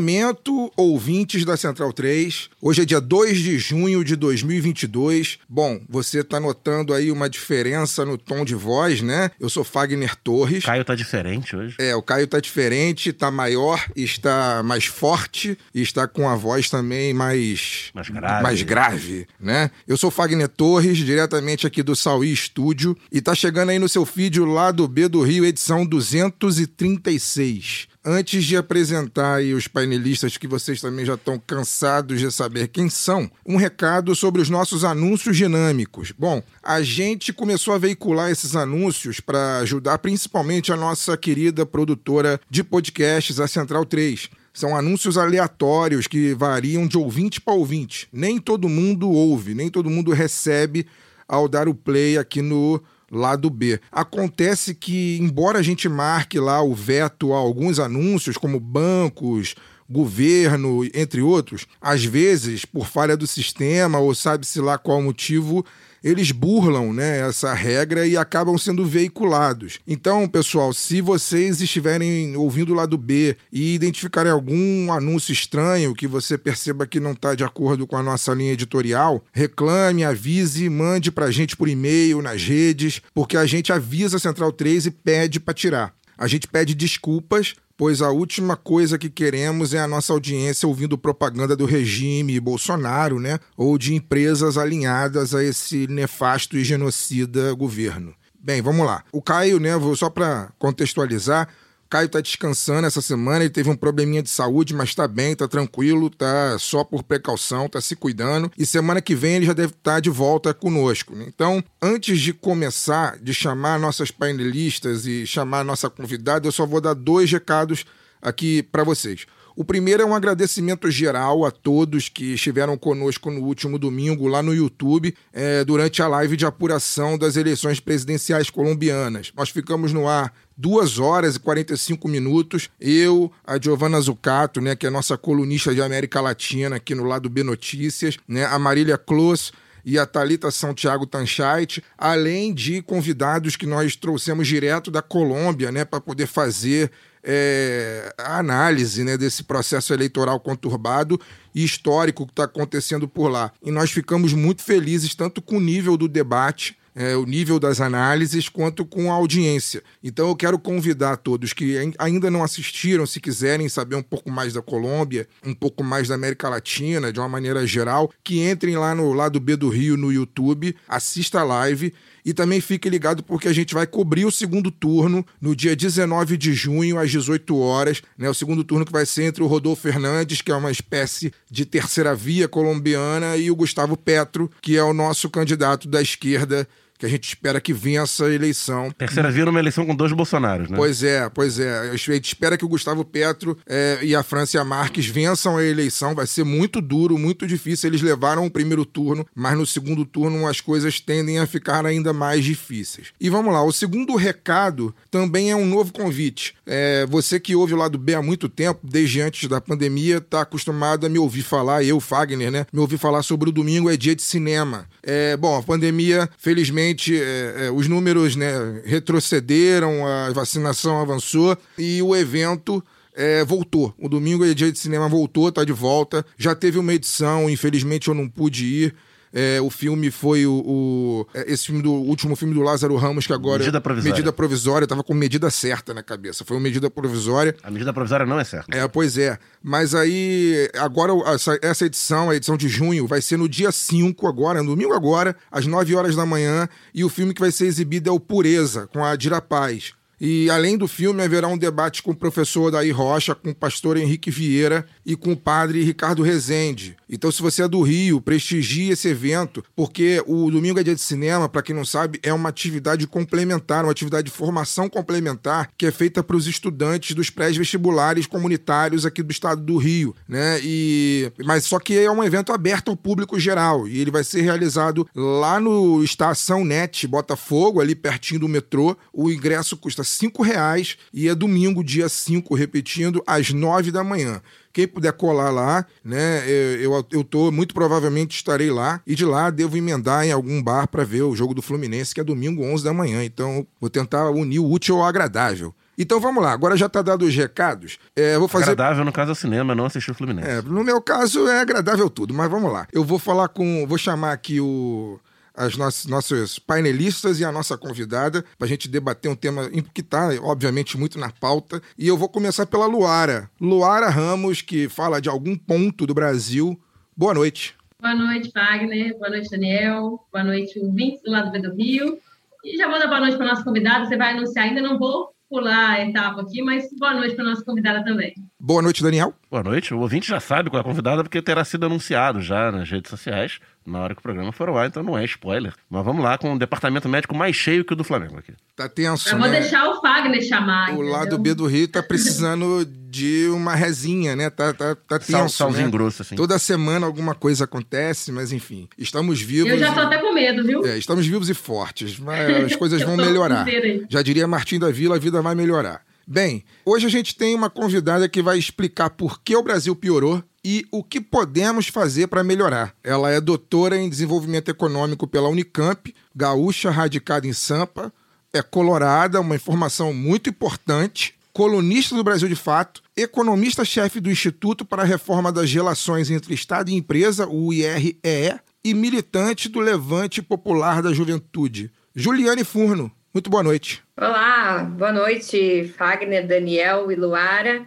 Momento, 0.00 0.70
ouvintes 0.76 1.42
da 1.46 1.56
Central 1.56 1.90
3. 1.90 2.50
Hoje 2.60 2.82
é 2.82 2.84
dia 2.84 3.00
2 3.00 3.38
de 3.38 3.58
junho 3.58 4.04
de 4.04 4.14
2022. 4.14 5.38
Bom, 5.48 5.80
você 5.88 6.22
tá 6.22 6.38
notando 6.38 6.92
aí 6.92 7.10
uma 7.10 7.30
diferença 7.30 8.04
no 8.04 8.18
tom 8.18 8.44
de 8.44 8.54
voz, 8.54 9.00
né? 9.00 9.30
Eu 9.40 9.48
sou 9.48 9.64
Fagner 9.64 10.14
Torres. 10.16 10.66
Caio 10.66 10.84
tá 10.84 10.94
diferente 10.94 11.56
hoje. 11.56 11.76
É, 11.78 11.96
o 11.96 12.02
Caio 12.02 12.26
tá 12.26 12.38
diferente, 12.40 13.10
tá 13.10 13.30
maior, 13.30 13.82
está 13.96 14.62
mais 14.62 14.84
forte 14.84 15.56
e 15.74 15.80
está 15.80 16.06
com 16.06 16.28
a 16.28 16.36
voz 16.36 16.68
também 16.68 17.14
mais 17.14 17.90
Mais 17.94 18.10
grave. 18.10 18.42
mais 18.42 18.62
grave, 18.62 19.26
né? 19.40 19.70
Eu 19.88 19.96
sou 19.96 20.10
Fagner 20.10 20.48
Torres, 20.48 20.98
diretamente 20.98 21.66
aqui 21.66 21.82
do 21.82 21.96
Sauí 21.96 22.30
Estúdio 22.30 22.94
e 23.10 23.22
tá 23.22 23.34
chegando 23.34 23.70
aí 23.70 23.78
no 23.78 23.88
seu 23.88 24.04
feed 24.04 24.42
o 24.42 24.44
lado 24.44 24.86
B 24.86 25.08
do 25.08 25.22
Rio, 25.22 25.46
edição 25.46 25.86
236. 25.86 27.88
Antes 28.08 28.44
de 28.44 28.56
apresentar 28.56 29.42
os 29.42 29.66
painelistas 29.66 30.36
que 30.36 30.46
vocês 30.46 30.80
também 30.80 31.04
já 31.04 31.14
estão 31.14 31.42
cansados 31.44 32.20
de 32.20 32.30
saber 32.30 32.68
quem 32.68 32.88
são, 32.88 33.28
um 33.44 33.56
recado 33.56 34.14
sobre 34.14 34.40
os 34.40 34.48
nossos 34.48 34.84
anúncios 34.84 35.36
dinâmicos. 35.36 36.12
Bom, 36.16 36.40
a 36.62 36.80
gente 36.82 37.32
começou 37.32 37.74
a 37.74 37.78
veicular 37.78 38.30
esses 38.30 38.54
anúncios 38.54 39.18
para 39.18 39.58
ajudar 39.58 39.98
principalmente 39.98 40.72
a 40.72 40.76
nossa 40.76 41.16
querida 41.16 41.66
produtora 41.66 42.40
de 42.48 42.62
podcasts, 42.62 43.40
a 43.40 43.48
Central 43.48 43.84
3. 43.84 44.30
São 44.54 44.76
anúncios 44.76 45.18
aleatórios 45.18 46.06
que 46.06 46.32
variam 46.32 46.86
de 46.86 46.96
ouvinte 46.96 47.40
para 47.40 47.54
ouvinte. 47.54 48.06
Nem 48.12 48.38
todo 48.38 48.68
mundo 48.68 49.10
ouve, 49.10 49.52
nem 49.52 49.68
todo 49.68 49.90
mundo 49.90 50.12
recebe 50.12 50.86
ao 51.26 51.48
dar 51.48 51.66
o 51.66 51.74
play 51.74 52.16
aqui 52.16 52.40
no 52.40 52.80
lado 53.10 53.50
B. 53.50 53.80
Acontece 53.90 54.74
que, 54.74 55.18
embora 55.20 55.58
a 55.58 55.62
gente 55.62 55.88
marque 55.88 56.38
lá 56.38 56.62
o 56.62 56.74
veto 56.74 57.32
a 57.32 57.38
alguns 57.38 57.78
anúncios, 57.78 58.36
como 58.36 58.58
bancos, 58.58 59.54
governo, 59.88 60.84
entre 60.94 61.22
outros, 61.22 61.66
às 61.80 62.04
vezes, 62.04 62.64
por 62.64 62.86
falha 62.86 63.16
do 63.16 63.26
sistema 63.26 63.98
ou 63.98 64.14
sabe-se 64.14 64.60
lá 64.60 64.76
qual 64.76 65.00
motivo, 65.00 65.64
eles 66.02 66.30
burlam 66.30 66.92
né, 66.92 67.20
essa 67.28 67.52
regra 67.52 68.06
e 68.06 68.16
acabam 68.16 68.56
sendo 68.56 68.84
veiculados. 68.84 69.78
Então, 69.86 70.28
pessoal, 70.28 70.72
se 70.72 71.00
vocês 71.00 71.60
estiverem 71.60 72.36
ouvindo 72.36 72.72
o 72.72 72.76
lado 72.76 72.96
B 72.96 73.36
e 73.52 73.74
identificarem 73.74 74.30
algum 74.30 74.92
anúncio 74.92 75.32
estranho 75.32 75.94
que 75.94 76.06
você 76.06 76.38
perceba 76.38 76.86
que 76.86 77.00
não 77.00 77.12
está 77.12 77.34
de 77.34 77.44
acordo 77.44 77.86
com 77.86 77.96
a 77.96 78.02
nossa 78.02 78.32
linha 78.34 78.52
editorial, 78.52 79.24
reclame, 79.32 80.04
avise, 80.04 80.68
mande 80.68 81.10
para 81.10 81.26
a 81.26 81.30
gente 81.30 81.56
por 81.56 81.68
e-mail, 81.68 82.22
nas 82.22 82.42
redes, 82.42 83.00
porque 83.14 83.36
a 83.36 83.46
gente 83.46 83.72
avisa 83.72 84.16
a 84.16 84.20
Central 84.20 84.52
3 84.52 84.86
e 84.86 84.90
pede 84.90 85.40
para 85.40 85.54
tirar. 85.54 85.94
A 86.18 86.26
gente 86.26 86.48
pede 86.48 86.74
desculpas, 86.74 87.54
pois 87.76 88.00
a 88.00 88.10
última 88.10 88.56
coisa 88.56 88.98
que 88.98 89.10
queremos 89.10 89.74
é 89.74 89.78
a 89.78 89.88
nossa 89.88 90.12
audiência 90.12 90.66
ouvindo 90.66 90.96
propaganda 90.96 91.54
do 91.54 91.66
regime 91.66 92.40
Bolsonaro, 92.40 93.20
né? 93.20 93.38
Ou 93.56 93.76
de 93.76 93.94
empresas 93.94 94.56
alinhadas 94.56 95.34
a 95.34 95.44
esse 95.44 95.86
nefasto 95.86 96.56
e 96.56 96.64
genocida 96.64 97.52
governo. 97.54 98.14
Bem, 98.40 98.62
vamos 98.62 98.86
lá. 98.86 99.02
O 99.12 99.20
Caio, 99.20 99.58
né, 99.58 99.72
só 99.96 100.08
para 100.08 100.52
contextualizar, 100.58 101.48
Caio 101.88 102.08
tá 102.08 102.20
descansando 102.20 102.86
essa 102.86 103.00
semana, 103.00 103.44
ele 103.44 103.50
teve 103.50 103.70
um 103.70 103.76
probleminha 103.76 104.22
de 104.22 104.30
saúde, 104.30 104.74
mas 104.74 104.94
tá 104.94 105.06
bem, 105.06 105.34
tá 105.34 105.46
tranquilo, 105.46 106.10
tá 106.10 106.58
só 106.58 106.84
por 106.84 107.02
precaução, 107.02 107.68
tá 107.68 107.80
se 107.80 107.94
cuidando. 107.96 108.50
E 108.56 108.66
semana 108.66 109.00
que 109.00 109.14
vem 109.14 109.36
ele 109.36 109.46
já 109.46 109.52
deve 109.52 109.72
estar 109.72 110.00
de 110.00 110.10
volta 110.10 110.52
conosco. 110.52 111.14
né? 111.14 111.26
Então, 111.28 111.62
antes 111.80 112.20
de 112.20 112.32
começar, 112.32 113.18
de 113.18 113.32
chamar 113.32 113.78
nossas 113.78 114.10
painelistas 114.10 115.06
e 115.06 115.26
chamar 115.26 115.64
nossa 115.64 115.88
convidada, 115.88 116.46
eu 116.46 116.52
só 116.52 116.66
vou 116.66 116.80
dar 116.80 116.94
dois 116.94 117.30
recados 117.30 117.84
aqui 118.20 118.62
para 118.62 118.84
vocês. 118.84 119.26
O 119.58 119.64
primeiro 119.64 120.02
é 120.02 120.06
um 120.06 120.14
agradecimento 120.14 120.90
geral 120.90 121.46
a 121.46 121.50
todos 121.50 122.10
que 122.10 122.34
estiveram 122.34 122.76
conosco 122.76 123.30
no 123.30 123.40
último 123.40 123.78
domingo 123.78 124.28
lá 124.28 124.42
no 124.42 124.54
YouTube, 124.54 125.16
eh, 125.32 125.64
durante 125.64 126.02
a 126.02 126.08
live 126.08 126.36
de 126.36 126.44
apuração 126.44 127.16
das 127.16 127.36
eleições 127.36 127.80
presidenciais 127.80 128.50
colombianas. 128.50 129.32
Nós 129.34 129.48
ficamos 129.48 129.94
no 129.94 130.06
ar 130.06 130.30
duas 130.54 130.98
horas 130.98 131.36
e 131.36 131.40
45 131.40 132.06
minutos. 132.06 132.68
Eu, 132.78 133.32
a 133.46 133.58
Giovana 133.58 133.98
Zucato, 133.98 134.60
né, 134.60 134.76
que 134.76 134.86
é 134.86 134.90
nossa 134.90 135.16
colunista 135.16 135.74
de 135.74 135.80
América 135.80 136.20
Latina 136.20 136.76
aqui 136.76 136.94
no 136.94 137.04
lado 137.04 137.30
B 137.30 137.42
Notícias, 137.42 138.18
né, 138.28 138.44
a 138.44 138.58
Marília 138.58 138.98
Close 138.98 139.52
e 139.86 139.98
a 139.98 140.04
Talita 140.04 140.50
São 140.50 140.74
Tiago 140.74 141.06
Tanchait, 141.06 141.82
além 141.96 142.52
de 142.52 142.82
convidados 142.82 143.56
que 143.56 143.64
nós 143.64 143.96
trouxemos 143.96 144.46
direto 144.46 144.90
da 144.90 145.00
Colômbia, 145.00 145.72
né, 145.72 145.82
para 145.82 146.00
poder 146.00 146.26
fazer 146.26 146.90
é, 147.26 148.14
a 148.16 148.38
análise 148.38 149.02
né, 149.02 149.18
desse 149.18 149.42
processo 149.42 149.92
eleitoral 149.92 150.38
conturbado 150.38 151.20
e 151.52 151.64
histórico 151.64 152.24
que 152.24 152.32
está 152.32 152.44
acontecendo 152.44 153.08
por 153.08 153.28
lá. 153.28 153.52
E 153.62 153.70
nós 153.72 153.90
ficamos 153.90 154.32
muito 154.32 154.62
felizes 154.62 155.14
tanto 155.14 155.42
com 155.42 155.56
o 155.56 155.60
nível 155.60 155.96
do 155.96 156.06
debate 156.06 156.78
é, 156.98 157.14
o 157.14 157.26
nível 157.26 157.60
das 157.60 157.78
análises 157.78 158.48
quanto 158.48 158.82
com 158.86 159.12
a 159.12 159.14
audiência. 159.14 159.82
Então 160.02 160.28
eu 160.28 160.34
quero 160.34 160.58
convidar 160.58 161.18
todos 161.18 161.52
que 161.52 161.76
ain- 161.76 161.92
ainda 161.98 162.30
não 162.30 162.42
assistiram, 162.42 163.04
se 163.04 163.20
quiserem 163.20 163.68
saber 163.68 163.96
um 163.96 164.02
pouco 164.02 164.30
mais 164.30 164.54
da 164.54 164.62
Colômbia, 164.62 165.28
um 165.44 165.52
pouco 165.52 165.84
mais 165.84 166.08
da 166.08 166.14
América 166.14 166.48
Latina, 166.48 167.12
de 167.12 167.20
uma 167.20 167.28
maneira 167.28 167.66
geral, 167.66 168.10
que 168.24 168.40
entrem 168.48 168.78
lá 168.78 168.94
no 168.94 169.12
lado 169.12 169.38
B 169.38 169.56
do 169.56 169.68
Rio 169.68 169.94
no 169.98 170.10
YouTube, 170.10 170.74
assista 170.88 171.40
a 171.40 171.44
live 171.44 171.92
e 172.26 172.34
também 172.34 172.60
fique 172.60 172.90
ligado 172.90 173.22
porque 173.22 173.46
a 173.46 173.52
gente 173.52 173.72
vai 173.72 173.86
cobrir 173.86 174.24
o 174.24 174.32
segundo 174.32 174.68
turno 174.68 175.24
no 175.40 175.54
dia 175.54 175.76
19 175.76 176.36
de 176.36 176.52
junho, 176.52 176.98
às 176.98 177.08
18 177.08 177.56
horas. 177.56 178.02
Né? 178.18 178.28
O 178.28 178.34
segundo 178.34 178.64
turno 178.64 178.84
que 178.84 178.90
vai 178.90 179.06
ser 179.06 179.22
entre 179.22 179.44
o 179.44 179.46
Rodolfo 179.46 179.82
Fernandes, 179.82 180.42
que 180.42 180.50
é 180.50 180.56
uma 180.56 180.72
espécie 180.72 181.32
de 181.48 181.64
terceira 181.64 182.16
via 182.16 182.48
colombiana, 182.48 183.36
e 183.36 183.48
o 183.48 183.54
Gustavo 183.54 183.96
Petro, 183.96 184.50
que 184.60 184.76
é 184.76 184.82
o 184.82 184.92
nosso 184.92 185.30
candidato 185.30 185.86
da 185.86 186.02
esquerda, 186.02 186.68
que 186.98 187.06
a 187.06 187.08
gente 187.08 187.28
espera 187.28 187.60
que 187.60 187.72
vença 187.72 188.26
a 188.26 188.32
eleição. 188.32 188.90
Terceira 188.90 189.30
via 189.30 189.44
numa 189.44 189.58
eleição 189.58 189.84
com 189.86 189.94
dois 189.94 190.12
Bolsonaros, 190.12 190.70
né? 190.70 190.76
Pois 190.76 191.02
é, 191.02 191.28
pois 191.28 191.58
é. 191.58 191.90
A 191.90 191.96
gente 191.96 192.26
espera 192.26 192.56
que 192.56 192.64
o 192.64 192.68
Gustavo 192.68 193.04
Petro 193.04 193.56
eh, 193.66 193.98
e 194.02 194.14
a 194.14 194.22
Francia 194.22 194.64
Marques 194.64 195.06
vençam 195.06 195.56
a 195.56 195.64
eleição. 195.64 196.14
Vai 196.14 196.26
ser 196.26 196.44
muito 196.44 196.80
duro, 196.80 197.18
muito 197.18 197.46
difícil. 197.46 197.88
Eles 197.88 198.02
levaram 198.02 198.46
o 198.46 198.50
primeiro 198.50 198.84
turno, 198.84 199.26
mas 199.34 199.56
no 199.56 199.66
segundo 199.66 200.04
turno 200.04 200.46
as 200.46 200.60
coisas 200.60 201.00
tendem 201.00 201.38
a 201.38 201.46
ficar 201.46 201.84
ainda 201.84 202.12
mais 202.12 202.44
difíceis. 202.44 203.08
E 203.20 203.28
vamos 203.28 203.52
lá, 203.52 203.62
o 203.62 203.72
segundo 203.72 204.16
recado 204.16 204.94
também 205.10 205.50
é 205.50 205.56
um 205.56 205.66
novo 205.66 205.92
convite. 205.92 206.54
Eh, 206.66 207.06
você 207.08 207.38
que 207.38 207.54
ouve 207.54 207.74
o 207.74 207.76
lado 207.76 207.98
B 207.98 208.14
há 208.14 208.22
muito 208.22 208.48
tempo, 208.48 208.80
desde 208.82 209.20
antes 209.20 209.48
da 209.48 209.60
pandemia, 209.60 210.18
está 210.18 210.42
acostumado 210.42 211.06
a 211.06 211.08
me 211.08 211.18
ouvir 211.18 211.42
falar, 211.42 211.84
eu, 211.84 212.00
Fagner, 212.00 212.50
né? 212.50 212.66
Me 212.72 212.80
ouvir 212.80 212.98
falar 212.98 213.22
sobre 213.22 213.48
o 213.48 213.52
domingo 213.52 213.90
é 213.90 213.96
dia 213.96 214.14
de 214.14 214.22
cinema. 214.22 214.86
É, 215.02 215.36
bom, 215.36 215.56
a 215.56 215.62
pandemia, 215.62 216.28
felizmente, 216.38 216.85
é, 217.10 217.66
é, 217.66 217.70
os 217.70 217.88
números 217.88 218.36
né, 218.36 218.52
retrocederam, 218.84 220.06
a 220.06 220.30
vacinação 220.32 221.00
avançou 221.00 221.56
e 221.78 222.02
o 222.02 222.14
evento 222.14 222.84
é, 223.14 223.44
voltou. 223.44 223.94
O 223.98 224.08
domingo 224.08 224.44
é 224.44 224.52
dia 224.52 224.70
de 224.70 224.78
cinema 224.78 225.08
voltou, 225.08 225.50
tá 225.50 225.64
de 225.64 225.72
volta. 225.72 226.24
Já 226.36 226.54
teve 226.54 226.78
uma 226.78 226.92
edição, 226.92 227.48
infelizmente 227.48 228.08
eu 228.08 228.14
não 228.14 228.28
pude 228.28 228.64
ir. 228.64 228.94
É, 229.38 229.60
o 229.60 229.68
filme 229.68 230.10
foi 230.10 230.46
o, 230.46 230.62
o- 230.66 231.26
é, 231.34 231.52
esse 231.52 231.66
filme 231.66 231.82
do 231.82 231.92
o 231.92 232.06
último 232.08 232.34
filme 232.34 232.54
do 232.54 232.60
Lázaro 232.62 232.96
Ramos 232.96 233.26
que 233.26 233.34
agora 233.34 233.58
Medida 233.58 233.80
provisória. 233.82 234.12
medida 234.14 234.32
provisória 234.32 234.84
eu 234.84 234.88
tava 234.88 235.04
com 235.04 235.12
medida 235.12 235.50
certa 235.50 235.92
na 235.92 236.02
cabeça 236.02 236.42
foi 236.42 236.56
uma 236.56 236.62
medida 236.62 236.88
provisória 236.88 237.54
A 237.62 237.70
medida 237.70 237.92
provisória 237.92 238.24
não 238.24 238.40
é 238.40 238.44
certa. 238.44 238.74
é, 238.74 238.88
pois 238.88 239.18
é. 239.18 239.38
Mas 239.62 239.94
aí, 239.94 240.70
agora, 240.78 241.12
essa, 241.34 241.58
essa 241.60 241.84
edição, 241.84 242.30
a 242.30 242.36
edição 242.36 242.56
de 242.56 242.68
junho, 242.68 243.06
vai 243.06 243.20
ser 243.20 243.36
no 243.36 243.48
dia 243.48 243.70
5 243.72 244.26
agora, 244.26 244.62
no 244.62 244.70
domingo 244.70 244.94
agora, 244.94 245.36
às 245.50 245.66
9 245.66 245.94
horas 245.96 246.14
da 246.16 246.24
manhã. 246.24 246.68
E 246.94 247.04
o 247.04 247.08
filme 247.08 247.34
que 247.34 247.40
vai 247.40 247.50
ser 247.52 247.66
exibido 247.66 248.08
é 248.08 248.12
o 248.12 248.20
Pureza, 248.20 248.86
com 248.86 249.04
a 249.04 249.14
Dira 249.16 249.40
Paz. 249.42 249.92
E 250.20 250.48
além 250.50 250.76
do 250.76 250.88
filme, 250.88 251.22
haverá 251.22 251.46
um 251.48 251.58
debate 251.58 252.02
com 252.02 252.10
o 252.10 252.16
professor 252.16 252.70
Daí 252.70 252.90
Rocha, 252.90 253.34
com 253.34 253.50
o 253.50 253.54
pastor 253.54 253.96
Henrique 253.96 254.30
Vieira 254.30 254.86
e 255.04 255.14
com 255.14 255.32
o 255.32 255.36
padre 255.36 255.82
Ricardo 255.82 256.22
Rezende. 256.22 256.96
Então, 257.08 257.30
se 257.30 257.42
você 257.42 257.62
é 257.62 257.68
do 257.68 257.82
Rio, 257.82 258.20
prestigie 258.20 258.90
esse 258.90 259.08
evento, 259.08 259.62
porque 259.74 260.22
o 260.26 260.50
Domingo 260.50 260.80
é 260.80 260.82
Dia 260.82 260.94
de 260.94 261.00
Cinema, 261.00 261.48
para 261.48 261.62
quem 261.62 261.74
não 261.74 261.84
sabe, 261.84 262.18
é 262.22 262.32
uma 262.32 262.48
atividade 262.48 263.06
complementar, 263.06 263.84
uma 263.84 263.92
atividade 263.92 264.30
de 264.30 264.36
formação 264.36 264.88
complementar 264.88 265.70
que 265.76 265.86
é 265.86 265.90
feita 265.90 266.22
para 266.22 266.36
os 266.36 266.46
estudantes 266.46 267.14
dos 267.14 267.30
pré-vestibulares 267.30 268.26
comunitários 268.26 269.06
aqui 269.06 269.22
do 269.22 269.30
estado 269.30 269.62
do 269.62 269.76
Rio, 269.76 270.14
né? 270.28 270.58
E 270.62 271.30
mas 271.44 271.64
só 271.64 271.78
que 271.78 271.98
é 271.98 272.10
um 272.10 272.24
evento 272.24 272.52
aberto 272.52 272.90
ao 272.90 272.96
público 272.96 273.38
geral 273.38 273.86
e 273.86 274.00
ele 274.00 274.10
vai 274.10 274.24
ser 274.24 274.40
realizado 274.40 275.08
lá 275.14 275.60
no 275.60 276.02
Estação 276.02 276.64
Net 276.64 277.06
Botafogo, 277.06 277.80
ali 277.80 277.94
pertinho 277.94 278.40
do 278.40 278.48
metrô. 278.48 278.96
O 279.12 279.30
ingresso 279.30 279.76
custa 279.76 280.02
cinco 280.08 280.42
reais 280.42 280.96
e 281.12 281.28
é 281.28 281.34
domingo, 281.34 281.84
dia 281.84 282.08
5, 282.08 282.54
repetindo, 282.54 283.22
às 283.26 283.52
nove 283.52 283.90
da 283.90 284.04
manhã. 284.04 284.40
Quem 284.72 284.86
puder 284.86 285.12
colar 285.12 285.50
lá, 285.50 285.86
né? 286.04 286.44
Eu, 286.46 286.92
eu, 286.92 287.06
eu 287.10 287.24
tô, 287.24 287.50
muito 287.50 287.72
provavelmente 287.72 288.36
estarei 288.36 288.70
lá. 288.70 289.00
E 289.06 289.14
de 289.14 289.24
lá 289.24 289.48
devo 289.48 289.76
emendar 289.76 290.26
em 290.26 290.32
algum 290.32 290.62
bar 290.62 290.86
para 290.86 291.02
ver 291.02 291.22
o 291.22 291.34
jogo 291.34 291.54
do 291.54 291.62
Fluminense, 291.62 292.14
que 292.14 292.20
é 292.20 292.24
domingo, 292.24 292.62
11 292.62 292.84
da 292.84 292.92
manhã. 292.92 293.24
Então, 293.24 293.66
vou 293.80 293.88
tentar 293.88 294.28
unir 294.30 294.58
o 294.58 294.70
útil 294.70 294.96
ao 294.96 295.04
agradável. 295.04 295.74
Então 295.98 296.20
vamos 296.20 296.42
lá, 296.42 296.52
agora 296.52 296.76
já 296.76 296.88
tá 296.88 297.00
dado 297.00 297.24
os 297.24 297.34
recados. 297.34 297.98
É, 298.14 298.36
vou 298.38 298.48
fazer... 298.48 298.72
Agradável 298.72 299.04
no 299.04 299.12
caso 299.12 299.30
é 299.30 299.32
o 299.32 299.34
cinema, 299.34 299.74
não 299.74 299.86
assistir 299.86 300.10
o 300.10 300.14
Fluminense. 300.14 300.46
É, 300.46 300.60
no 300.60 300.84
meu 300.84 301.00
caso 301.00 301.48
é 301.48 301.60
agradável 301.60 302.10
tudo, 302.10 302.34
mas 302.34 302.50
vamos 302.50 302.70
lá. 302.70 302.86
Eu 302.92 303.02
vou 303.02 303.18
falar 303.18 303.48
com. 303.48 303.86
Vou 303.86 303.96
chamar 303.96 304.32
aqui 304.32 304.60
o 304.60 305.18
as 305.56 305.76
nossas, 305.76 306.06
nossos 306.06 306.58
painelistas 306.58 307.40
e 307.40 307.44
a 307.44 307.50
nossa 307.50 307.78
convidada 307.78 308.44
para 308.58 308.66
a 308.66 308.68
gente 308.68 308.88
debater 308.88 309.30
um 309.30 309.34
tema 309.34 309.70
que 309.94 310.00
está, 310.00 310.28
obviamente, 310.42 310.98
muito 310.98 311.18
na 311.18 311.30
pauta. 311.30 311.80
E 311.98 312.06
eu 312.06 312.16
vou 312.16 312.28
começar 312.28 312.66
pela 312.66 312.86
Luara. 312.86 313.50
Luara 313.60 314.08
Ramos, 314.08 314.62
que 314.62 314.88
fala 314.88 315.20
de 315.20 315.28
algum 315.28 315.56
ponto 315.56 316.06
do 316.06 316.14
Brasil. 316.14 316.78
Boa 317.16 317.32
noite. 317.32 317.74
Boa 318.00 318.14
noite, 318.14 318.50
Wagner. 318.54 319.16
Boa 319.18 319.30
noite, 319.30 319.50
Daniel. 319.50 320.26
Boa 320.30 320.44
noite, 320.44 320.78
ouvintes 320.78 321.22
do 321.22 321.30
lado 321.30 321.50
B 321.50 321.60
do 321.60 321.74
Rio. 321.74 322.18
E 322.64 322.76
já 322.76 322.88
vou 322.88 322.98
dar 322.98 323.06
boa 323.06 323.20
noite 323.20 323.36
para 323.36 323.46
nossa 323.46 323.64
convidada. 323.64 324.06
Você 324.06 324.16
vai 324.16 324.32
anunciar 324.32 324.66
ainda, 324.66 324.82
não 324.82 324.98
vou 324.98 325.35
pular 325.48 325.92
a 325.92 326.00
etapa 326.08 326.40
aqui, 326.42 326.62
mas 326.62 326.86
boa 326.98 327.14
noite 327.14 327.34
para 327.34 327.44
nossa 327.44 327.64
convidada 327.64 328.04
também. 328.04 328.34
Boa 328.58 328.82
noite, 328.82 329.02
Daniel. 329.02 329.34
Boa 329.50 329.62
noite. 329.62 329.94
O 329.94 330.00
ouvinte 330.00 330.26
já 330.28 330.40
sabe 330.40 330.70
qual 330.70 330.78
é 330.78 330.80
a 330.80 330.84
convidada, 330.84 331.22
porque 331.22 331.40
terá 331.40 331.64
sido 331.64 331.86
anunciado 331.86 332.40
já 332.40 332.72
nas 332.72 332.90
redes 332.90 333.10
sociais 333.10 333.58
na 333.86 334.00
hora 334.00 334.14
que 334.14 334.18
o 334.18 334.22
programa 334.22 334.50
for 334.50 334.68
ao 334.68 334.76
ar, 334.76 334.88
então 334.88 335.02
não 335.02 335.16
é 335.16 335.24
spoiler. 335.24 335.72
Mas 335.88 336.04
vamos 336.04 336.22
lá 336.22 336.36
com 336.36 336.52
o 336.52 336.58
departamento 336.58 337.08
médico 337.08 337.36
mais 337.36 337.54
cheio 337.54 337.84
que 337.84 337.92
o 337.92 337.96
do 337.96 338.02
Flamengo 338.02 338.36
aqui. 338.36 338.52
Tá 338.74 338.88
tenso, 338.88 339.28
Eu 339.28 339.38
né? 339.38 339.42
vou 339.42 339.50
deixar 339.50 339.88
o 339.88 340.00
Fagner 340.00 340.42
chamar. 340.42 340.88
O 340.90 340.94
entendeu? 340.94 341.12
lado 341.12 341.38
B 341.38 341.54
do 341.54 341.66
Rio 341.66 341.86
tá 341.86 342.02
precisando 342.02 342.84
de 343.16 343.48
uma 343.48 343.74
resinha, 343.74 344.36
né? 344.36 344.50
Tá, 344.50 344.74
tá, 344.74 344.94
tá 344.94 345.18
Sal, 345.20 345.42
tenso, 345.42 345.56
salzinho 345.56 345.86
né? 345.86 345.90
grosso, 345.90 346.20
assim. 346.20 346.36
Toda 346.36 346.58
semana 346.58 347.06
alguma 347.06 347.34
coisa 347.34 347.64
acontece, 347.64 348.30
mas 348.30 348.52
enfim, 348.52 348.88
estamos 348.98 349.40
vivos. 349.40 349.70
Eu 349.72 349.78
já 349.78 349.94
tô 349.94 350.00
e- 350.00 350.04
até 350.04 350.18
com 350.18 350.34
medo, 350.34 350.62
viu? 350.62 350.84
É, 350.86 350.98
estamos 350.98 351.26
vivos 351.26 351.48
e 351.48 351.54
fortes, 351.54 352.18
mas 352.18 352.64
as 352.72 352.76
coisas 352.76 353.00
vão 353.02 353.16
melhorar. 353.16 353.66
Já 354.10 354.20
diria 354.20 354.46
Martim 354.46 354.78
da 354.78 354.90
Vila, 354.90 355.16
a 355.16 355.18
vida 355.18 355.40
vai 355.40 355.54
melhorar. 355.54 356.02
Bem, 356.28 356.64
hoje 356.84 357.06
a 357.06 357.08
gente 357.08 357.36
tem 357.36 357.54
uma 357.54 357.70
convidada 357.70 358.28
que 358.28 358.42
vai 358.42 358.58
explicar 358.58 359.10
por 359.10 359.40
que 359.42 359.56
o 359.56 359.62
Brasil 359.62 359.94
piorou 359.94 360.42
e 360.64 360.84
o 360.90 361.02
que 361.02 361.20
podemos 361.20 361.86
fazer 361.86 362.26
para 362.26 362.42
melhorar. 362.42 362.92
Ela 363.02 363.30
é 363.30 363.40
doutora 363.40 363.96
em 363.96 364.10
desenvolvimento 364.10 364.68
econômico 364.68 365.26
pela 365.26 365.48
Unicamp, 365.48 366.12
gaúcha 366.34 366.90
radicada 366.90 367.46
em 367.46 367.52
Sampa, 367.52 368.12
é 368.52 368.60
colorada, 368.60 369.40
uma 369.40 369.54
informação 369.54 370.12
muito 370.12 370.50
importante, 370.50 371.35
colunista 371.56 372.14
do 372.14 372.22
Brasil 372.22 372.50
de 372.50 372.54
Fato, 372.54 373.02
economista-chefe 373.16 374.20
do 374.20 374.30
Instituto 374.30 374.84
para 374.84 375.00
a 375.00 375.06
Reforma 375.06 375.50
das 375.50 375.72
Relações 375.72 376.30
entre 376.30 376.52
Estado 376.52 376.90
e 376.90 376.94
Empresa, 376.94 377.48
o 377.48 377.72
IREE, 377.72 378.60
e 378.84 378.92
militante 378.92 379.66
do 379.66 379.80
Levante 379.80 380.42
Popular 380.42 381.00
da 381.00 381.14
Juventude. 381.14 381.90
Juliane 382.14 382.62
Furno, 382.62 383.10
muito 383.32 383.48
boa 383.48 383.62
noite. 383.62 384.02
Olá, 384.18 384.84
boa 384.84 385.10
noite, 385.10 385.90
Fagner, 385.96 386.46
Daniel 386.46 387.10
e 387.10 387.14
Luara. 387.14 387.86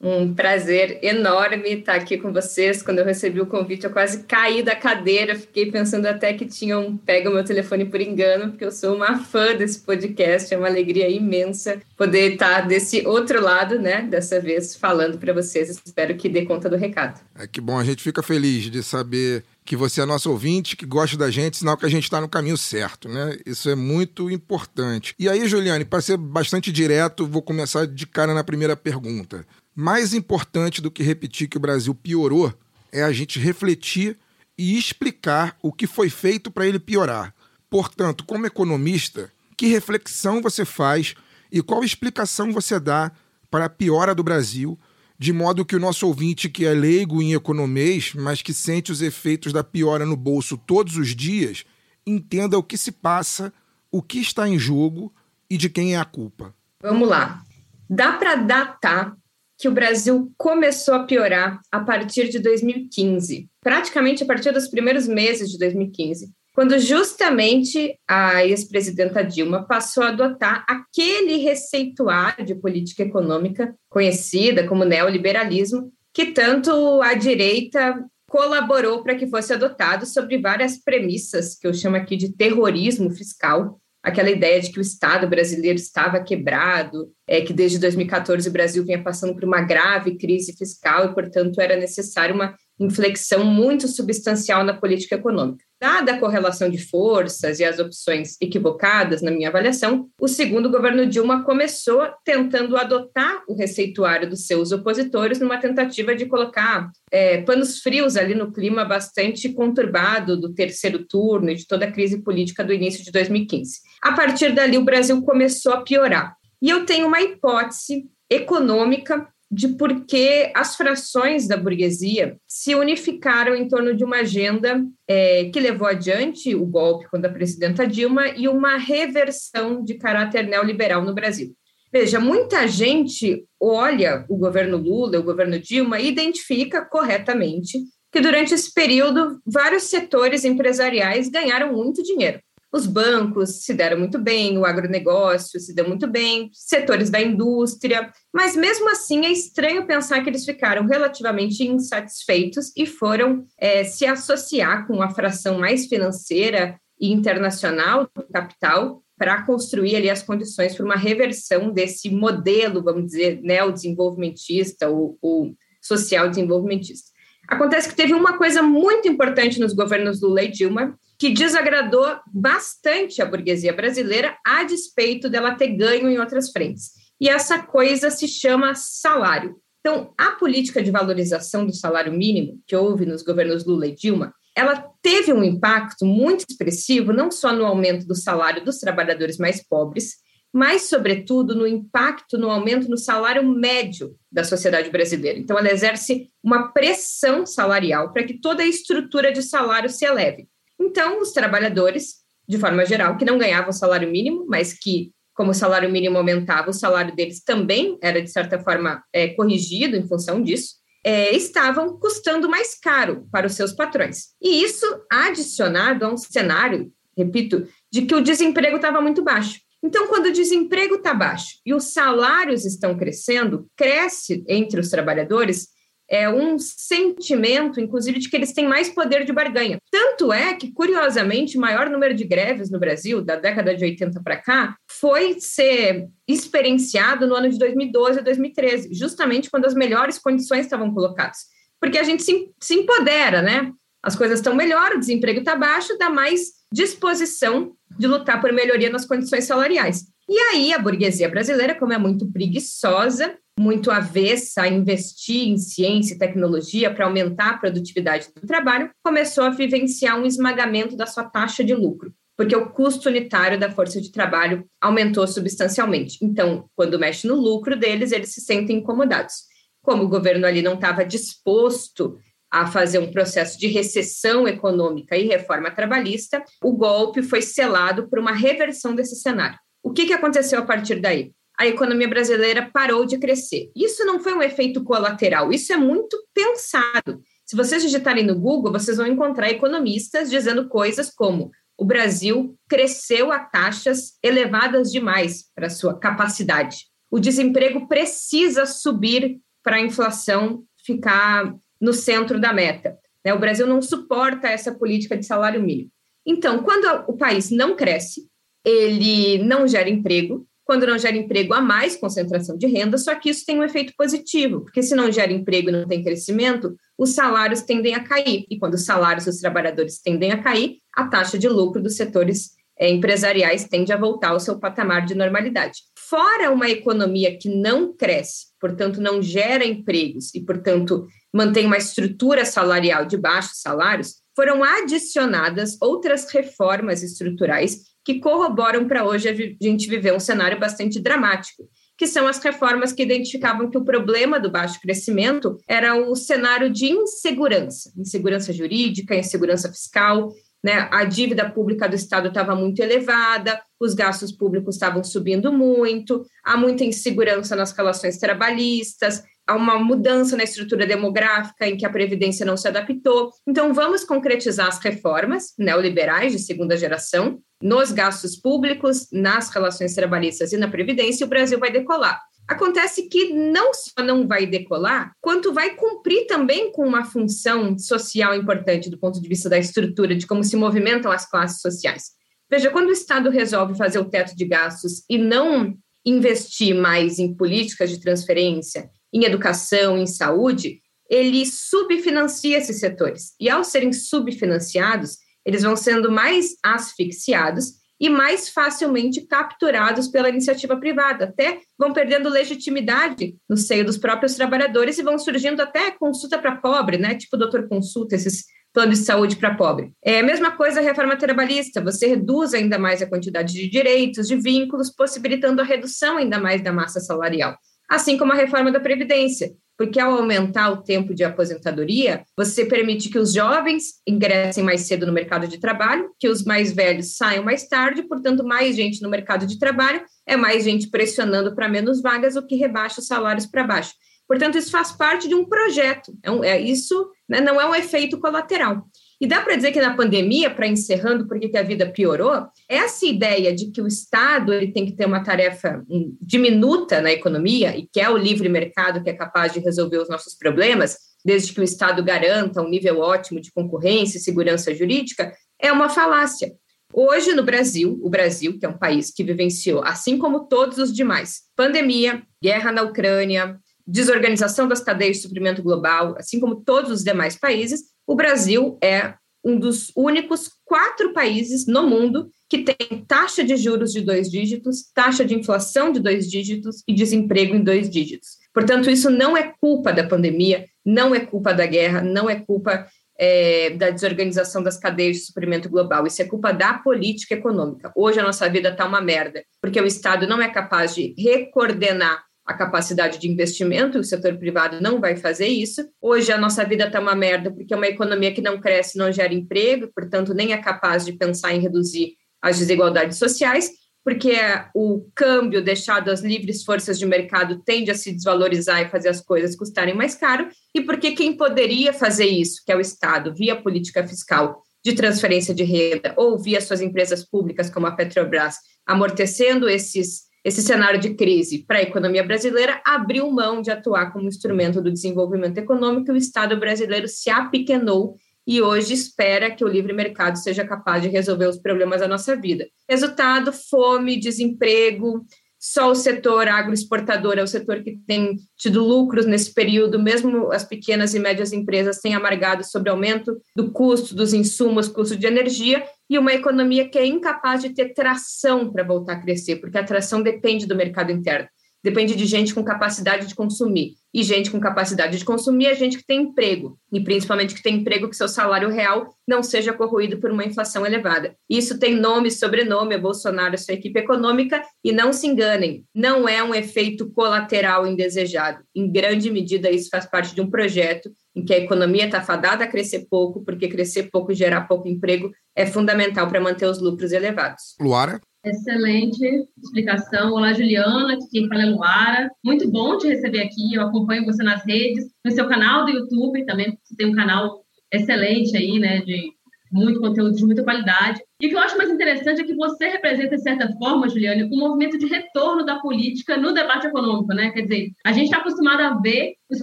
Um 0.00 0.32
prazer 0.32 1.00
enorme 1.02 1.70
estar 1.70 1.94
aqui 1.94 2.18
com 2.18 2.32
vocês. 2.32 2.82
Quando 2.82 3.00
eu 3.00 3.04
recebi 3.04 3.40
o 3.40 3.46
convite, 3.46 3.84
eu 3.84 3.90
quase 3.90 4.22
caí 4.22 4.62
da 4.62 4.76
cadeira. 4.76 5.34
Fiquei 5.34 5.72
pensando 5.72 6.06
até 6.06 6.32
que 6.34 6.46
tinham 6.46 6.96
pego 6.98 7.30
meu 7.30 7.42
telefone 7.42 7.84
por 7.84 8.00
engano, 8.00 8.50
porque 8.50 8.64
eu 8.64 8.70
sou 8.70 8.94
uma 8.94 9.18
fã 9.18 9.56
desse 9.56 9.80
podcast. 9.80 10.54
É 10.54 10.56
uma 10.56 10.68
alegria 10.68 11.10
imensa 11.10 11.80
poder 11.96 12.34
estar 12.34 12.68
desse 12.68 13.04
outro 13.06 13.42
lado, 13.42 13.80
né? 13.80 14.02
Dessa 14.02 14.40
vez 14.40 14.76
falando 14.76 15.18
para 15.18 15.32
vocês. 15.32 15.68
Espero 15.84 16.14
que 16.16 16.28
dê 16.28 16.46
conta 16.46 16.68
do 16.68 16.76
recado. 16.76 17.20
É 17.36 17.48
que 17.48 17.60
bom, 17.60 17.76
a 17.76 17.84
gente 17.84 18.00
fica 18.00 18.22
feliz 18.22 18.70
de 18.70 18.84
saber 18.84 19.42
que 19.68 19.76
você 19.76 20.00
é 20.00 20.06
nosso 20.06 20.30
ouvinte, 20.30 20.74
que 20.74 20.86
gosta 20.86 21.14
da 21.14 21.30
gente, 21.30 21.58
sinal 21.58 21.76
que 21.76 21.84
a 21.84 21.90
gente 21.90 22.04
está 22.04 22.22
no 22.22 22.28
caminho 22.28 22.56
certo, 22.56 23.06
né? 23.06 23.36
Isso 23.44 23.68
é 23.68 23.74
muito 23.74 24.30
importante. 24.30 25.14
E 25.18 25.28
aí, 25.28 25.46
Juliane, 25.46 25.84
para 25.84 26.00
ser 26.00 26.16
bastante 26.16 26.72
direto, 26.72 27.26
vou 27.26 27.42
começar 27.42 27.86
de 27.86 28.06
cara 28.06 28.32
na 28.32 28.42
primeira 28.42 28.74
pergunta. 28.74 29.44
Mais 29.80 30.12
importante 30.12 30.82
do 30.82 30.90
que 30.90 31.04
repetir 31.04 31.46
que 31.46 31.56
o 31.56 31.60
Brasil 31.60 31.94
piorou 31.94 32.52
é 32.90 33.04
a 33.04 33.12
gente 33.12 33.38
refletir 33.38 34.18
e 34.58 34.76
explicar 34.76 35.56
o 35.62 35.72
que 35.72 35.86
foi 35.86 36.10
feito 36.10 36.50
para 36.50 36.66
ele 36.66 36.80
piorar. 36.80 37.32
Portanto, 37.70 38.24
como 38.24 38.44
economista, 38.44 39.30
que 39.56 39.68
reflexão 39.68 40.42
você 40.42 40.64
faz 40.64 41.14
e 41.52 41.62
qual 41.62 41.84
explicação 41.84 42.52
você 42.52 42.80
dá 42.80 43.12
para 43.48 43.66
a 43.66 43.70
piora 43.70 44.16
do 44.16 44.24
Brasil 44.24 44.76
de 45.16 45.32
modo 45.32 45.64
que 45.64 45.76
o 45.76 45.80
nosso 45.80 46.08
ouvinte 46.08 46.48
que 46.48 46.66
é 46.66 46.72
leigo 46.72 47.22
em 47.22 47.34
economês, 47.34 48.14
mas 48.16 48.42
que 48.42 48.52
sente 48.52 48.90
os 48.90 49.00
efeitos 49.00 49.52
da 49.52 49.62
piora 49.62 50.04
no 50.04 50.16
bolso 50.16 50.58
todos 50.58 50.96
os 50.96 51.14
dias, 51.14 51.64
entenda 52.04 52.58
o 52.58 52.64
que 52.64 52.76
se 52.76 52.90
passa, 52.90 53.52
o 53.92 54.02
que 54.02 54.18
está 54.18 54.48
em 54.48 54.58
jogo 54.58 55.14
e 55.48 55.56
de 55.56 55.70
quem 55.70 55.94
é 55.94 55.98
a 55.98 56.04
culpa. 56.04 56.52
Vamos 56.82 57.08
lá. 57.08 57.44
Dá 57.88 58.14
para 58.14 58.34
datar 58.34 59.16
que 59.58 59.68
o 59.68 59.72
Brasil 59.72 60.32
começou 60.38 60.94
a 60.94 61.04
piorar 61.04 61.60
a 61.72 61.80
partir 61.80 62.28
de 62.28 62.38
2015, 62.38 63.48
praticamente 63.60 64.22
a 64.22 64.26
partir 64.26 64.52
dos 64.52 64.68
primeiros 64.68 65.08
meses 65.08 65.50
de 65.50 65.58
2015, 65.58 66.30
quando 66.54 66.78
justamente 66.78 67.98
a 68.08 68.44
ex-presidenta 68.44 69.24
Dilma 69.24 69.66
passou 69.66 70.04
a 70.04 70.08
adotar 70.08 70.64
aquele 70.68 71.36
receituário 71.38 72.44
de 72.44 72.54
política 72.54 73.02
econômica 73.02 73.74
conhecida 73.88 74.66
como 74.66 74.84
neoliberalismo, 74.84 75.92
que 76.14 76.26
tanto 76.26 77.02
a 77.02 77.14
direita 77.14 78.04
colaborou 78.28 79.02
para 79.02 79.14
que 79.14 79.26
fosse 79.26 79.52
adotado 79.52 80.04
sobre 80.04 80.38
várias 80.38 80.76
premissas 80.78 81.56
que 81.56 81.66
eu 81.66 81.72
chamo 81.74 81.96
aqui 81.96 82.16
de 82.16 82.32
terrorismo 82.32 83.10
fiscal, 83.10 83.80
aquela 84.02 84.30
ideia 84.30 84.60
de 84.60 84.70
que 84.70 84.78
o 84.78 84.82
Estado 84.82 85.28
brasileiro 85.28 85.76
estava 85.76 86.22
quebrado, 86.22 87.10
é 87.26 87.40
que 87.40 87.52
desde 87.52 87.78
2014 87.78 88.48
o 88.48 88.52
Brasil 88.52 88.84
vinha 88.84 89.02
passando 89.02 89.34
por 89.34 89.44
uma 89.44 89.60
grave 89.60 90.16
crise 90.16 90.56
fiscal 90.56 91.06
e, 91.06 91.14
portanto, 91.14 91.60
era 91.60 91.76
necessário 91.76 92.34
uma 92.34 92.54
inflexão 92.78 93.44
muito 93.44 93.88
substancial 93.88 94.64
na 94.64 94.74
política 94.74 95.16
econômica. 95.16 95.67
Dada 95.80 96.14
a 96.14 96.18
correlação 96.18 96.68
de 96.68 96.78
forças 96.78 97.60
e 97.60 97.64
as 97.64 97.78
opções 97.78 98.36
equivocadas, 98.40 99.22
na 99.22 99.30
minha 99.30 99.48
avaliação, 99.48 100.08
o 100.20 100.26
segundo 100.26 100.68
governo 100.68 101.06
Dilma 101.06 101.44
começou 101.44 102.04
tentando 102.24 102.76
adotar 102.76 103.44
o 103.46 103.54
receituário 103.54 104.28
dos 104.28 104.46
seus 104.46 104.72
opositores 104.72 105.38
numa 105.38 105.58
tentativa 105.58 106.16
de 106.16 106.26
colocar 106.26 106.90
é, 107.12 107.42
panos 107.42 107.78
frios 107.78 108.16
ali 108.16 108.34
no 108.34 108.52
clima 108.52 108.84
bastante 108.84 109.48
conturbado 109.50 110.36
do 110.36 110.52
terceiro 110.52 111.06
turno 111.06 111.50
e 111.50 111.54
de 111.54 111.66
toda 111.66 111.84
a 111.84 111.92
crise 111.92 112.22
política 112.22 112.64
do 112.64 112.72
início 112.72 113.04
de 113.04 113.12
2015. 113.12 113.78
A 114.02 114.12
partir 114.12 114.52
dali, 114.52 114.76
o 114.76 114.84
Brasil 114.84 115.22
começou 115.22 115.72
a 115.72 115.82
piorar. 115.82 116.34
E 116.60 116.70
eu 116.70 116.84
tenho 116.84 117.06
uma 117.06 117.20
hipótese 117.20 118.08
econômica 118.28 119.28
de 119.50 119.68
por 119.68 120.04
que 120.04 120.52
as 120.54 120.76
frações 120.76 121.48
da 121.48 121.56
burguesia 121.56 122.36
se 122.46 122.74
unificaram 122.74 123.54
em 123.54 123.66
torno 123.66 123.94
de 123.96 124.04
uma 124.04 124.18
agenda 124.18 124.84
é, 125.08 125.46
que 125.46 125.58
levou 125.58 125.88
adiante 125.88 126.54
o 126.54 126.66
golpe 126.66 127.08
contra 127.10 127.30
a 127.30 127.32
presidenta 127.32 127.86
Dilma 127.86 128.28
e 128.28 128.46
uma 128.46 128.76
reversão 128.76 129.82
de 129.82 129.94
caráter 129.94 130.46
neoliberal 130.46 131.02
no 131.02 131.14
Brasil. 131.14 131.54
Veja, 131.90 132.20
muita 132.20 132.68
gente 132.68 133.46
olha 133.58 134.26
o 134.28 134.36
governo 134.36 134.76
Lula, 134.76 135.18
o 135.18 135.22
governo 135.22 135.58
Dilma 135.58 135.98
e 135.98 136.08
identifica 136.08 136.84
corretamente 136.84 137.78
que 138.12 138.20
durante 138.20 138.52
esse 138.52 138.72
período 138.72 139.40
vários 139.46 139.84
setores 139.84 140.44
empresariais 140.44 141.28
ganharam 141.28 141.72
muito 141.72 142.02
dinheiro. 142.02 142.40
Os 142.72 142.86
bancos 142.86 143.64
se 143.64 143.72
deram 143.72 143.98
muito 143.98 144.18
bem, 144.18 144.58
o 144.58 144.64
agronegócio 144.64 145.58
se 145.58 145.74
deu 145.74 145.88
muito 145.88 146.06
bem, 146.06 146.50
setores 146.52 147.08
da 147.08 147.20
indústria, 147.20 148.12
mas 148.32 148.54
mesmo 148.54 148.90
assim 148.90 149.24
é 149.24 149.32
estranho 149.32 149.86
pensar 149.86 150.22
que 150.22 150.28
eles 150.28 150.44
ficaram 150.44 150.86
relativamente 150.86 151.66
insatisfeitos 151.66 152.70
e 152.76 152.84
foram 152.84 153.46
é, 153.58 153.84
se 153.84 154.04
associar 154.04 154.86
com 154.86 155.00
a 155.02 155.10
fração 155.10 155.58
mais 155.58 155.86
financeira 155.86 156.78
e 157.00 157.10
internacional 157.10 158.08
do 158.14 158.22
capital 158.30 159.02
para 159.16 159.42
construir 159.42 159.96
ali 159.96 160.10
as 160.10 160.22
condições 160.22 160.76
para 160.76 160.84
uma 160.84 160.96
reversão 160.96 161.72
desse 161.72 162.10
modelo, 162.10 162.82
vamos 162.82 163.06
dizer, 163.06 163.40
neodesenvolvimentista 163.42 164.88
ou, 164.88 165.18
ou 165.20 165.54
social 165.82 166.28
desenvolvimentista. 166.28 167.10
Acontece 167.48 167.88
que 167.88 167.96
teve 167.96 168.12
uma 168.12 168.36
coisa 168.36 168.62
muito 168.62 169.08
importante 169.08 169.58
nos 169.58 169.72
governos 169.72 170.20
Lula 170.20 170.42
e 170.42 170.48
Dilma, 170.48 170.96
que 171.18 171.30
desagradou 171.30 172.06
bastante 172.32 173.20
a 173.20 173.26
burguesia 173.26 173.72
brasileira, 173.72 174.36
a 174.46 174.62
despeito 174.62 175.28
dela 175.28 175.56
ter 175.56 175.68
ganho 175.68 176.08
em 176.08 176.18
outras 176.18 176.50
frentes. 176.50 176.92
E 177.20 177.28
essa 177.28 177.58
coisa 177.58 178.08
se 178.08 178.28
chama 178.28 178.74
salário. 178.76 179.56
Então, 179.80 180.12
a 180.16 180.32
política 180.32 180.82
de 180.82 180.90
valorização 180.90 181.66
do 181.66 181.74
salário 181.74 182.12
mínimo 182.12 182.60
que 182.66 182.76
houve 182.76 183.04
nos 183.04 183.22
governos 183.22 183.64
Lula 183.64 183.86
e 183.86 183.94
Dilma, 183.94 184.32
ela 184.56 184.84
teve 185.02 185.32
um 185.32 185.42
impacto 185.42 186.04
muito 186.04 186.44
expressivo, 186.48 187.12
não 187.12 187.30
só 187.30 187.52
no 187.52 187.64
aumento 187.64 188.06
do 188.06 188.14
salário 188.14 188.64
dos 188.64 188.78
trabalhadores 188.78 189.38
mais 189.38 189.66
pobres, 189.66 190.16
mas, 190.52 190.82
sobretudo, 190.82 191.54
no 191.54 191.66
impacto 191.66 192.38
no 192.38 192.50
aumento 192.50 192.88
no 192.88 192.96
salário 192.96 193.46
médio 193.46 194.16
da 194.30 194.44
sociedade 194.44 194.90
brasileira. 194.90 195.38
Então, 195.38 195.58
ela 195.58 195.70
exerce 195.70 196.30
uma 196.42 196.72
pressão 196.72 197.44
salarial 197.44 198.12
para 198.12 198.24
que 198.24 198.40
toda 198.40 198.62
a 198.62 198.66
estrutura 198.66 199.32
de 199.32 199.42
salário 199.42 199.90
se 199.90 200.04
eleve. 200.04 200.48
Então, 200.80 201.20
os 201.20 201.32
trabalhadores, 201.32 202.16
de 202.48 202.58
forma 202.58 202.84
geral, 202.84 203.16
que 203.16 203.24
não 203.24 203.38
ganhavam 203.38 203.72
salário 203.72 204.10
mínimo, 204.10 204.46
mas 204.48 204.72
que, 204.72 205.12
como 205.34 205.50
o 205.50 205.54
salário 205.54 205.90
mínimo 205.90 206.16
aumentava, 206.16 206.70
o 206.70 206.74
salário 206.74 207.14
deles 207.14 207.42
também 207.42 207.98
era, 208.02 208.22
de 208.22 208.30
certa 208.30 208.58
forma, 208.58 209.02
é, 209.12 209.28
corrigido 209.28 209.96
em 209.96 210.06
função 210.06 210.42
disso, 210.42 210.76
é, 211.04 211.34
estavam 211.34 211.98
custando 211.98 212.48
mais 212.48 212.78
caro 212.78 213.26
para 213.30 213.46
os 213.46 213.54
seus 213.54 213.72
patrões. 213.72 214.28
E 214.42 214.62
isso 214.62 214.86
adicionado 215.10 216.04
a 216.04 216.12
um 216.12 216.16
cenário, 216.16 216.92
repito, 217.16 217.66
de 217.90 218.02
que 218.02 218.14
o 218.14 218.22
desemprego 218.22 218.76
estava 218.76 219.00
muito 219.00 219.22
baixo. 219.22 219.60
Então, 219.82 220.08
quando 220.08 220.26
o 220.26 220.32
desemprego 220.32 220.96
está 220.96 221.14
baixo 221.14 221.60
e 221.64 221.72
os 221.72 221.92
salários 221.92 222.64
estão 222.64 222.96
crescendo, 222.96 223.68
cresce 223.76 224.44
entre 224.48 224.80
os 224.80 224.90
trabalhadores 224.90 225.68
é 226.08 226.28
um 226.28 226.58
sentimento, 226.58 227.80
inclusive, 227.80 228.18
de 228.18 228.30
que 228.30 228.36
eles 228.36 228.52
têm 228.52 228.66
mais 228.66 228.88
poder 228.88 229.24
de 229.24 229.32
barganha. 229.32 229.78
Tanto 229.90 230.32
é 230.32 230.54
que, 230.54 230.72
curiosamente, 230.72 231.58
o 231.58 231.60
maior 231.60 231.90
número 231.90 232.14
de 232.14 232.24
greves 232.24 232.70
no 232.70 232.78
Brasil, 232.78 233.20
da 233.20 233.36
década 233.36 233.76
de 233.76 233.84
80 233.84 234.22
para 234.22 234.36
cá, 234.36 234.76
foi 234.90 235.38
ser 235.38 236.08
experienciado 236.26 237.26
no 237.26 237.34
ano 237.34 237.50
de 237.50 237.58
2012 237.58 238.20
a 238.20 238.22
2013, 238.22 238.94
justamente 238.94 239.50
quando 239.50 239.66
as 239.66 239.74
melhores 239.74 240.18
condições 240.18 240.64
estavam 240.64 240.92
colocadas. 240.94 241.38
Porque 241.80 241.98
a 241.98 242.02
gente 242.02 242.22
se, 242.22 242.50
se 242.58 242.74
empodera, 242.74 243.42
né? 243.42 243.72
As 244.02 244.16
coisas 244.16 244.38
estão 244.38 244.54
melhor, 244.54 244.92
o 244.92 244.98
desemprego 244.98 245.40
está 245.40 245.54
baixo, 245.54 245.98
dá 245.98 246.08
mais 246.08 246.58
disposição 246.72 247.72
de 247.98 248.06
lutar 248.06 248.40
por 248.40 248.52
melhoria 248.52 248.90
nas 248.90 249.04
condições 249.04 249.44
salariais. 249.44 250.06
E 250.28 250.38
aí 250.38 250.72
a 250.72 250.78
burguesia 250.78 251.28
brasileira, 251.28 251.74
como 251.74 251.92
é 251.92 251.98
muito 251.98 252.30
preguiçosa, 252.30 253.36
muito 253.58 253.90
avessa 253.90 254.62
a 254.62 254.68
investir 254.68 255.48
em 255.48 255.58
ciência 255.58 256.14
e 256.14 256.18
tecnologia 256.18 256.92
para 256.92 257.06
aumentar 257.06 257.50
a 257.50 257.58
produtividade 257.58 258.28
do 258.34 258.46
trabalho, 258.46 258.90
começou 259.02 259.44
a 259.44 259.50
vivenciar 259.50 260.18
um 260.18 260.24
esmagamento 260.24 260.96
da 260.96 261.06
sua 261.06 261.24
taxa 261.24 261.64
de 261.64 261.74
lucro, 261.74 262.12
porque 262.36 262.54
o 262.54 262.70
custo 262.70 263.08
unitário 263.08 263.58
da 263.58 263.70
força 263.70 264.00
de 264.00 264.12
trabalho 264.12 264.64
aumentou 264.80 265.26
substancialmente. 265.26 266.18
Então, 266.22 266.68
quando 266.76 266.98
mexe 266.98 267.26
no 267.26 267.34
lucro 267.34 267.76
deles, 267.76 268.12
eles 268.12 268.32
se 268.32 268.40
sentem 268.40 268.78
incomodados. 268.78 269.34
Como 269.82 270.04
o 270.04 270.08
governo 270.08 270.46
ali 270.46 270.62
não 270.62 270.74
estava 270.74 271.04
disposto 271.04 272.16
a 272.50 272.66
fazer 272.66 272.98
um 272.98 273.10
processo 273.10 273.58
de 273.58 273.66
recessão 273.66 274.48
econômica 274.48 275.16
e 275.16 275.26
reforma 275.26 275.70
trabalhista, 275.70 276.42
o 276.62 276.72
golpe 276.72 277.22
foi 277.22 277.42
selado 277.42 278.08
por 278.08 278.18
uma 278.18 278.32
reversão 278.32 278.94
desse 278.94 279.16
cenário. 279.16 279.58
O 279.82 279.92
que, 279.92 280.06
que 280.06 280.12
aconteceu 280.12 280.58
a 280.58 280.64
partir 280.64 281.00
daí? 281.00 281.32
A 281.58 281.66
economia 281.66 282.06
brasileira 282.06 282.70
parou 282.72 283.04
de 283.04 283.18
crescer. 283.18 283.70
Isso 283.74 284.04
não 284.04 284.20
foi 284.20 284.32
um 284.32 284.42
efeito 284.42 284.84
colateral, 284.84 285.52
isso 285.52 285.72
é 285.72 285.76
muito 285.76 286.16
pensado. 286.32 287.20
Se 287.44 287.56
vocês 287.56 287.82
digitarem 287.82 288.24
no 288.24 288.38
Google, 288.38 288.72
vocês 288.72 288.96
vão 288.96 289.06
encontrar 289.06 289.50
economistas 289.50 290.30
dizendo 290.30 290.68
coisas 290.68 291.10
como 291.10 291.50
o 291.76 291.84
Brasil 291.84 292.56
cresceu 292.68 293.32
a 293.32 293.38
taxas 293.38 294.18
elevadas 294.22 294.90
demais 294.90 295.44
para 295.54 295.70
sua 295.70 295.98
capacidade. 295.98 296.86
O 297.10 297.20
desemprego 297.20 297.86
precisa 297.86 298.66
subir 298.66 299.40
para 299.62 299.76
a 299.76 299.80
inflação 299.80 300.64
ficar 300.84 301.54
no 301.80 301.92
centro 301.92 302.40
da 302.40 302.52
meta. 302.52 302.98
Né? 303.24 303.34
O 303.34 303.38
Brasil 303.38 303.66
não 303.66 303.82
suporta 303.82 304.48
essa 304.48 304.74
política 304.74 305.16
de 305.16 305.26
salário 305.26 305.62
mínimo. 305.62 305.90
Então, 306.26 306.62
quando 306.62 306.86
o 307.06 307.16
país 307.16 307.50
não 307.50 307.76
cresce, 307.76 308.28
ele 308.64 309.38
não 309.44 309.66
gera 309.68 309.88
emprego. 309.88 310.47
Quando 310.68 310.86
não 310.86 310.98
gera 310.98 311.16
emprego, 311.16 311.54
há 311.54 311.62
mais 311.62 311.96
concentração 311.96 312.54
de 312.58 312.66
renda, 312.66 312.98
só 312.98 313.14
que 313.14 313.30
isso 313.30 313.42
tem 313.46 313.58
um 313.58 313.64
efeito 313.64 313.94
positivo, 313.96 314.60
porque 314.60 314.82
se 314.82 314.94
não 314.94 315.10
gera 315.10 315.32
emprego 315.32 315.70
e 315.70 315.72
não 315.72 315.88
tem 315.88 316.04
crescimento, 316.04 316.76
os 316.98 317.14
salários 317.14 317.62
tendem 317.62 317.94
a 317.94 318.04
cair. 318.04 318.44
E 318.50 318.58
quando 318.58 318.74
os 318.74 318.84
salários 318.84 319.24
dos 319.24 319.38
trabalhadores 319.38 319.98
tendem 319.98 320.30
a 320.30 320.42
cair, 320.42 320.76
a 320.94 321.08
taxa 321.08 321.38
de 321.38 321.48
lucro 321.48 321.82
dos 321.82 321.96
setores 321.96 322.50
é, 322.78 322.90
empresariais 322.90 323.64
tende 323.64 323.94
a 323.94 323.96
voltar 323.96 324.28
ao 324.28 324.40
seu 324.40 324.58
patamar 324.60 325.06
de 325.06 325.14
normalidade. 325.14 325.80
Fora 325.98 326.50
uma 326.50 326.68
economia 326.68 327.38
que 327.38 327.48
não 327.48 327.96
cresce, 327.96 328.48
portanto, 328.60 329.00
não 329.00 329.22
gera 329.22 329.64
empregos 329.64 330.34
e, 330.34 330.42
portanto, 330.42 331.06
mantém 331.32 331.64
uma 331.64 331.78
estrutura 331.78 332.44
salarial 332.44 333.06
de 333.06 333.16
baixos 333.16 333.62
salários, 333.62 334.16
foram 334.36 334.62
adicionadas 334.62 335.78
outras 335.80 336.30
reformas 336.30 337.02
estruturais 337.02 337.88
que 338.08 338.20
corroboram 338.20 338.88
para 338.88 339.04
hoje 339.04 339.28
a 339.28 339.34
gente 339.34 339.86
viver 339.86 340.14
um 340.14 340.18
cenário 340.18 340.58
bastante 340.58 340.98
dramático, 340.98 341.68
que 341.94 342.06
são 342.06 342.26
as 342.26 342.38
reformas 342.38 342.90
que 342.90 343.02
identificavam 343.02 343.68
que 343.68 343.76
o 343.76 343.84
problema 343.84 344.40
do 344.40 344.50
baixo 344.50 344.80
crescimento 344.80 345.58
era 345.68 345.94
o 345.94 346.16
cenário 346.16 346.70
de 346.70 346.86
insegurança, 346.86 347.92
insegurança 347.98 348.50
jurídica, 348.50 349.14
insegurança 349.14 349.68
fiscal, 349.68 350.32
né? 350.64 350.88
A 350.90 351.04
dívida 351.04 351.50
pública 351.50 351.86
do 351.86 351.96
Estado 351.96 352.28
estava 352.28 352.54
muito 352.54 352.80
elevada, 352.80 353.60
os 353.78 353.92
gastos 353.92 354.32
públicos 354.32 354.76
estavam 354.76 355.04
subindo 355.04 355.52
muito, 355.52 356.24
há 356.42 356.56
muita 356.56 356.84
insegurança 356.84 357.54
nas 357.54 357.72
relações 357.72 358.16
trabalhistas, 358.16 359.22
há 359.46 359.54
uma 359.54 359.78
mudança 359.78 360.34
na 360.34 360.44
estrutura 360.44 360.86
demográfica 360.86 361.68
em 361.68 361.76
que 361.76 361.84
a 361.84 361.90
Previdência 361.90 362.46
não 362.46 362.56
se 362.56 362.66
adaptou. 362.68 363.32
Então, 363.46 363.74
vamos 363.74 364.02
concretizar 364.02 364.68
as 364.68 364.78
reformas 364.78 365.52
neoliberais 365.58 366.32
de 366.32 366.38
segunda 366.38 366.74
geração 366.74 367.38
nos 367.62 367.92
gastos 367.92 368.36
públicos, 368.36 369.08
nas 369.12 369.50
relações 369.50 369.94
trabalhistas 369.94 370.52
e 370.52 370.56
na 370.56 370.68
Previdência, 370.68 371.26
o 371.26 371.28
Brasil 371.28 371.58
vai 371.58 371.70
decolar. 371.70 372.20
Acontece 372.48 373.08
que 373.08 373.32
não 373.34 373.74
só 373.74 374.02
não 374.02 374.26
vai 374.26 374.46
decolar, 374.46 375.12
quanto 375.20 375.52
vai 375.52 375.74
cumprir 375.74 376.26
também 376.26 376.72
com 376.72 376.86
uma 376.86 377.04
função 377.04 377.78
social 377.78 378.34
importante 378.34 378.88
do 378.88 378.98
ponto 378.98 379.20
de 379.20 379.28
vista 379.28 379.50
da 379.50 379.58
estrutura, 379.58 380.16
de 380.16 380.26
como 380.26 380.42
se 380.42 380.56
movimentam 380.56 381.12
as 381.12 381.28
classes 381.28 381.60
sociais. 381.60 382.04
Veja, 382.50 382.70
quando 382.70 382.88
o 382.88 382.92
Estado 382.92 383.28
resolve 383.28 383.76
fazer 383.76 383.98
o 383.98 384.08
teto 384.08 384.34
de 384.34 384.46
gastos 384.46 385.02
e 385.10 385.18
não 385.18 385.76
investir 386.06 386.74
mais 386.74 387.18
em 387.18 387.34
políticas 387.34 387.90
de 387.90 388.00
transferência, 388.00 388.88
em 389.12 389.24
educação, 389.24 389.98
em 389.98 390.06
saúde, 390.06 390.80
ele 391.10 391.44
subfinancia 391.44 392.56
esses 392.56 392.80
setores. 392.80 393.34
E 393.38 393.50
ao 393.50 393.62
serem 393.62 393.92
subfinanciados, 393.92 395.18
eles 395.48 395.62
vão 395.62 395.74
sendo 395.74 396.12
mais 396.12 396.56
asfixiados 396.62 397.78
e 397.98 398.10
mais 398.10 398.50
facilmente 398.50 399.22
capturados 399.26 400.06
pela 400.06 400.28
iniciativa 400.28 400.76
privada, 400.76 401.24
até 401.24 401.60
vão 401.78 401.90
perdendo 401.90 402.28
legitimidade 402.28 403.34
no 403.48 403.56
seio 403.56 403.82
dos 403.82 403.96
próprios 403.96 404.34
trabalhadores 404.34 404.98
e 404.98 405.02
vão 405.02 405.18
surgindo 405.18 405.62
até 405.62 405.90
consulta 405.90 406.38
para 406.38 406.56
pobre, 406.56 406.98
né? 406.98 407.14
Tipo 407.14 407.38
doutor 407.38 407.66
consulta, 407.66 408.14
esses 408.14 408.44
planos 408.74 408.98
de 408.98 409.06
saúde 409.06 409.36
para 409.36 409.54
pobre. 409.54 409.90
É 410.04 410.20
a 410.20 410.22
mesma 410.22 410.50
coisa 410.50 410.80
a 410.80 410.82
reforma 410.82 411.16
trabalhista, 411.16 411.82
você 411.82 412.08
reduz 412.08 412.52
ainda 412.52 412.78
mais 412.78 413.00
a 413.00 413.08
quantidade 413.08 413.54
de 413.54 413.70
direitos, 413.70 414.28
de 414.28 414.36
vínculos, 414.36 414.94
possibilitando 414.94 415.62
a 415.62 415.64
redução 415.64 416.18
ainda 416.18 416.38
mais 416.38 416.62
da 416.62 416.74
massa 416.74 417.00
salarial. 417.00 417.56
Assim 417.88 418.18
como 418.18 418.32
a 418.32 418.36
reforma 418.36 418.70
da 418.70 418.80
Previdência, 418.80 419.50
porque 419.78 420.00
ao 420.00 420.12
aumentar 420.12 420.72
o 420.72 420.82
tempo 420.82 421.14
de 421.14 421.22
aposentadoria, 421.22 422.24
você 422.36 422.66
permite 422.66 423.08
que 423.08 423.18
os 423.18 423.32
jovens 423.32 424.00
ingressem 424.04 424.64
mais 424.64 424.80
cedo 424.80 425.06
no 425.06 425.12
mercado 425.12 425.46
de 425.46 425.58
trabalho, 425.58 426.10
que 426.18 426.28
os 426.28 426.42
mais 426.42 426.72
velhos 426.72 427.16
saiam 427.16 427.44
mais 427.44 427.68
tarde, 427.68 428.02
portanto, 428.02 428.44
mais 428.44 428.74
gente 428.74 429.00
no 429.00 429.08
mercado 429.08 429.46
de 429.46 429.56
trabalho, 429.56 430.02
é 430.26 430.36
mais 430.36 430.64
gente 430.64 430.90
pressionando 430.90 431.54
para 431.54 431.68
menos 431.68 432.02
vagas, 432.02 432.34
o 432.34 432.44
que 432.44 432.56
rebaixa 432.56 433.00
os 433.00 433.06
salários 433.06 433.46
para 433.46 433.62
baixo. 433.62 433.94
Portanto, 434.26 434.58
isso 434.58 434.70
faz 434.70 434.90
parte 434.90 435.28
de 435.28 435.34
um 435.34 435.44
projeto. 435.44 436.12
É, 436.24 436.30
um, 436.30 436.42
é 436.42 436.60
isso 436.60 437.08
né, 437.28 437.40
não 437.40 437.60
é 437.60 437.66
um 437.66 437.74
efeito 437.74 438.18
colateral. 438.18 438.84
E 439.20 439.26
dá 439.26 439.40
para 439.40 439.56
dizer 439.56 439.72
que 439.72 439.80
na 439.80 439.96
pandemia, 439.96 440.48
para 440.48 440.68
encerrando, 440.68 441.26
porque 441.26 441.56
a 441.56 441.62
vida 441.62 441.90
piorou, 441.90 442.46
essa 442.68 443.04
ideia 443.04 443.52
de 443.52 443.70
que 443.72 443.82
o 443.82 443.86
Estado 443.86 444.52
ele 444.52 444.72
tem 444.72 444.86
que 444.86 444.92
ter 444.92 445.06
uma 445.06 445.24
tarefa 445.24 445.84
hum, 445.90 446.16
diminuta 446.20 447.00
na 447.00 447.10
economia 447.10 447.76
e 447.76 447.88
que 447.92 448.00
é 448.00 448.08
o 448.08 448.16
livre 448.16 448.48
mercado 448.48 449.02
que 449.02 449.10
é 449.10 449.14
capaz 449.14 449.52
de 449.52 449.58
resolver 449.58 449.98
os 449.98 450.08
nossos 450.08 450.36
problemas, 450.36 450.96
desde 451.24 451.52
que 451.52 451.60
o 451.60 451.64
Estado 451.64 452.02
garanta 452.04 452.62
um 452.62 452.68
nível 452.68 453.00
ótimo 453.00 453.40
de 453.40 453.50
concorrência 453.50 454.18
e 454.18 454.20
segurança 454.20 454.72
jurídica, 454.72 455.32
é 455.60 455.72
uma 455.72 455.88
falácia. 455.88 456.52
Hoje, 456.92 457.34
no 457.34 457.42
Brasil, 457.42 457.98
o 458.02 458.08
Brasil, 458.08 458.58
que 458.58 458.64
é 458.64 458.68
um 458.68 458.78
país 458.78 459.10
que 459.10 459.24
vivenciou, 459.24 459.82
assim 459.82 460.16
como 460.16 460.46
todos 460.46 460.78
os 460.78 460.92
demais, 460.92 461.40
pandemia, 461.56 462.22
guerra 462.42 462.72
na 462.72 462.82
Ucrânia, 462.82 463.58
desorganização 463.86 464.68
das 464.68 464.80
cadeias 464.80 465.16
de 465.16 465.22
suprimento 465.22 465.62
global, 465.62 466.14
assim 466.18 466.38
como 466.38 466.62
todos 466.62 466.90
os 466.90 467.02
demais 467.02 467.36
países, 467.36 467.82
o 468.08 468.16
Brasil 468.16 468.78
é 468.82 469.14
um 469.44 469.58
dos 469.58 469.92
únicos 469.94 470.50
quatro 470.64 471.12
países 471.12 471.66
no 471.66 471.86
mundo 471.86 472.30
que 472.48 472.64
tem 472.64 473.04
taxa 473.06 473.44
de 473.44 473.54
juros 473.56 473.92
de 473.92 474.00
dois 474.00 474.30
dígitos, 474.30 474.90
taxa 474.94 475.24
de 475.24 475.34
inflação 475.34 475.92
de 475.92 476.00
dois 476.00 476.28
dígitos 476.28 476.82
e 476.88 476.94
desemprego 476.94 477.54
em 477.54 477.62
dois 477.62 477.88
dígitos. 477.90 478.38
Portanto, 478.52 478.90
isso 478.90 479.10
não 479.10 479.36
é 479.36 479.52
culpa 479.60 479.92
da 479.92 480.06
pandemia, 480.06 480.64
não 480.84 481.14
é 481.14 481.20
culpa 481.20 481.52
da 481.52 481.66
guerra, 481.66 482.02
não 482.02 482.30
é 482.30 482.36
culpa 482.36 482.86
é, 483.18 483.70
da 483.70 483.90
desorganização 483.90 484.62
das 484.62 484.78
cadeias 484.78 485.18
de 485.18 485.24
suprimento 485.24 485.68
global. 485.68 486.06
Isso 486.06 486.22
é 486.22 486.24
culpa 486.24 486.50
da 486.50 486.74
política 486.74 487.34
econômica. 487.34 487.92
Hoje 487.94 488.18
a 488.18 488.22
nossa 488.22 488.48
vida 488.48 488.70
está 488.70 488.86
uma 488.86 489.02
merda, 489.02 489.44
porque 489.60 489.80
o 489.80 489.86
Estado 489.86 490.26
não 490.26 490.40
é 490.40 490.48
capaz 490.48 490.94
de 490.94 491.14
recoordenar 491.18 492.27
a 492.48 492.54
capacidade 492.54 493.18
de 493.18 493.28
investimento, 493.28 493.98
o 493.98 494.04
setor 494.04 494.38
privado 494.38 494.80
não 494.80 494.98
vai 494.98 495.14
fazer 495.14 495.48
isso. 495.48 495.86
Hoje 496.00 496.32
a 496.32 496.38
nossa 496.38 496.64
vida 496.64 496.86
está 496.86 496.98
uma 496.98 497.14
merda, 497.14 497.52
porque 497.52 497.74
é 497.74 497.76
uma 497.76 497.86
economia 497.86 498.32
que 498.32 498.40
não 498.40 498.58
cresce, 498.58 498.96
não 498.96 499.12
gera 499.12 499.34
emprego, 499.34 499.90
portanto, 499.94 500.32
nem 500.32 500.54
é 500.54 500.56
capaz 500.56 501.04
de 501.04 501.12
pensar 501.12 501.54
em 501.54 501.60
reduzir 501.60 502.14
as 502.40 502.58
desigualdades 502.58 503.18
sociais, 503.18 503.70
porque 504.02 504.32
o 504.74 505.06
câmbio 505.14 505.62
deixado 505.62 506.10
às 506.10 506.22
livres 506.22 506.64
forças 506.64 506.98
de 506.98 507.04
mercado 507.04 507.62
tende 507.66 507.90
a 507.90 507.94
se 507.94 508.10
desvalorizar 508.12 508.80
e 508.80 508.88
fazer 508.88 509.10
as 509.10 509.20
coisas 509.20 509.54
custarem 509.54 509.94
mais 509.94 510.14
caro, 510.14 510.48
e 510.74 510.80
porque 510.80 511.10
quem 511.12 511.36
poderia 511.36 511.92
fazer 511.92 512.28
isso, 512.28 512.62
que 512.64 512.72
é 512.72 512.76
o 512.76 512.80
Estado, 512.80 513.34
via 513.34 513.60
política 513.60 514.06
fiscal 514.08 514.62
de 514.82 514.94
transferência 514.94 515.54
de 515.54 515.64
renda 515.64 516.14
ou 516.16 516.38
via 516.38 516.62
suas 516.62 516.80
empresas 516.80 517.28
públicas, 517.28 517.68
como 517.68 517.86
a 517.86 517.92
Petrobras, 517.92 518.56
amortecendo 518.86 519.68
esses 519.68 520.27
esse 520.48 520.62
cenário 520.62 520.98
de 520.98 521.14
crise 521.14 521.64
para 521.66 521.78
a 521.78 521.82
economia 521.82 522.24
brasileira 522.24 522.80
abriu 522.84 523.30
mão 523.30 523.60
de 523.60 523.70
atuar 523.70 524.12
como 524.12 524.26
instrumento 524.26 524.80
do 524.80 524.90
desenvolvimento 524.90 525.58
econômico 525.58 526.10
e 526.10 526.14
o 526.14 526.16
Estado 526.16 526.58
brasileiro 526.58 527.06
se 527.06 527.28
apequenou 527.28 528.16
e 528.46 528.62
hoje 528.62 528.94
espera 528.94 529.50
que 529.50 529.62
o 529.62 529.68
livre 529.68 529.92
mercado 529.92 530.36
seja 530.38 530.66
capaz 530.66 531.02
de 531.02 531.08
resolver 531.08 531.46
os 531.46 531.58
problemas 531.58 532.00
da 532.00 532.08
nossa 532.08 532.34
vida. 532.34 532.66
Resultado: 532.88 533.52
fome, 533.52 534.18
desemprego. 534.18 535.22
Só 535.58 535.90
o 535.90 535.94
setor 535.94 536.46
agroexportador 536.46 537.36
é 537.36 537.42
o 537.42 537.46
setor 537.46 537.82
que 537.82 537.98
tem 538.06 538.36
tido 538.56 538.84
lucros 538.84 539.26
nesse 539.26 539.52
período, 539.52 539.98
mesmo 539.98 540.52
as 540.52 540.64
pequenas 540.64 541.14
e 541.14 541.18
médias 541.18 541.52
empresas 541.52 541.98
têm 541.98 542.14
amargado 542.14 542.64
sobre 542.64 542.90
o 542.90 542.92
aumento 542.92 543.36
do 543.56 543.72
custo 543.72 544.14
dos 544.14 544.32
insumos, 544.32 544.88
custo 544.88 545.16
de 545.16 545.26
energia, 545.26 545.84
e 546.08 546.16
uma 546.16 546.32
economia 546.32 546.88
que 546.88 546.98
é 546.98 547.04
incapaz 547.04 547.60
de 547.60 547.70
ter 547.70 547.92
tração 547.92 548.70
para 548.70 548.84
voltar 548.84 549.14
a 549.14 549.20
crescer, 549.20 549.56
porque 549.56 549.76
a 549.76 549.84
tração 549.84 550.22
depende 550.22 550.66
do 550.66 550.76
mercado 550.76 551.10
interno 551.10 551.48
depende 551.88 552.14
de 552.14 552.26
gente 552.26 552.54
com 552.54 552.62
capacidade 552.62 553.26
de 553.26 553.34
consumir. 553.34 553.94
E 554.12 554.22
gente 554.22 554.50
com 554.50 554.60
capacidade 554.60 555.18
de 555.18 555.24
consumir 555.24 555.66
é 555.66 555.74
gente 555.74 555.96
que 555.98 556.06
tem 556.06 556.22
emprego, 556.22 556.78
e 556.92 557.00
principalmente 557.00 557.54
que 557.54 557.62
tem 557.62 557.76
emprego 557.76 558.08
que 558.08 558.16
seu 558.16 558.28
salário 558.28 558.68
real 558.68 559.14
não 559.26 559.42
seja 559.42 559.72
corroído 559.72 560.18
por 560.18 560.30
uma 560.30 560.44
inflação 560.44 560.84
elevada. 560.84 561.34
Isso 561.48 561.78
tem 561.78 561.94
nome 561.94 562.30
sobrenome, 562.30 562.94
é 562.94 562.98
Bolsonaro 562.98 563.56
sua 563.56 563.74
equipe 563.74 563.98
econômica, 563.98 564.62
e 564.84 564.92
não 564.92 565.12
se 565.12 565.26
enganem, 565.26 565.84
não 565.94 566.28
é 566.28 566.42
um 566.42 566.54
efeito 566.54 567.10
colateral 567.10 567.86
indesejado. 567.86 568.62
Em 568.74 568.90
grande 568.90 569.30
medida, 569.30 569.70
isso 569.70 569.88
faz 569.90 570.06
parte 570.06 570.34
de 570.34 570.40
um 570.40 570.50
projeto 570.50 571.10
em 571.34 571.44
que 571.44 571.54
a 571.54 571.58
economia 571.58 572.06
está 572.06 572.20
fadada 572.20 572.64
a 572.64 572.68
crescer 572.68 573.06
pouco, 573.08 573.44
porque 573.44 573.68
crescer 573.68 574.10
pouco 574.10 574.32
e 574.32 574.34
gerar 574.34 574.62
pouco 574.62 574.88
emprego 574.88 575.30
é 575.54 575.66
fundamental 575.66 576.28
para 576.28 576.40
manter 576.40 576.66
os 576.66 576.80
lucros 576.80 577.12
elevados. 577.12 577.74
Luara? 577.80 578.20
Excelente 578.44 579.48
explicação. 579.60 580.32
Olá, 580.32 580.52
Juliana, 580.52 581.14
aqui 581.14 581.28
quem 581.28 581.48
fala 581.48 581.62
é 581.62 581.66
Luara. 581.66 582.30
Muito 582.44 582.70
bom 582.70 582.96
te 582.96 583.08
receber 583.08 583.42
aqui. 583.42 583.74
Eu 583.74 583.82
acompanho 583.82 584.24
você 584.24 584.44
nas 584.44 584.64
redes, 584.64 585.06
no 585.24 585.32
seu 585.32 585.48
canal 585.48 585.84
do 585.84 585.90
YouTube 585.90 586.46
também. 586.46 586.78
Você 586.84 586.94
tem 586.94 587.08
um 587.08 587.16
canal 587.16 587.64
excelente 587.92 588.56
aí, 588.56 588.78
né, 588.78 589.00
de 589.00 589.32
muito 589.72 590.00
conteúdo 590.00 590.34
de 590.34 590.44
muita 590.44 590.64
qualidade. 590.64 591.20
E 591.40 591.46
o 591.46 591.50
que 591.50 591.54
eu 591.54 591.60
acho 591.60 591.76
mais 591.76 591.90
interessante 591.90 592.40
é 592.40 592.44
que 592.44 592.54
você 592.54 592.88
representa, 592.88 593.36
de 593.36 593.42
certa 593.42 593.72
forma, 593.78 594.08
Juliane, 594.08 594.44
um 594.44 594.58
movimento 594.58 594.98
de 594.98 595.06
retorno 595.06 595.64
da 595.64 595.76
política 595.76 596.36
no 596.36 596.52
debate 596.52 596.86
econômico, 596.86 597.32
né? 597.32 597.50
Quer 597.50 597.62
dizer, 597.62 597.90
a 598.04 598.12
gente 598.12 598.24
está 598.24 598.38
acostumado 598.38 598.80
a 598.80 598.98
ver 599.00 599.34
os 599.48 599.62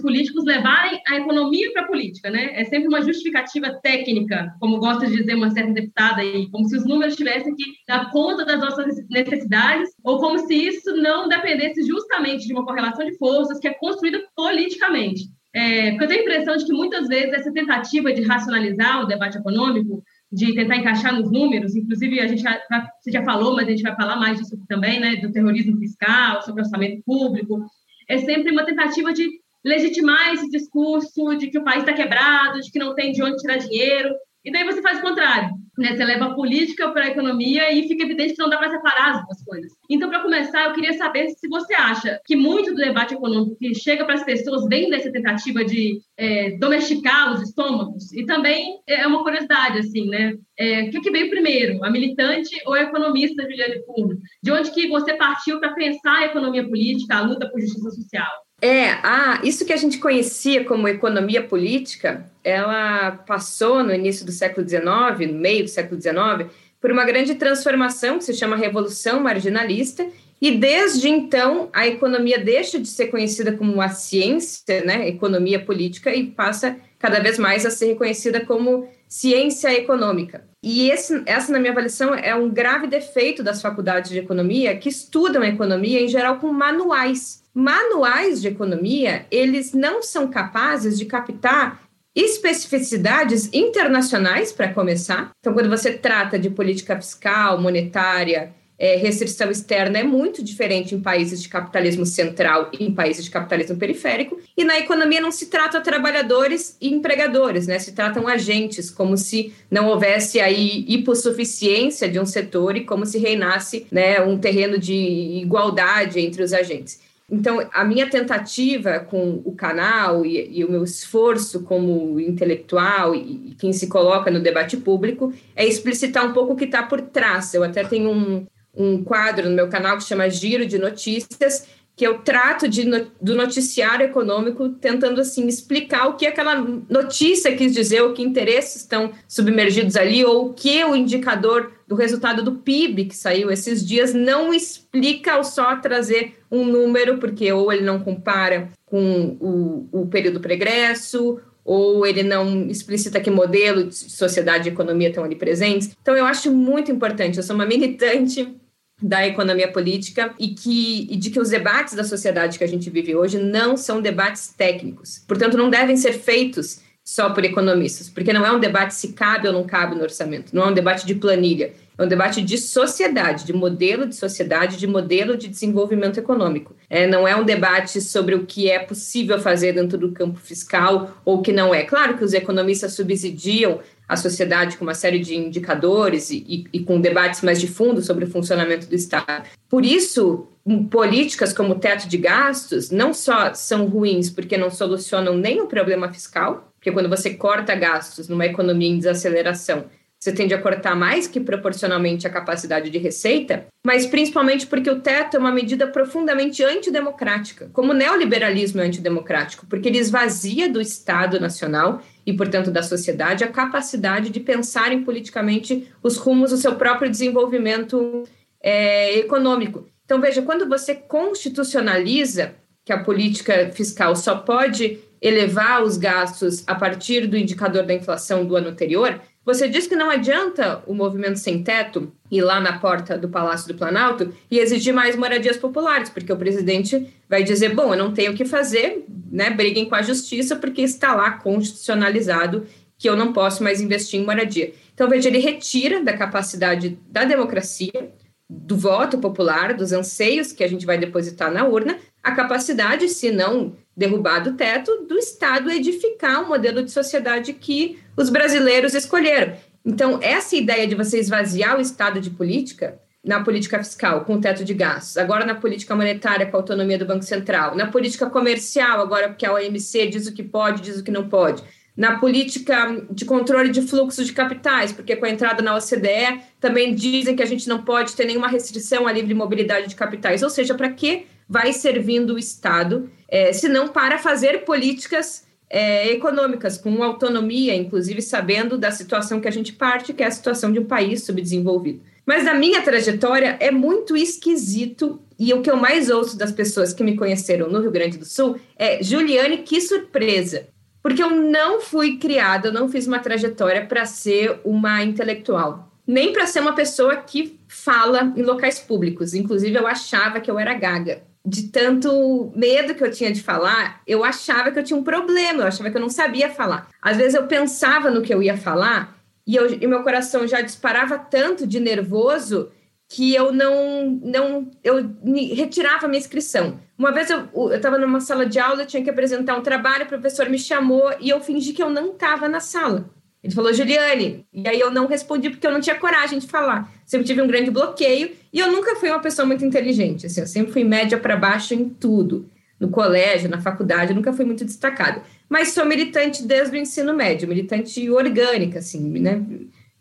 políticos 0.00 0.44
levarem 0.44 1.00
a 1.06 1.16
economia 1.16 1.70
para 1.72 1.82
a 1.82 1.86
política, 1.86 2.30
né? 2.30 2.50
É 2.54 2.64
sempre 2.64 2.88
uma 2.88 3.02
justificativa 3.02 3.78
técnica, 3.82 4.54
como 4.58 4.78
gosta 4.78 5.06
de 5.06 5.16
dizer 5.16 5.34
uma 5.34 5.50
certa 5.50 5.72
deputada 5.72 6.22
aí, 6.22 6.50
como 6.50 6.66
se 6.66 6.76
os 6.76 6.86
números 6.86 7.14
tivessem 7.14 7.54
que 7.54 7.64
dar 7.86 8.10
conta 8.10 8.44
das 8.44 8.58
nossas 8.58 8.96
necessidades, 9.10 9.90
ou 10.02 10.18
como 10.18 10.38
se 10.38 10.54
isso 10.54 10.96
não 10.96 11.28
dependesse 11.28 11.82
justamente 11.86 12.46
de 12.46 12.54
uma 12.54 12.64
correlação 12.64 13.04
de 13.04 13.16
forças 13.18 13.58
que 13.58 13.68
é 13.68 13.74
construída 13.74 14.18
politicamente. 14.34 15.35
É, 15.56 15.92
porque 15.92 16.04
eu 16.04 16.08
tenho 16.08 16.20
a 16.20 16.22
impressão 16.24 16.54
de 16.54 16.66
que 16.66 16.72
muitas 16.74 17.08
vezes 17.08 17.32
essa 17.32 17.50
tentativa 17.50 18.12
de 18.12 18.20
racionalizar 18.20 19.02
o 19.02 19.06
debate 19.06 19.38
econômico, 19.38 20.04
de 20.30 20.54
tentar 20.54 20.76
encaixar 20.76 21.14
nos 21.14 21.30
números, 21.30 21.74
inclusive 21.74 22.20
a 22.20 22.26
gente 22.26 22.42
já, 22.42 22.60
você 23.00 23.10
já 23.10 23.24
falou, 23.24 23.56
mas 23.56 23.66
a 23.66 23.70
gente 23.70 23.82
vai 23.82 23.96
falar 23.96 24.16
mais 24.16 24.38
disso 24.38 24.54
também, 24.68 25.00
né, 25.00 25.16
do 25.16 25.32
terrorismo 25.32 25.78
fiscal, 25.78 26.42
sobre 26.42 26.60
orçamento 26.60 27.02
público, 27.06 27.64
é 28.06 28.18
sempre 28.18 28.52
uma 28.52 28.66
tentativa 28.66 29.14
de 29.14 29.26
legitimar 29.64 30.34
esse 30.34 30.50
discurso 30.50 31.34
de 31.38 31.46
que 31.46 31.58
o 31.58 31.64
país 31.64 31.80
está 31.80 31.94
quebrado, 31.94 32.60
de 32.60 32.70
que 32.70 32.78
não 32.78 32.94
tem 32.94 33.12
de 33.12 33.22
onde 33.22 33.38
tirar 33.38 33.56
dinheiro, 33.56 34.10
e 34.46 34.52
daí 34.52 34.64
você 34.64 34.80
faz 34.80 35.00
o 35.00 35.02
contrário. 35.02 35.50
Né? 35.76 35.94
Você 35.94 36.04
leva 36.04 36.26
a 36.26 36.34
política 36.34 36.90
para 36.90 37.04
a 37.04 37.08
economia 37.08 37.70
e 37.72 37.86
fica 37.88 38.04
evidente 38.04 38.34
que 38.34 38.38
não 38.40 38.48
dá 38.48 38.56
para 38.56 38.70
separar 38.70 39.16
as 39.16 39.24
duas 39.24 39.44
coisas. 39.44 39.72
Então, 39.90 40.08
para 40.08 40.22
começar, 40.22 40.64
eu 40.64 40.72
queria 40.72 40.92
saber 40.94 41.28
se 41.30 41.48
você 41.48 41.74
acha 41.74 42.20
que 42.24 42.36
muito 42.36 42.70
do 42.70 42.76
debate 42.76 43.14
econômico 43.14 43.56
que 43.58 43.74
chega 43.74 44.04
para 44.04 44.14
as 44.14 44.24
pessoas 44.24 44.66
vem 44.68 44.88
dessa 44.88 45.10
tentativa 45.10 45.64
de 45.64 46.00
é, 46.16 46.56
domesticar 46.58 47.32
os 47.32 47.42
estômagos. 47.42 48.12
E 48.12 48.24
também 48.24 48.80
é 48.86 49.06
uma 49.06 49.24
curiosidade, 49.24 49.78
assim, 49.78 50.08
né? 50.08 50.34
É, 50.58 50.82
o 50.84 50.90
que, 50.90 51.00
que 51.00 51.10
veio 51.10 51.28
primeiro, 51.28 51.84
a 51.84 51.90
militante 51.90 52.56
ou 52.64 52.74
a 52.74 52.82
economista 52.82 53.42
Juliane 53.42 53.84
Fundo? 53.84 54.16
De 54.42 54.52
onde 54.52 54.70
que 54.70 54.88
você 54.88 55.14
partiu 55.14 55.58
para 55.58 55.74
pensar 55.74 56.18
a 56.18 56.26
economia 56.26 56.66
política, 56.66 57.16
a 57.16 57.22
luta 57.22 57.50
por 57.50 57.60
justiça 57.60 57.90
social? 57.90 58.45
É, 58.60 58.88
ah, 59.02 59.40
isso 59.44 59.66
que 59.66 59.72
a 59.72 59.76
gente 59.76 59.98
conhecia 59.98 60.64
como 60.64 60.88
economia 60.88 61.42
política, 61.42 62.30
ela 62.42 63.12
passou 63.12 63.84
no 63.84 63.92
início 63.92 64.24
do 64.24 64.32
século 64.32 64.66
XIX, 64.66 65.30
no 65.30 65.38
meio 65.38 65.64
do 65.64 65.70
século 65.70 66.00
XIX, 66.00 66.50
por 66.80 66.90
uma 66.90 67.04
grande 67.04 67.34
transformação 67.34 68.16
que 68.16 68.24
se 68.24 68.32
chama 68.32 68.56
Revolução 68.56 69.20
Marginalista, 69.20 70.06
e 70.40 70.52
desde 70.52 71.08
então 71.08 71.68
a 71.72 71.86
economia 71.86 72.38
deixa 72.38 72.78
de 72.78 72.88
ser 72.88 73.08
conhecida 73.08 73.52
como 73.52 73.72
uma 73.72 73.88
ciência, 73.90 74.84
né, 74.84 75.06
economia 75.08 75.62
política, 75.62 76.14
e 76.14 76.26
passa 76.26 76.76
cada 76.98 77.20
vez 77.20 77.38
mais 77.38 77.66
a 77.66 77.70
ser 77.70 77.86
reconhecida 77.86 78.44
como 78.44 78.88
ciência 79.06 79.72
econômica. 79.74 80.44
E 80.62 80.90
esse, 80.90 81.22
essa, 81.26 81.52
na 81.52 81.58
minha 81.58 81.72
avaliação, 81.72 82.14
é 82.14 82.34
um 82.34 82.48
grave 82.48 82.86
defeito 82.86 83.42
das 83.42 83.60
faculdades 83.60 84.10
de 84.10 84.18
economia 84.18 84.76
que 84.76 84.88
estudam 84.88 85.44
economia 85.44 86.00
em 86.00 86.08
geral 86.08 86.38
com 86.38 86.50
manuais 86.52 87.45
manuais 87.56 88.42
de 88.42 88.48
economia, 88.48 89.24
eles 89.30 89.72
não 89.72 90.02
são 90.02 90.28
capazes 90.28 90.98
de 90.98 91.06
captar 91.06 91.80
especificidades 92.14 93.48
internacionais, 93.50 94.52
para 94.52 94.74
começar. 94.74 95.30
Então, 95.40 95.54
quando 95.54 95.70
você 95.70 95.94
trata 95.94 96.38
de 96.38 96.50
política 96.50 96.96
fiscal, 96.96 97.58
monetária, 97.58 98.54
é, 98.78 98.96
restrição 98.96 99.50
externa 99.50 99.98
é 99.98 100.02
muito 100.02 100.44
diferente 100.44 100.94
em 100.94 101.00
países 101.00 101.42
de 101.42 101.48
capitalismo 101.48 102.04
central 102.04 102.70
e 102.78 102.84
em 102.84 102.94
países 102.94 103.24
de 103.24 103.30
capitalismo 103.30 103.78
periférico. 103.78 104.38
E 104.54 104.62
na 104.62 104.78
economia 104.78 105.20
não 105.20 105.30
se 105.30 105.46
trata 105.46 105.80
trabalhadores 105.80 106.76
e 106.78 106.92
empregadores, 106.92 107.66
né? 107.66 107.78
Se 107.78 107.92
tratam 107.92 108.28
agentes, 108.28 108.90
como 108.90 109.16
se 109.16 109.54
não 109.70 109.86
houvesse 109.86 110.40
aí 110.40 110.84
hipossuficiência 110.88 112.06
de 112.06 112.20
um 112.20 112.26
setor 112.26 112.76
e 112.76 112.84
como 112.84 113.06
se 113.06 113.18
reinasse 113.18 113.86
né, 113.90 114.20
um 114.20 114.36
terreno 114.36 114.78
de 114.78 114.92
igualdade 114.92 116.20
entre 116.20 116.42
os 116.42 116.52
agentes. 116.52 117.05
Então, 117.28 117.68
a 117.72 117.84
minha 117.84 118.08
tentativa 118.08 119.00
com 119.00 119.42
o 119.44 119.52
canal 119.52 120.24
e, 120.24 120.58
e 120.58 120.64
o 120.64 120.70
meu 120.70 120.84
esforço 120.84 121.64
como 121.64 122.20
intelectual 122.20 123.16
e, 123.16 123.50
e, 123.50 123.54
quem 123.56 123.72
se 123.72 123.88
coloca 123.88 124.30
no 124.30 124.40
debate 124.40 124.76
público 124.76 125.32
é 125.56 125.66
explicitar 125.66 126.24
um 126.24 126.32
pouco 126.32 126.52
o 126.52 126.56
que 126.56 126.66
está 126.66 126.84
por 126.84 127.00
trás. 127.00 127.52
Eu 127.52 127.64
até 127.64 127.82
tenho 127.82 128.10
um, 128.10 128.46
um 128.76 129.02
quadro 129.02 129.48
no 129.48 129.56
meu 129.56 129.68
canal 129.68 129.96
que 129.96 130.04
chama 130.04 130.30
Giro 130.30 130.66
de 130.66 130.78
Notícias, 130.78 131.66
que 131.96 132.06
eu 132.06 132.18
trato 132.18 132.68
de, 132.68 132.84
do 133.20 133.34
noticiário 133.34 134.04
econômico, 134.04 134.68
tentando 134.68 135.18
assim 135.18 135.46
explicar 135.46 136.08
o 136.08 136.14
que 136.14 136.26
aquela 136.26 136.54
notícia 136.90 137.56
quis 137.56 137.72
dizer, 137.72 138.02
o 138.02 138.12
que 138.12 138.22
interesses 138.22 138.82
estão 138.82 139.12
submergidos 139.26 139.96
ali, 139.96 140.22
ou 140.22 140.50
o 140.50 140.52
que 140.52 140.84
o 140.84 140.94
indicador 140.94 141.72
do 141.88 141.94
resultado 141.94 142.42
do 142.42 142.56
PIB 142.56 143.06
que 143.06 143.16
saiu 143.16 143.50
esses 143.50 143.84
dias 143.84 144.12
não 144.12 144.52
explica 144.52 145.32
ao 145.32 145.44
só 145.44 145.74
trazer 145.76 146.36
um 146.50 146.66
número, 146.66 147.16
porque 147.16 147.50
ou 147.50 147.72
ele 147.72 147.82
não 147.82 147.98
compara 148.00 148.68
com 148.84 149.36
o, 149.40 149.88
o 150.02 150.06
período 150.06 150.38
pregresso, 150.38 151.40
ou 151.64 152.06
ele 152.06 152.22
não 152.22 152.68
explicita 152.68 153.20
que 153.20 153.30
modelo 153.30 153.84
de 153.84 153.94
sociedade 153.94 154.68
e 154.68 154.72
economia 154.72 155.08
estão 155.08 155.24
ali 155.24 155.34
presentes. 155.34 155.96
Então, 156.00 156.14
eu 156.14 156.26
acho 156.26 156.52
muito 156.52 156.92
importante. 156.92 157.38
Eu 157.38 157.42
sou 157.42 157.56
uma 157.56 157.66
militante 157.66 158.54
da 159.00 159.26
economia 159.26 159.70
política 159.70 160.34
e, 160.38 160.48
que, 160.48 161.06
e 161.10 161.16
de 161.16 161.30
que 161.30 161.38
os 161.38 161.50
debates 161.50 161.94
da 161.94 162.04
sociedade 162.04 162.56
que 162.58 162.64
a 162.64 162.68
gente 162.68 162.88
vive 162.88 163.14
hoje 163.14 163.38
não 163.38 163.76
são 163.76 164.00
debates 164.00 164.48
técnicos. 164.48 165.22
Portanto, 165.28 165.56
não 165.56 165.68
devem 165.68 165.96
ser 165.96 166.12
feitos 166.12 166.80
só 167.04 167.30
por 167.30 167.44
economistas, 167.44 168.08
porque 168.08 168.32
não 168.32 168.44
é 168.44 168.50
um 168.50 168.58
debate 168.58 168.94
se 168.94 169.12
cabe 169.12 169.46
ou 169.46 169.54
não 169.54 169.64
cabe 169.64 169.94
no 169.94 170.02
orçamento, 170.02 170.52
não 170.52 170.64
é 170.64 170.66
um 170.70 170.74
debate 170.74 171.06
de 171.06 171.14
planilha, 171.14 171.72
é 171.96 172.02
um 172.02 172.08
debate 172.08 172.42
de 172.42 172.58
sociedade, 172.58 173.46
de 173.46 173.52
modelo 173.52 174.06
de 174.06 174.16
sociedade, 174.16 174.76
de 174.76 174.86
modelo 174.86 175.36
de 175.36 175.46
desenvolvimento 175.46 176.18
econômico. 176.18 176.74
É, 176.90 177.06
não 177.06 177.26
é 177.26 177.34
um 177.36 177.44
debate 177.44 178.00
sobre 178.00 178.34
o 178.34 178.44
que 178.44 178.68
é 178.68 178.78
possível 178.78 179.38
fazer 179.38 179.72
dentro 179.72 179.96
do 179.96 180.12
campo 180.12 180.38
fiscal 180.38 181.16
ou 181.24 181.38
o 181.38 181.42
que 181.42 181.52
não 181.52 181.74
é. 181.74 181.84
Claro 181.84 182.18
que 182.18 182.24
os 182.24 182.34
economistas 182.34 182.92
subsidiam 182.92 183.80
a 184.08 184.16
sociedade 184.16 184.76
com 184.76 184.84
uma 184.84 184.94
série 184.94 185.18
de 185.18 185.36
indicadores 185.36 186.30
e, 186.30 186.64
e, 186.72 186.80
com 186.80 187.00
debates 187.00 187.42
mais 187.42 187.60
de 187.60 187.66
fundo 187.66 188.00
sobre 188.00 188.24
o 188.24 188.30
funcionamento 188.30 188.86
do 188.86 188.94
Estado. 188.94 189.48
Por 189.68 189.84
isso, 189.84 190.46
políticas 190.90 191.52
como 191.52 191.72
o 191.72 191.78
teto 191.78 192.08
de 192.08 192.16
gastos 192.16 192.90
não 192.90 193.12
só 193.12 193.52
são 193.54 193.86
ruins 193.86 194.30
porque 194.30 194.56
não 194.56 194.70
solucionam 194.70 195.36
nem 195.36 195.60
o 195.60 195.66
problema 195.66 196.12
fiscal, 196.12 196.72
porque 196.74 196.92
quando 196.92 197.08
você 197.08 197.34
corta 197.34 197.74
gastos 197.74 198.28
numa 198.28 198.46
economia 198.46 198.88
em 198.88 198.98
desaceleração, 198.98 199.86
você 200.26 200.32
tende 200.32 200.52
a 200.52 200.60
cortar 200.60 200.96
mais 200.96 201.28
que 201.28 201.38
proporcionalmente 201.38 202.26
a 202.26 202.30
capacidade 202.30 202.90
de 202.90 202.98
receita, 202.98 203.66
mas 203.86 204.06
principalmente 204.06 204.66
porque 204.66 204.90
o 204.90 205.00
teto 205.00 205.36
é 205.36 205.40
uma 205.40 205.52
medida 205.52 205.86
profundamente 205.86 206.64
antidemocrática, 206.64 207.70
como 207.72 207.92
o 207.92 207.94
neoliberalismo 207.94 208.80
é 208.80 208.86
antidemocrático, 208.86 209.66
porque 209.68 209.86
ele 209.86 209.98
esvazia 209.98 210.68
do 210.68 210.80
Estado 210.80 211.38
nacional 211.38 212.02
e, 212.26 212.32
portanto, 212.32 212.72
da 212.72 212.82
sociedade 212.82 213.44
a 213.44 213.48
capacidade 213.48 214.30
de 214.30 214.40
pensarem 214.40 215.04
politicamente 215.04 215.88
os 216.02 216.16
rumos 216.16 216.50
do 216.50 216.56
seu 216.56 216.74
próprio 216.74 217.08
desenvolvimento 217.08 218.24
é, 218.60 219.16
econômico. 219.18 219.88
Então, 220.04 220.20
veja, 220.20 220.42
quando 220.42 220.68
você 220.68 220.92
constitucionaliza 220.92 222.56
que 222.84 222.92
a 222.92 222.98
política 222.98 223.70
fiscal 223.72 224.16
só 224.16 224.34
pode 224.34 224.98
elevar 225.22 225.84
os 225.84 225.96
gastos 225.96 226.64
a 226.66 226.74
partir 226.74 227.28
do 227.28 227.36
indicador 227.36 227.84
da 227.84 227.94
inflação 227.94 228.44
do 228.44 228.56
ano 228.56 228.68
anterior, 228.68 229.20
você 229.46 229.68
diz 229.68 229.86
que 229.86 229.94
não 229.94 230.10
adianta 230.10 230.82
o 230.88 230.92
movimento 230.92 231.38
sem 231.38 231.62
teto 231.62 232.12
ir 232.28 232.42
lá 232.42 232.60
na 232.60 232.80
porta 232.80 233.16
do 233.16 233.28
Palácio 233.28 233.68
do 233.68 233.78
Planalto 233.78 234.34
e 234.50 234.58
exigir 234.58 234.92
mais 234.92 235.14
moradias 235.14 235.56
populares, 235.56 236.10
porque 236.10 236.32
o 236.32 236.36
presidente 236.36 237.14
vai 237.28 237.44
dizer: 237.44 237.72
bom, 237.72 237.94
eu 237.94 237.98
não 237.98 238.12
tenho 238.12 238.32
o 238.32 238.34
que 238.34 238.44
fazer, 238.44 239.04
né? 239.30 239.50
Briguem 239.50 239.88
com 239.88 239.94
a 239.94 240.02
justiça, 240.02 240.56
porque 240.56 240.82
está 240.82 241.14
lá 241.14 241.30
constitucionalizado 241.30 242.66
que 242.98 243.08
eu 243.08 243.14
não 243.14 243.32
posso 243.32 243.62
mais 243.62 243.80
investir 243.80 244.18
em 244.20 244.24
moradia. 244.24 244.72
Então, 244.92 245.08
veja, 245.08 245.28
ele 245.28 245.38
retira 245.38 246.02
da 246.02 246.16
capacidade 246.16 246.98
da 247.08 247.24
democracia, 247.24 248.10
do 248.48 248.76
voto 248.76 249.18
popular, 249.18 249.74
dos 249.74 249.92
anseios 249.92 250.50
que 250.50 250.64
a 250.64 250.68
gente 250.68 250.86
vai 250.86 250.98
depositar 250.98 251.52
na 251.52 251.64
urna, 251.66 251.98
a 252.22 252.32
capacidade, 252.32 253.08
se 253.08 253.30
não 253.30 253.76
derrubar 253.96 254.40
do 254.40 254.54
teto, 254.54 255.06
do 255.08 255.16
Estado 255.16 255.70
edificar 255.70 256.42
um 256.42 256.48
modelo 256.48 256.82
de 256.82 256.90
sociedade 256.90 257.52
que 257.52 257.98
os 258.16 258.30
brasileiros 258.30 258.94
escolheram. 258.94 259.54
Então, 259.84 260.18
essa 260.22 260.56
ideia 260.56 260.86
de 260.86 260.94
você 260.94 261.18
esvaziar 261.18 261.76
o 261.76 261.80
Estado 261.80 262.20
de 262.20 262.30
política, 262.30 262.98
na 263.24 263.42
política 263.42 263.78
fiscal, 263.78 264.24
com 264.24 264.34
o 264.34 264.40
teto 264.40 264.64
de 264.64 264.72
gastos, 264.72 265.16
agora 265.16 265.44
na 265.44 265.56
política 265.56 265.94
monetária, 265.94 266.46
com 266.46 266.56
a 266.56 266.60
autonomia 266.60 266.96
do 266.96 267.04
Banco 267.04 267.24
Central, 267.24 267.74
na 267.74 267.88
política 267.88 268.30
comercial, 268.30 269.00
agora 269.00 269.28
porque 269.28 269.44
a 269.44 269.52
OMC 269.52 270.06
diz 270.06 270.26
o 270.26 270.32
que 270.32 270.44
pode, 270.44 270.82
diz 270.82 270.98
o 270.98 271.04
que 271.04 271.10
não 271.10 271.28
pode, 271.28 271.62
na 271.96 272.18
política 272.18 273.04
de 273.10 273.24
controle 273.24 273.70
de 273.70 273.82
fluxos 273.82 274.26
de 274.26 274.32
capitais, 274.32 274.92
porque 274.92 275.16
com 275.16 275.24
a 275.24 275.30
entrada 275.30 275.62
na 275.62 275.74
OCDE 275.74 276.42
também 276.60 276.94
dizem 276.94 277.34
que 277.34 277.42
a 277.42 277.46
gente 277.46 277.68
não 277.68 277.82
pode 277.82 278.14
ter 278.14 278.26
nenhuma 278.26 278.48
restrição 278.48 279.08
à 279.08 279.12
livre 279.12 279.32
mobilidade 279.32 279.88
de 279.88 279.94
capitais. 279.94 280.42
Ou 280.42 280.50
seja, 280.50 280.74
para 280.74 280.90
que 280.90 281.26
vai 281.48 281.72
servindo 281.72 282.34
o 282.34 282.38
Estado, 282.38 283.10
é, 283.28 283.52
se 283.52 283.68
não 283.68 283.88
para 283.88 284.18
fazer 284.18 284.64
políticas 284.64 285.45
é, 285.68 286.12
econômicas, 286.12 286.78
com 286.78 287.02
autonomia, 287.02 287.74
inclusive 287.74 288.22
sabendo 288.22 288.78
da 288.78 288.90
situação 288.90 289.40
que 289.40 289.48
a 289.48 289.52
gente 289.52 289.72
parte, 289.72 290.12
que 290.12 290.22
é 290.22 290.26
a 290.26 290.30
situação 290.30 290.72
de 290.72 290.78
um 290.78 290.84
país 290.84 291.24
subdesenvolvido. 291.24 292.00
Mas 292.24 292.44
na 292.44 292.54
minha 292.54 292.82
trajetória 292.82 293.56
é 293.60 293.70
muito 293.70 294.16
esquisito 294.16 295.20
e 295.38 295.52
o 295.52 295.62
que 295.62 295.70
eu 295.70 295.76
mais 295.76 296.10
ouço 296.10 296.36
das 296.36 296.50
pessoas 296.50 296.92
que 296.92 297.04
me 297.04 297.16
conheceram 297.16 297.68
no 297.68 297.80
Rio 297.80 297.90
Grande 297.90 298.18
do 298.18 298.24
Sul 298.24 298.58
é 298.76 299.02
Juliane, 299.02 299.58
que 299.58 299.80
surpresa. 299.80 300.66
Porque 301.02 301.22
eu 301.22 301.30
não 301.30 301.80
fui 301.80 302.16
criada, 302.16 302.68
eu 302.68 302.72
não 302.72 302.88
fiz 302.88 303.06
uma 303.06 303.20
trajetória 303.20 303.86
para 303.86 304.04
ser 304.04 304.58
uma 304.64 305.04
intelectual, 305.04 305.88
nem 306.04 306.32
para 306.32 306.46
ser 306.46 306.58
uma 306.58 306.74
pessoa 306.74 307.16
que 307.16 307.60
fala 307.68 308.32
em 308.36 308.42
locais 308.42 308.80
públicos. 308.80 309.32
Inclusive, 309.32 309.76
eu 309.76 309.86
achava 309.86 310.40
que 310.40 310.50
eu 310.50 310.58
era 310.58 310.74
gaga 310.74 311.22
de 311.46 311.68
tanto 311.68 312.52
medo 312.56 312.94
que 312.94 313.04
eu 313.04 313.10
tinha 313.10 313.30
de 313.30 313.40
falar, 313.40 314.02
eu 314.04 314.24
achava 314.24 314.72
que 314.72 314.78
eu 314.80 314.82
tinha 314.82 314.98
um 314.98 315.04
problema, 315.04 315.62
eu 315.62 315.68
achava 315.68 315.88
que 315.88 315.96
eu 315.96 316.00
não 316.00 316.10
sabia 316.10 316.50
falar. 316.50 316.88
Às 317.00 317.16
vezes 317.16 317.34
eu 317.34 317.46
pensava 317.46 318.10
no 318.10 318.20
que 318.20 318.34
eu 318.34 318.42
ia 318.42 318.56
falar 318.56 319.16
e, 319.46 319.54
eu, 319.54 319.72
e 319.72 319.86
meu 319.86 320.02
coração 320.02 320.48
já 320.48 320.60
disparava 320.60 321.16
tanto 321.16 321.64
de 321.64 321.78
nervoso 321.78 322.72
que 323.08 323.32
eu 323.32 323.52
não, 323.52 324.18
não 324.24 324.68
eu 324.82 325.14
retirava 325.54 326.06
a 326.06 326.08
minha 326.08 326.18
inscrição. 326.18 326.80
Uma 326.98 327.12
vez 327.12 327.30
eu 327.30 327.48
estava 327.72 327.96
numa 327.96 328.20
sala 328.20 328.44
de 328.44 328.58
aula, 328.58 328.82
eu 328.82 328.86
tinha 328.86 329.04
que 329.04 329.10
apresentar 329.10 329.56
um 329.56 329.62
trabalho, 329.62 330.04
o 330.04 330.08
professor 330.08 330.48
me 330.48 330.58
chamou 330.58 331.14
e 331.20 331.30
eu 331.30 331.40
fingi 331.40 331.72
que 331.72 331.82
eu 331.82 331.90
não 331.90 332.12
estava 332.12 332.48
na 332.48 332.58
sala. 332.58 333.08
Ele 333.46 333.54
falou, 333.54 333.72
Juliane, 333.72 334.44
e 334.52 334.66
aí 334.66 334.80
eu 334.80 334.90
não 334.90 335.06
respondi 335.06 335.50
porque 335.50 335.64
eu 335.64 335.70
não 335.70 335.80
tinha 335.80 335.94
coragem 335.94 336.40
de 336.40 336.48
falar. 336.48 336.92
Sempre 337.04 337.28
tive 337.28 337.40
um 337.40 337.46
grande 337.46 337.70
bloqueio 337.70 338.32
e 338.52 338.58
eu 338.58 338.72
nunca 338.72 338.96
fui 338.96 339.08
uma 339.08 339.20
pessoa 339.20 339.46
muito 339.46 339.64
inteligente. 339.64 340.26
Assim, 340.26 340.40
eu 340.40 340.48
sempre 340.48 340.72
fui 340.72 340.82
média 340.82 341.16
para 341.16 341.36
baixo 341.36 341.72
em 341.72 341.88
tudo. 341.88 342.50
No 342.80 342.88
colégio, 342.88 343.48
na 343.48 343.60
faculdade, 343.60 344.10
eu 344.10 344.16
nunca 344.16 344.32
fui 344.32 344.44
muito 344.44 344.64
destacada. 344.64 345.22
Mas 345.48 345.68
sou 345.68 345.86
militante 345.86 346.42
desde 346.42 346.76
o 346.76 346.80
ensino 346.80 347.14
médio, 347.14 347.46
militante 347.46 348.10
orgânica, 348.10 348.80
assim, 348.80 349.00
né? 349.20 349.40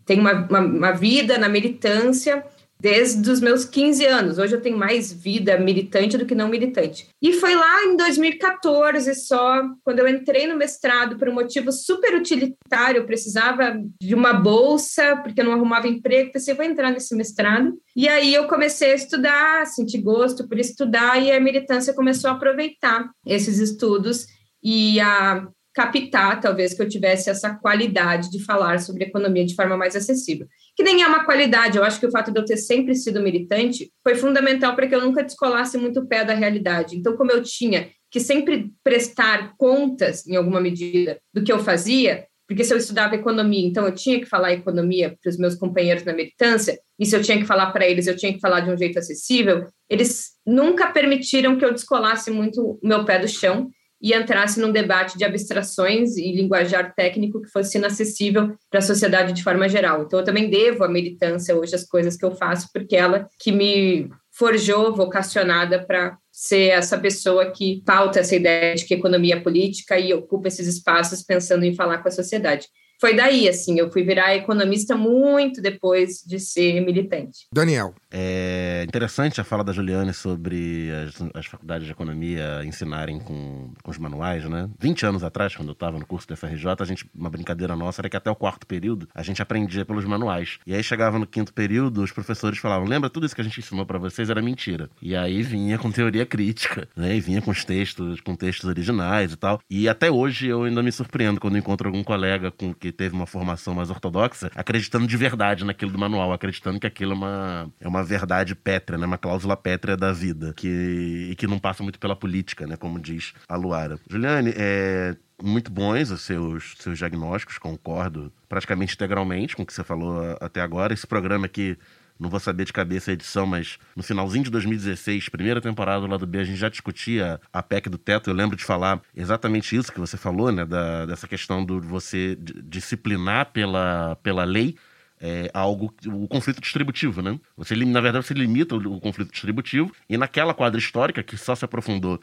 Tenho 0.07 0.21
uma, 0.21 0.33
uma, 0.33 0.59
uma 0.59 0.91
vida 0.91 1.37
na 1.37 1.47
militância 1.47 2.43
desde 2.85 3.31
os 3.31 3.41
meus 3.41 3.65
15 3.65 4.05
anos. 4.05 4.37
Hoje 4.37 4.55
eu 4.55 4.61
tenho 4.61 4.77
mais 4.77 5.11
vida 5.11 5.57
militante 5.57 6.19
do 6.19 6.25
que 6.27 6.35
não 6.35 6.47
militante. 6.47 7.07
E 7.19 7.33
foi 7.33 7.55
lá 7.55 7.83
em 7.83 7.97
2014 7.97 9.11
só, 9.15 9.63
quando 9.83 10.01
eu 10.01 10.07
entrei 10.07 10.45
no 10.45 10.55
mestrado 10.55 11.17
por 11.17 11.27
um 11.27 11.33
motivo 11.33 11.71
super 11.71 12.13
utilitário, 12.13 12.99
eu 12.99 13.05
precisava 13.07 13.75
de 13.99 14.13
uma 14.13 14.33
bolsa, 14.33 15.15
porque 15.23 15.41
eu 15.41 15.45
não 15.45 15.53
arrumava 15.53 15.87
emprego, 15.87 16.31
pensei, 16.31 16.53
vou 16.53 16.63
entrar 16.63 16.91
nesse 16.91 17.15
mestrado. 17.15 17.73
E 17.95 18.07
aí 18.07 18.31
eu 18.31 18.45
comecei 18.45 18.91
a 18.91 18.95
estudar, 18.95 19.65
senti 19.65 19.97
gosto 19.99 20.47
por 20.47 20.59
estudar, 20.59 21.19
e 21.19 21.31
a 21.31 21.39
militância 21.39 21.91
começou 21.91 22.29
a 22.29 22.33
aproveitar 22.33 23.09
esses 23.25 23.57
estudos 23.57 24.27
e 24.63 24.99
a 24.99 25.47
captar, 25.75 26.39
talvez, 26.39 26.73
que 26.73 26.81
eu 26.81 26.87
tivesse 26.87 27.29
essa 27.29 27.53
qualidade 27.53 28.31
de 28.31 28.41
falar 28.43 28.79
sobre 28.79 29.03
economia 29.03 29.45
de 29.45 29.53
forma 29.53 29.75
mais 29.75 29.93
acessível. 29.93 30.47
Que 30.75 30.83
nem 30.83 31.01
é 31.01 31.07
uma 31.07 31.23
qualidade, 31.23 31.77
eu 31.77 31.83
acho 31.83 31.99
que 31.99 32.05
o 32.05 32.11
fato 32.11 32.31
de 32.31 32.39
eu 32.39 32.45
ter 32.45 32.57
sempre 32.57 32.95
sido 32.95 33.21
militante 33.21 33.91
foi 34.03 34.15
fundamental 34.15 34.75
para 34.75 34.87
que 34.87 34.95
eu 34.95 35.01
nunca 35.01 35.23
descolasse 35.23 35.77
muito 35.77 36.01
o 36.01 36.07
pé 36.07 36.25
da 36.25 36.33
realidade. 36.33 36.97
Então, 36.97 37.15
como 37.15 37.31
eu 37.31 37.41
tinha 37.41 37.89
que 38.11 38.19
sempre 38.19 38.71
prestar 38.83 39.55
contas, 39.57 40.25
em 40.27 40.35
alguma 40.35 40.61
medida, 40.61 41.17
do 41.33 41.43
que 41.43 41.51
eu 41.51 41.59
fazia, 41.59 42.25
porque 42.47 42.63
se 42.63 42.73
eu 42.73 42.77
estudava 42.77 43.15
economia, 43.15 43.67
então 43.67 43.85
eu 43.85 43.93
tinha 43.93 44.19
que 44.19 44.25
falar 44.25 44.53
economia 44.53 45.17
para 45.21 45.29
os 45.29 45.37
meus 45.37 45.55
companheiros 45.55 46.03
na 46.03 46.13
militância, 46.13 46.79
e 46.99 47.05
se 47.05 47.15
eu 47.15 47.21
tinha 47.21 47.37
que 47.37 47.45
falar 47.45 47.71
para 47.71 47.87
eles, 47.87 48.07
eu 48.07 48.15
tinha 48.15 48.33
que 48.33 48.39
falar 48.39 48.61
de 48.61 48.69
um 48.69 48.77
jeito 48.77 48.99
acessível, 48.99 49.65
eles 49.89 50.31
nunca 50.45 50.91
permitiram 50.91 51.57
que 51.57 51.65
eu 51.65 51.73
descolasse 51.73 52.29
muito 52.29 52.79
o 52.81 52.87
meu 52.87 53.03
pé 53.03 53.19
do 53.19 53.27
chão, 53.27 53.69
e 54.05 54.13
entrasse 54.13 54.59
num 54.59 54.71
debate 54.71 55.17
de 55.17 55.25
abstrações 55.25 56.15
e 56.15 56.31
linguajar 56.31 56.93
técnico 56.93 57.41
que 57.41 57.49
fosse 57.49 57.79
inacessível 57.79 58.55
para 58.69 58.77
a 58.77 58.83
sociedade 58.83 59.33
de 59.33 59.41
forma 59.41 59.67
geral. 59.67 60.03
Então, 60.03 60.19
eu 60.19 60.23
também 60.23 60.47
devo 60.47 60.83
à 60.83 60.87
militância 60.87 61.55
hoje 61.55 61.73
as 61.73 61.83
coisas 61.83 62.15
que 62.15 62.23
eu 62.23 62.29
faço, 62.29 62.69
porque 62.71 62.95
ela 62.95 63.27
que 63.39 63.51
me 63.51 64.07
forjou, 64.31 64.95
vocacionada 64.95 65.83
para 65.83 66.19
ser 66.31 66.69
essa 66.69 66.99
pessoa 66.99 67.49
que 67.51 67.81
pauta 67.83 68.19
essa 68.19 68.35
ideia 68.35 68.75
de 68.75 68.85
que 68.85 68.93
economia 68.93 69.37
é 69.37 69.39
política 69.39 69.97
e 69.97 70.13
ocupa 70.13 70.49
esses 70.49 70.67
espaços 70.67 71.23
pensando 71.23 71.63
em 71.63 71.73
falar 71.73 71.97
com 71.97 72.07
a 72.07 72.11
sociedade. 72.11 72.67
Foi 72.99 73.15
daí, 73.15 73.47
assim, 73.47 73.79
eu 73.79 73.91
fui 73.91 74.03
virar 74.03 74.35
economista 74.35 74.95
muito 74.95 75.61
depois 75.61 76.23
de 76.25 76.39
ser 76.39 76.81
militante. 76.81 77.47
Daniel. 77.51 77.93
É 78.11 78.83
interessante 78.87 79.41
a 79.41 79.43
fala 79.43 79.63
da 79.63 79.73
Juliane 79.73 80.13
sobre 80.13 80.89
as, 80.91 81.15
as 81.33 81.45
faculdades 81.45 81.85
de 81.85 81.91
economia 81.91 82.61
ensinarem 82.63 83.19
com, 83.19 83.73
com 83.83 83.91
os 83.91 83.97
manuais, 83.97 84.45
né? 84.45 84.69
20 84.79 85.05
anos 85.05 85.23
atrás, 85.23 85.55
quando 85.55 85.69
eu 85.69 85.73
estava 85.73 85.99
no 85.99 86.05
curso 86.05 86.27
da 86.27 86.35
FRJ, 86.35 86.75
a 86.79 86.85
gente, 86.85 87.05
uma 87.13 87.29
brincadeira 87.29 87.75
nossa 87.75 88.01
era 88.01 88.09
que 88.09 88.15
até 88.15 88.31
o 88.31 88.35
quarto 88.35 88.65
período 88.65 89.07
a 89.13 89.21
gente 89.21 89.41
aprendia 89.41 89.83
pelos 89.83 90.05
manuais. 90.05 90.59
E 90.65 90.73
aí 90.73 90.83
chegava 90.83 91.19
no 91.19 91.27
quinto 91.27 91.53
período, 91.53 92.01
os 92.03 92.11
professores 92.11 92.57
falavam: 92.59 92.87
lembra 92.87 93.09
tudo 93.09 93.25
isso 93.25 93.35
que 93.35 93.41
a 93.41 93.43
gente 93.43 93.59
ensinou 93.59 93.85
para 93.85 93.99
vocês 93.99 94.29
era 94.29 94.41
mentira. 94.41 94.89
E 95.01 95.15
aí 95.15 95.41
vinha 95.43 95.77
com 95.77 95.91
teoria 95.91 96.25
crítica, 96.25 96.87
né? 96.95 97.15
E 97.15 97.19
vinha 97.19 97.41
com 97.41 97.51
os 97.51 97.65
textos, 97.65 98.21
com 98.21 98.35
textos 98.35 98.69
originais 98.69 99.33
e 99.33 99.35
tal. 99.35 99.59
E 99.69 99.89
até 99.89 100.09
hoje 100.09 100.47
eu 100.47 100.63
ainda 100.63 100.81
me 100.81 100.91
surpreendo 100.91 101.39
quando 101.39 101.57
encontro 101.57 101.89
algum 101.89 102.03
colega 102.03 102.51
com 102.51 102.73
que 102.85 102.91
teve 102.91 103.15
uma 103.15 103.25
formação 103.25 103.73
mais 103.73 103.89
ortodoxa, 103.89 104.51
acreditando 104.55 105.07
de 105.07 105.17
verdade 105.17 105.65
naquilo 105.65 105.91
do 105.91 105.97
manual, 105.97 106.31
acreditando 106.31 106.79
que 106.79 106.85
aquilo 106.85 107.13
é 107.13 107.15
uma, 107.15 107.71
é 107.81 107.87
uma 107.87 108.03
verdade 108.03 108.53
pétrea, 108.53 108.97
né? 108.97 109.07
Uma 109.07 109.17
cláusula 109.17 109.57
pétrea 109.57 109.97
da 109.97 110.11
vida, 110.11 110.53
que, 110.55 111.29
e 111.31 111.35
que 111.35 111.47
não 111.47 111.57
passa 111.57 111.81
muito 111.81 111.97
pela 111.97 112.15
política, 112.15 112.67
né? 112.67 112.77
Como 112.77 112.99
diz 112.99 113.33
a 113.49 113.55
Luara. 113.55 113.99
Juliane, 114.07 114.53
é, 114.55 115.15
muito 115.41 115.71
bons 115.71 116.11
os 116.11 116.21
seus, 116.21 116.75
seus 116.77 116.97
diagnósticos, 116.97 117.57
concordo 117.57 118.31
praticamente 118.47 118.93
integralmente 118.93 119.55
com 119.55 119.63
o 119.63 119.65
que 119.65 119.73
você 119.73 119.83
falou 119.83 120.37
até 120.39 120.61
agora. 120.61 120.93
Esse 120.93 121.07
programa 121.07 121.47
aqui, 121.47 121.77
não 122.19 122.29
vou 122.29 122.39
saber 122.39 122.65
de 122.65 122.73
cabeça 122.73 123.11
a 123.11 123.13
edição, 123.13 123.45
mas 123.45 123.77
no 123.95 124.01
finalzinho 124.01 124.43
de 124.43 124.49
2016, 124.49 125.29
primeira 125.29 125.59
temporada 125.59 126.01
do 126.01 126.07
lado 126.07 126.25
B, 126.25 126.39
a 126.39 126.43
gente 126.43 126.57
já 126.57 126.69
discutia 126.69 127.39
a 127.51 127.61
PEC 127.61 127.89
do 127.89 127.97
teto. 127.97 128.29
Eu 128.29 128.33
lembro 128.33 128.55
de 128.55 128.63
falar 128.63 129.01
exatamente 129.15 129.75
isso 129.75 129.91
que 129.91 129.99
você 129.99 130.15
falou, 130.15 130.51
né? 130.51 130.65
Da, 130.65 131.05
dessa 131.05 131.27
questão 131.27 131.63
do 131.63 131.81
você 131.81 132.37
disciplinar 132.63 133.51
pela, 133.51 134.15
pela 134.23 134.45
lei 134.45 134.77
é, 135.19 135.49
algo, 135.53 135.93
o 136.07 136.27
conflito 136.27 136.61
distributivo, 136.61 137.21
né? 137.21 137.39
Você, 137.57 137.75
na 137.75 138.01
verdade, 138.01 138.25
você 138.25 138.33
limita 138.33 138.75
o, 138.75 138.95
o 138.95 139.01
conflito 139.01 139.31
distributivo 139.31 139.91
e 140.09 140.17
naquela 140.17 140.53
quadra 140.53 140.79
histórica 140.79 141.23
que 141.23 141.37
só 141.37 141.55
se 141.55 141.65
aprofundou 141.65 142.21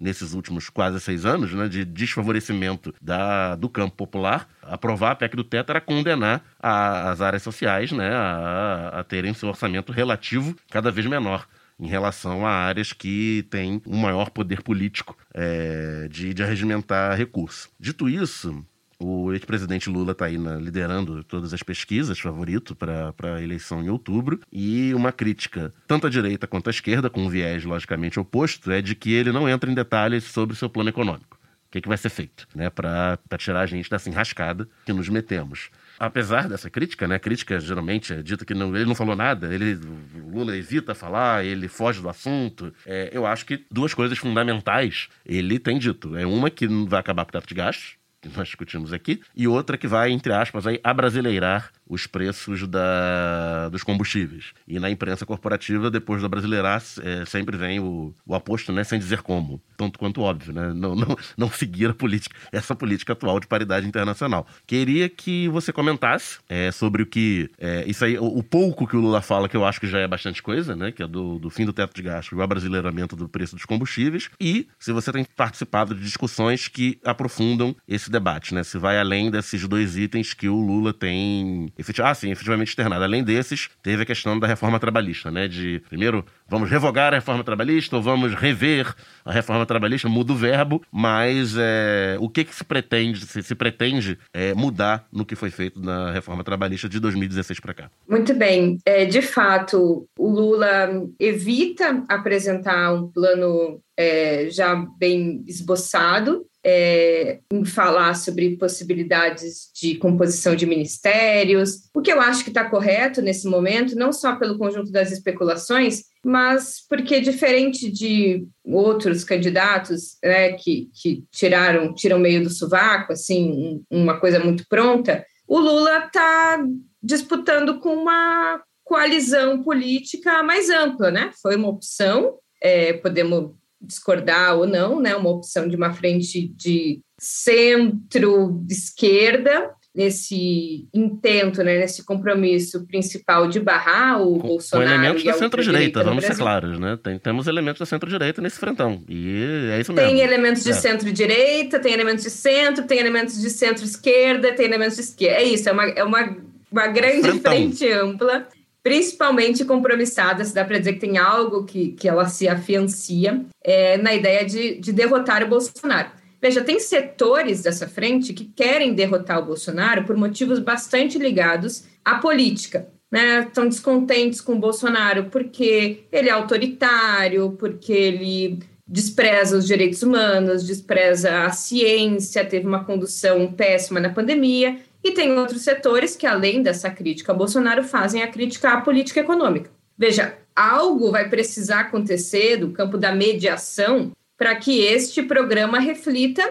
nesses 0.00 0.32
últimos 0.32 0.70
quase 0.70 0.98
seis 0.98 1.26
anos, 1.26 1.52
né, 1.52 1.68
de 1.68 1.84
desfavorecimento 1.84 2.94
da, 3.00 3.54
do 3.54 3.68
campo 3.68 3.94
popular, 3.94 4.48
aprovar 4.62 5.12
a 5.12 5.14
PEC 5.14 5.36
do 5.36 5.44
teto 5.44 5.70
era 5.70 5.80
condenar 5.80 6.42
a, 6.58 7.10
as 7.10 7.20
áreas 7.20 7.42
sociais 7.42 7.92
né, 7.92 8.10
a, 8.10 9.00
a 9.00 9.04
terem 9.04 9.34
seu 9.34 9.48
orçamento 9.48 9.92
relativo 9.92 10.56
cada 10.70 10.90
vez 10.90 11.06
menor 11.06 11.46
em 11.78 11.86
relação 11.86 12.46
a 12.46 12.50
áreas 12.50 12.92
que 12.92 13.46
têm 13.50 13.80
um 13.86 13.96
maior 13.96 14.30
poder 14.30 14.62
político 14.62 15.16
é, 15.32 16.08
de, 16.10 16.34
de 16.34 16.42
arregimentar 16.42 17.16
recursos. 17.16 17.70
Dito 17.80 18.08
isso, 18.08 18.64
o 19.00 19.32
ex-presidente 19.32 19.88
Lula 19.88 20.12
está 20.12 20.26
aí 20.26 20.36
na, 20.36 20.56
liderando 20.56 21.24
todas 21.24 21.54
as 21.54 21.62
pesquisas, 21.62 22.18
favorito 22.18 22.76
para 22.76 23.14
a 23.22 23.42
eleição 23.42 23.82
em 23.82 23.88
outubro. 23.88 24.40
E 24.52 24.92
uma 24.94 25.10
crítica, 25.10 25.72
tanto 25.86 26.06
à 26.06 26.10
direita 26.10 26.46
quanto 26.46 26.68
à 26.68 26.70
esquerda, 26.70 27.08
com 27.08 27.22
um 27.22 27.30
viés 27.30 27.64
logicamente 27.64 28.20
oposto, 28.20 28.70
é 28.70 28.82
de 28.82 28.94
que 28.94 29.12
ele 29.12 29.32
não 29.32 29.48
entra 29.48 29.70
em 29.70 29.74
detalhes 29.74 30.24
sobre 30.24 30.54
o 30.54 30.56
seu 30.56 30.68
plano 30.68 30.90
econômico. 30.90 31.38
O 31.66 31.70
que, 31.70 31.80
que 31.80 31.88
vai 31.88 31.96
ser 31.96 32.10
feito, 32.10 32.48
né, 32.54 32.68
para 32.68 33.18
tirar 33.38 33.60
a 33.60 33.66
gente 33.66 33.88
dessa 33.88 34.08
enrascada 34.08 34.68
que 34.84 34.92
nos 34.92 35.08
metemos 35.08 35.70
apesar 36.00 36.48
dessa 36.48 36.70
crítica, 36.70 37.06
né? 37.06 37.16
A 37.16 37.18
crítica 37.18 37.60
geralmente 37.60 38.14
é 38.14 38.22
dita 38.22 38.42
que 38.42 38.54
não, 38.54 38.74
ele 38.74 38.86
não 38.86 38.94
falou 38.94 39.14
nada, 39.14 39.52
ele, 39.52 39.78
o 40.14 40.38
Lula 40.38 40.56
evita 40.56 40.94
falar, 40.94 41.44
ele 41.44 41.68
foge 41.68 42.00
do 42.00 42.08
assunto. 42.08 42.72
É, 42.86 43.10
eu 43.12 43.26
acho 43.26 43.44
que 43.44 43.66
duas 43.70 43.92
coisas 43.92 44.16
fundamentais 44.16 45.08
ele 45.26 45.58
tem 45.58 45.78
dito. 45.78 46.16
É 46.16 46.26
uma 46.26 46.48
que 46.48 46.66
vai 46.86 46.98
acabar 46.98 47.26
com 47.26 47.28
o 47.28 47.32
teto 47.32 47.46
de 47.46 47.54
gastos, 47.54 47.99
que 48.20 48.28
nós 48.28 48.48
discutimos 48.48 48.92
aqui, 48.92 49.20
e 49.34 49.48
outra 49.48 49.78
que 49.78 49.86
vai, 49.86 50.10
entre 50.10 50.32
aspas, 50.32 50.66
aí, 50.66 50.80
abrasileirar 50.84 51.70
os 51.88 52.06
preços 52.06 52.66
da, 52.68 53.68
dos 53.68 53.82
combustíveis. 53.82 54.52
E 54.68 54.78
na 54.78 54.88
imprensa 54.88 55.26
corporativa, 55.26 55.90
depois 55.90 56.22
da 56.22 56.28
brasileirar, 56.28 56.82
é, 57.02 57.24
sempre 57.24 57.56
vem 57.56 57.80
o, 57.80 58.14
o 58.24 58.34
aposto, 58.34 58.72
né, 58.72 58.84
sem 58.84 58.98
dizer 58.98 59.22
como. 59.22 59.60
Tanto 59.76 59.98
quanto 59.98 60.20
óbvio, 60.20 60.52
né? 60.52 60.72
Não, 60.72 60.94
não, 60.94 61.16
não 61.36 61.50
seguir 61.50 61.90
a 61.90 61.94
política, 61.94 62.36
essa 62.52 62.76
política 62.76 63.12
atual 63.12 63.40
de 63.40 63.46
paridade 63.46 63.86
internacional. 63.86 64.46
Queria 64.66 65.08
que 65.08 65.48
você 65.48 65.72
comentasse 65.72 66.38
é, 66.48 66.70
sobre 66.70 67.02
o 67.02 67.06
que. 67.06 67.50
É, 67.58 67.84
isso 67.86 68.04
aí, 68.04 68.18
o, 68.18 68.24
o, 68.24 68.42
pouco 68.42 68.86
que 68.86 68.96
o 68.96 69.00
Lula 69.00 69.20
fala, 69.20 69.48
que 69.48 69.56
eu 69.56 69.64
acho 69.64 69.80
que 69.80 69.88
já 69.88 69.98
é 69.98 70.06
bastante 70.06 70.42
coisa, 70.42 70.76
né? 70.76 70.92
Que 70.92 71.02
é 71.02 71.06
do, 71.08 71.38
do 71.38 71.50
fim 71.50 71.64
do 71.64 71.72
teto 71.72 71.94
de 71.94 72.02
gasto 72.02 72.32
e 72.32 72.34
o 72.36 72.42
abrasileiramento 72.42 73.16
do 73.16 73.28
preço 73.28 73.56
dos 73.56 73.64
combustíveis. 73.64 74.30
E 74.38 74.68
se 74.78 74.92
você 74.92 75.10
tem 75.10 75.24
participado 75.24 75.94
de 75.94 76.02
discussões 76.02 76.68
que 76.68 76.98
aprofundam 77.04 77.74
esse 77.88 78.09
debate, 78.10 78.54
né? 78.54 78.62
Se 78.62 78.78
vai 78.78 78.98
além 78.98 79.30
desses 79.30 79.66
dois 79.66 79.96
itens 79.96 80.34
que 80.34 80.48
o 80.48 80.56
Lula 80.56 80.92
tem 80.92 81.72
ah, 82.02 82.14
sim, 82.14 82.30
efetivamente 82.30 82.68
externado. 82.68 83.04
Além 83.04 83.22
desses, 83.22 83.68
teve 83.82 84.02
a 84.02 84.06
questão 84.06 84.38
da 84.38 84.46
reforma 84.46 84.78
trabalhista, 84.78 85.30
né? 85.30 85.48
De, 85.48 85.82
primeiro, 85.88 86.24
vamos 86.48 86.70
revogar 86.70 87.12
a 87.12 87.16
reforma 87.16 87.44
trabalhista 87.44 87.96
ou 87.96 88.02
vamos 88.02 88.34
rever 88.34 88.94
a 89.24 89.32
reforma 89.32 89.64
trabalhista, 89.64 90.08
muda 90.08 90.32
o 90.32 90.36
verbo, 90.36 90.82
mas 90.90 91.54
é, 91.58 92.16
o 92.20 92.28
que, 92.28 92.44
que 92.44 92.54
se 92.54 92.64
pretende, 92.64 93.24
se, 93.26 93.42
se 93.42 93.54
pretende 93.54 94.18
é, 94.32 94.54
mudar 94.54 95.06
no 95.12 95.24
que 95.24 95.36
foi 95.36 95.50
feito 95.50 95.80
na 95.80 96.10
reforma 96.10 96.42
trabalhista 96.42 96.88
de 96.88 96.98
2016 96.98 97.60
para 97.60 97.74
cá? 97.74 97.90
Muito 98.08 98.34
bem. 98.34 98.78
É, 98.84 99.04
de 99.04 99.22
fato, 99.22 100.06
o 100.18 100.28
Lula 100.28 100.90
evita 101.18 102.04
apresentar 102.08 102.92
um 102.92 103.08
plano 103.08 103.80
é, 103.96 104.48
já 104.50 104.74
bem 104.98 105.44
esboçado 105.46 106.46
é, 106.64 107.40
em 107.52 107.64
falar 107.64 108.14
sobre 108.14 108.56
possibilidades 108.56 109.70
de 109.74 109.96
composição 109.96 110.54
de 110.54 110.66
ministérios, 110.66 111.88
o 111.94 112.02
que 112.02 112.12
eu 112.12 112.20
acho 112.20 112.44
que 112.44 112.50
está 112.50 112.68
correto 112.68 113.22
nesse 113.22 113.48
momento, 113.48 113.96
não 113.96 114.12
só 114.12 114.36
pelo 114.36 114.58
conjunto 114.58 114.92
das 114.92 115.10
especulações, 115.10 116.04
mas 116.24 116.84
porque 116.88 117.20
diferente 117.20 117.90
de 117.90 118.46
outros 118.64 119.24
candidatos 119.24 120.18
né, 120.22 120.52
que, 120.52 120.90
que 120.94 121.24
tiraram 121.32 121.94
tiram 121.94 122.18
meio 122.18 122.42
do 122.42 122.50
sovaco, 122.50 123.12
assim, 123.12 123.82
uma 123.90 124.20
coisa 124.20 124.38
muito 124.38 124.64
pronta, 124.68 125.24
o 125.48 125.58
Lula 125.58 126.06
está 126.06 126.62
disputando 127.02 127.80
com 127.80 127.94
uma 127.94 128.62
coalizão 128.84 129.62
política 129.62 130.42
mais 130.42 130.68
ampla, 130.68 131.10
né? 131.10 131.30
Foi 131.40 131.56
uma 131.56 131.68
opção, 131.68 132.38
é, 132.60 132.92
podemos 132.92 133.52
discordar 133.80 134.56
ou 134.56 134.66
não, 134.66 135.00
né, 135.00 135.16
uma 135.16 135.30
opção 135.30 135.68
de 135.68 135.76
uma 135.76 135.92
frente 135.92 136.48
de 136.48 137.00
centro-esquerda, 137.18 139.70
nesse 139.94 140.86
intento, 140.94 141.62
né, 141.64 141.78
nesse 141.78 142.04
compromisso 142.04 142.86
principal 142.86 143.48
de 143.48 143.58
barrar 143.58 144.22
o 144.22 144.38
com, 144.38 144.48
Bolsonaro. 144.48 144.88
Com 144.88 144.94
elementos 144.94 145.24
da 145.24 145.32
centro-direita, 145.32 146.04
vamos 146.04 146.24
ser 146.24 146.36
claros, 146.36 146.78
né? 146.78 146.96
Tem, 147.02 147.18
temos 147.18 147.48
elementos 147.48 147.80
da 147.80 147.86
centro-direita 147.86 148.40
nesse 148.40 148.58
frentão. 148.58 149.02
E 149.08 149.68
é 149.72 149.80
isso 149.80 149.92
mesmo. 149.92 150.08
Tem 150.08 150.20
elementos 150.20 150.62
de 150.62 150.70
é. 150.70 150.74
centro-direita, 150.74 151.80
tem 151.80 151.92
elementos 151.92 152.22
de 152.22 152.30
centro, 152.30 152.86
tem 152.86 153.00
elementos 153.00 153.40
de 153.40 153.50
centro-esquerda, 153.50 154.52
tem 154.52 154.66
elementos 154.66 154.96
de 154.96 155.02
esquerda. 155.02 155.40
É 155.40 155.44
isso, 155.44 155.68
é 155.68 155.72
uma, 155.72 155.84
é 155.84 156.04
uma, 156.04 156.36
uma 156.70 156.86
grande 156.86 157.22
Frentão. 157.22 157.52
frente 157.52 157.90
ampla 157.90 158.46
principalmente 158.82 159.64
compromissada, 159.64 160.44
se 160.44 160.54
dá 160.54 160.64
para 160.64 160.78
dizer 160.78 160.94
que 160.94 161.00
tem 161.00 161.18
algo 161.18 161.64
que, 161.64 161.92
que 161.92 162.08
ela 162.08 162.26
se 162.26 162.48
afiancia 162.48 163.44
é, 163.62 163.98
na 163.98 164.14
ideia 164.14 164.44
de, 164.44 164.76
de 164.80 164.92
derrotar 164.92 165.42
o 165.42 165.48
Bolsonaro. 165.48 166.10
Veja, 166.40 166.62
tem 166.62 166.80
setores 166.80 167.62
dessa 167.62 167.86
frente 167.86 168.32
que 168.32 168.46
querem 168.46 168.94
derrotar 168.94 169.38
o 169.38 169.44
Bolsonaro 169.44 170.04
por 170.04 170.16
motivos 170.16 170.58
bastante 170.58 171.18
ligados 171.18 171.84
à 172.02 172.14
política. 172.14 172.88
Né? 173.10 173.40
Estão 173.40 173.68
descontentes 173.68 174.40
com 174.40 174.54
o 174.54 174.58
Bolsonaro 174.58 175.24
porque 175.24 176.04
ele 176.10 176.30
é 176.30 176.32
autoritário, 176.32 177.56
porque 177.58 177.92
ele 177.92 178.58
despreza 178.86 179.56
os 179.56 179.66
direitos 179.66 180.02
humanos, 180.02 180.66
despreza 180.66 181.44
a 181.44 181.50
ciência, 181.50 182.44
teve 182.44 182.66
uma 182.66 182.84
condução 182.84 183.52
péssima 183.52 184.00
na 184.00 184.08
pandemia 184.08 184.78
e 185.02 185.12
tem 185.12 185.32
outros 185.38 185.62
setores 185.62 186.14
que, 186.14 186.26
além 186.26 186.62
dessa 186.62 186.90
crítica 186.90 187.32
a 187.32 187.34
Bolsonaro, 187.34 187.82
fazem 187.82 188.22
a 188.22 188.28
crítica 188.28 188.72
à 188.72 188.80
política 188.80 189.20
econômica. 189.20 189.70
Veja, 189.96 190.36
algo 190.54 191.10
vai 191.10 191.28
precisar 191.28 191.80
acontecer 191.80 192.56
do 192.56 192.70
campo 192.70 192.98
da 192.98 193.12
mediação 193.12 194.12
para 194.36 194.54
que 194.56 194.80
este 194.80 195.22
programa 195.22 195.78
reflita 195.78 196.42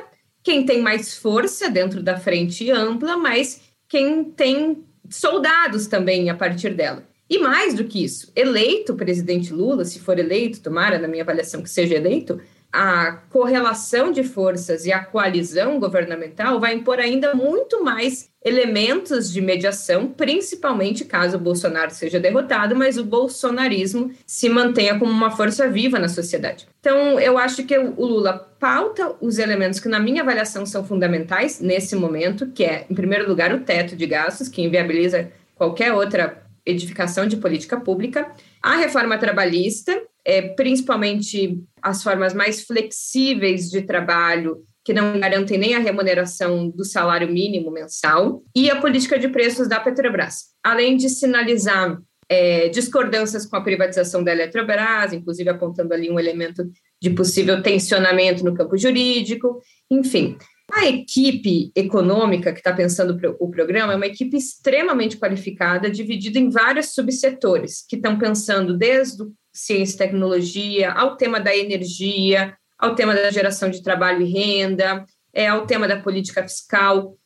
quem 0.43 0.65
tem 0.65 0.81
mais 0.81 1.15
força 1.15 1.69
dentro 1.69 2.01
da 2.01 2.17
frente 2.17 2.69
ampla, 2.71 3.17
mas 3.17 3.61
quem 3.87 4.23
tem 4.23 4.83
soldados 5.09 5.87
também 5.87 6.29
a 6.29 6.35
partir 6.35 6.73
dela. 6.73 7.03
E 7.29 7.37
mais 7.37 7.75
do 7.75 7.83
que 7.83 8.03
isso, 8.03 8.31
eleito 8.35 8.93
o 8.93 8.95
presidente 8.95 9.53
Lula, 9.53 9.85
se 9.85 9.99
for 9.99 10.17
eleito, 10.17 10.61
tomara, 10.61 10.97
na 10.97 11.07
minha 11.07 11.21
avaliação, 11.21 11.61
que 11.61 11.69
seja 11.69 11.95
eleito, 11.95 12.41
a 12.71 13.13
correlação 13.29 14.11
de 14.11 14.23
forças 14.23 14.85
e 14.85 14.91
a 14.91 15.03
coalizão 15.03 15.79
governamental 15.79 16.59
vai 16.59 16.75
impor 16.75 16.99
ainda 16.99 17.33
muito 17.33 17.83
mais 17.83 18.29
elementos 18.45 19.31
de 19.31 19.41
mediação, 19.41 20.07
principalmente 20.07 21.03
caso 21.03 21.35
o 21.35 21.39
Bolsonaro 21.39 21.91
seja 21.91 22.19
derrotado, 22.19 22.75
mas 22.75 22.97
o 22.97 23.03
bolsonarismo 23.03 24.11
se 24.25 24.47
mantenha 24.47 24.97
como 24.97 25.11
uma 25.11 25.31
força 25.31 25.67
viva 25.67 25.99
na 25.99 26.07
sociedade. 26.07 26.67
Então, 26.79 27.19
eu 27.19 27.37
acho 27.37 27.65
que 27.65 27.77
o 27.77 28.05
Lula 28.05 28.33
pauta 28.59 29.13
os 29.19 29.39
elementos 29.39 29.79
que, 29.79 29.89
na 29.89 29.99
minha 29.99 30.21
avaliação, 30.21 30.65
são 30.65 30.85
fundamentais 30.85 31.59
nesse 31.59 31.95
momento, 31.95 32.47
que 32.47 32.63
é, 32.63 32.85
em 32.89 32.95
primeiro 32.95 33.27
lugar, 33.27 33.53
o 33.53 33.59
teto 33.59 33.95
de 33.95 34.05
gastos, 34.05 34.47
que 34.47 34.61
inviabiliza 34.61 35.29
qualquer 35.55 35.91
outra 35.91 36.41
edificação 36.65 37.27
de 37.27 37.35
política 37.35 37.79
pública, 37.79 38.31
a 38.61 38.77
reforma 38.77 39.17
trabalhista, 39.17 40.01
é, 40.25 40.41
principalmente 40.41 41.59
as 41.81 42.03
formas 42.03 42.33
mais 42.33 42.61
flexíveis 42.61 43.69
de 43.69 43.81
trabalho 43.81 44.63
que 44.83 44.93
não 44.93 45.19
garantem 45.19 45.57
nem 45.57 45.75
a 45.75 45.79
remuneração 45.79 46.69
do 46.69 46.83
salário 46.83 47.31
mínimo 47.31 47.69
mensal, 47.69 48.41
e 48.55 48.71
a 48.71 48.81
política 48.81 49.19
de 49.19 49.27
preços 49.27 49.67
da 49.67 49.79
Petrobras, 49.79 50.45
além 50.63 50.97
de 50.97 51.09
sinalizar 51.09 51.99
é, 52.27 52.69
discordâncias 52.69 53.45
com 53.45 53.55
a 53.55 53.61
privatização 53.61 54.23
da 54.23 54.31
Eletrobras, 54.31 55.13
inclusive 55.13 55.49
apontando 55.49 55.93
ali 55.93 56.09
um 56.09 56.19
elemento 56.19 56.63
de 57.01 57.09
possível 57.09 57.61
tensionamento 57.61 58.43
no 58.43 58.53
campo 58.53 58.77
jurídico, 58.77 59.59
enfim. 59.89 60.37
A 60.71 60.85
equipe 60.85 61.71
econômica 61.75 62.53
que 62.53 62.59
está 62.59 62.71
pensando 62.71 63.19
o 63.39 63.49
programa 63.49 63.93
é 63.93 63.95
uma 63.95 64.05
equipe 64.05 64.37
extremamente 64.37 65.17
qualificada, 65.17 65.89
dividida 65.89 66.37
em 66.37 66.49
vários 66.49 66.93
subsetores, 66.93 67.83
que 67.87 67.95
estão 67.95 68.17
pensando 68.17 68.77
desde 68.77 69.23
ciência 69.51 69.95
e 69.95 69.97
tecnologia, 69.97 70.91
ao 70.91 71.17
tema 71.17 71.39
da 71.39 71.55
energia, 71.55 72.55
ao 72.77 72.95
tema 72.95 73.13
da 73.13 73.31
geração 73.31 73.69
de 73.69 73.83
trabalho 73.83 74.21
e 74.21 74.31
renda, 74.31 75.05
é, 75.33 75.47
ao 75.47 75.65
tema 75.65 75.87
da 75.87 75.99
política 75.99 76.43
fiscal. 76.43 77.17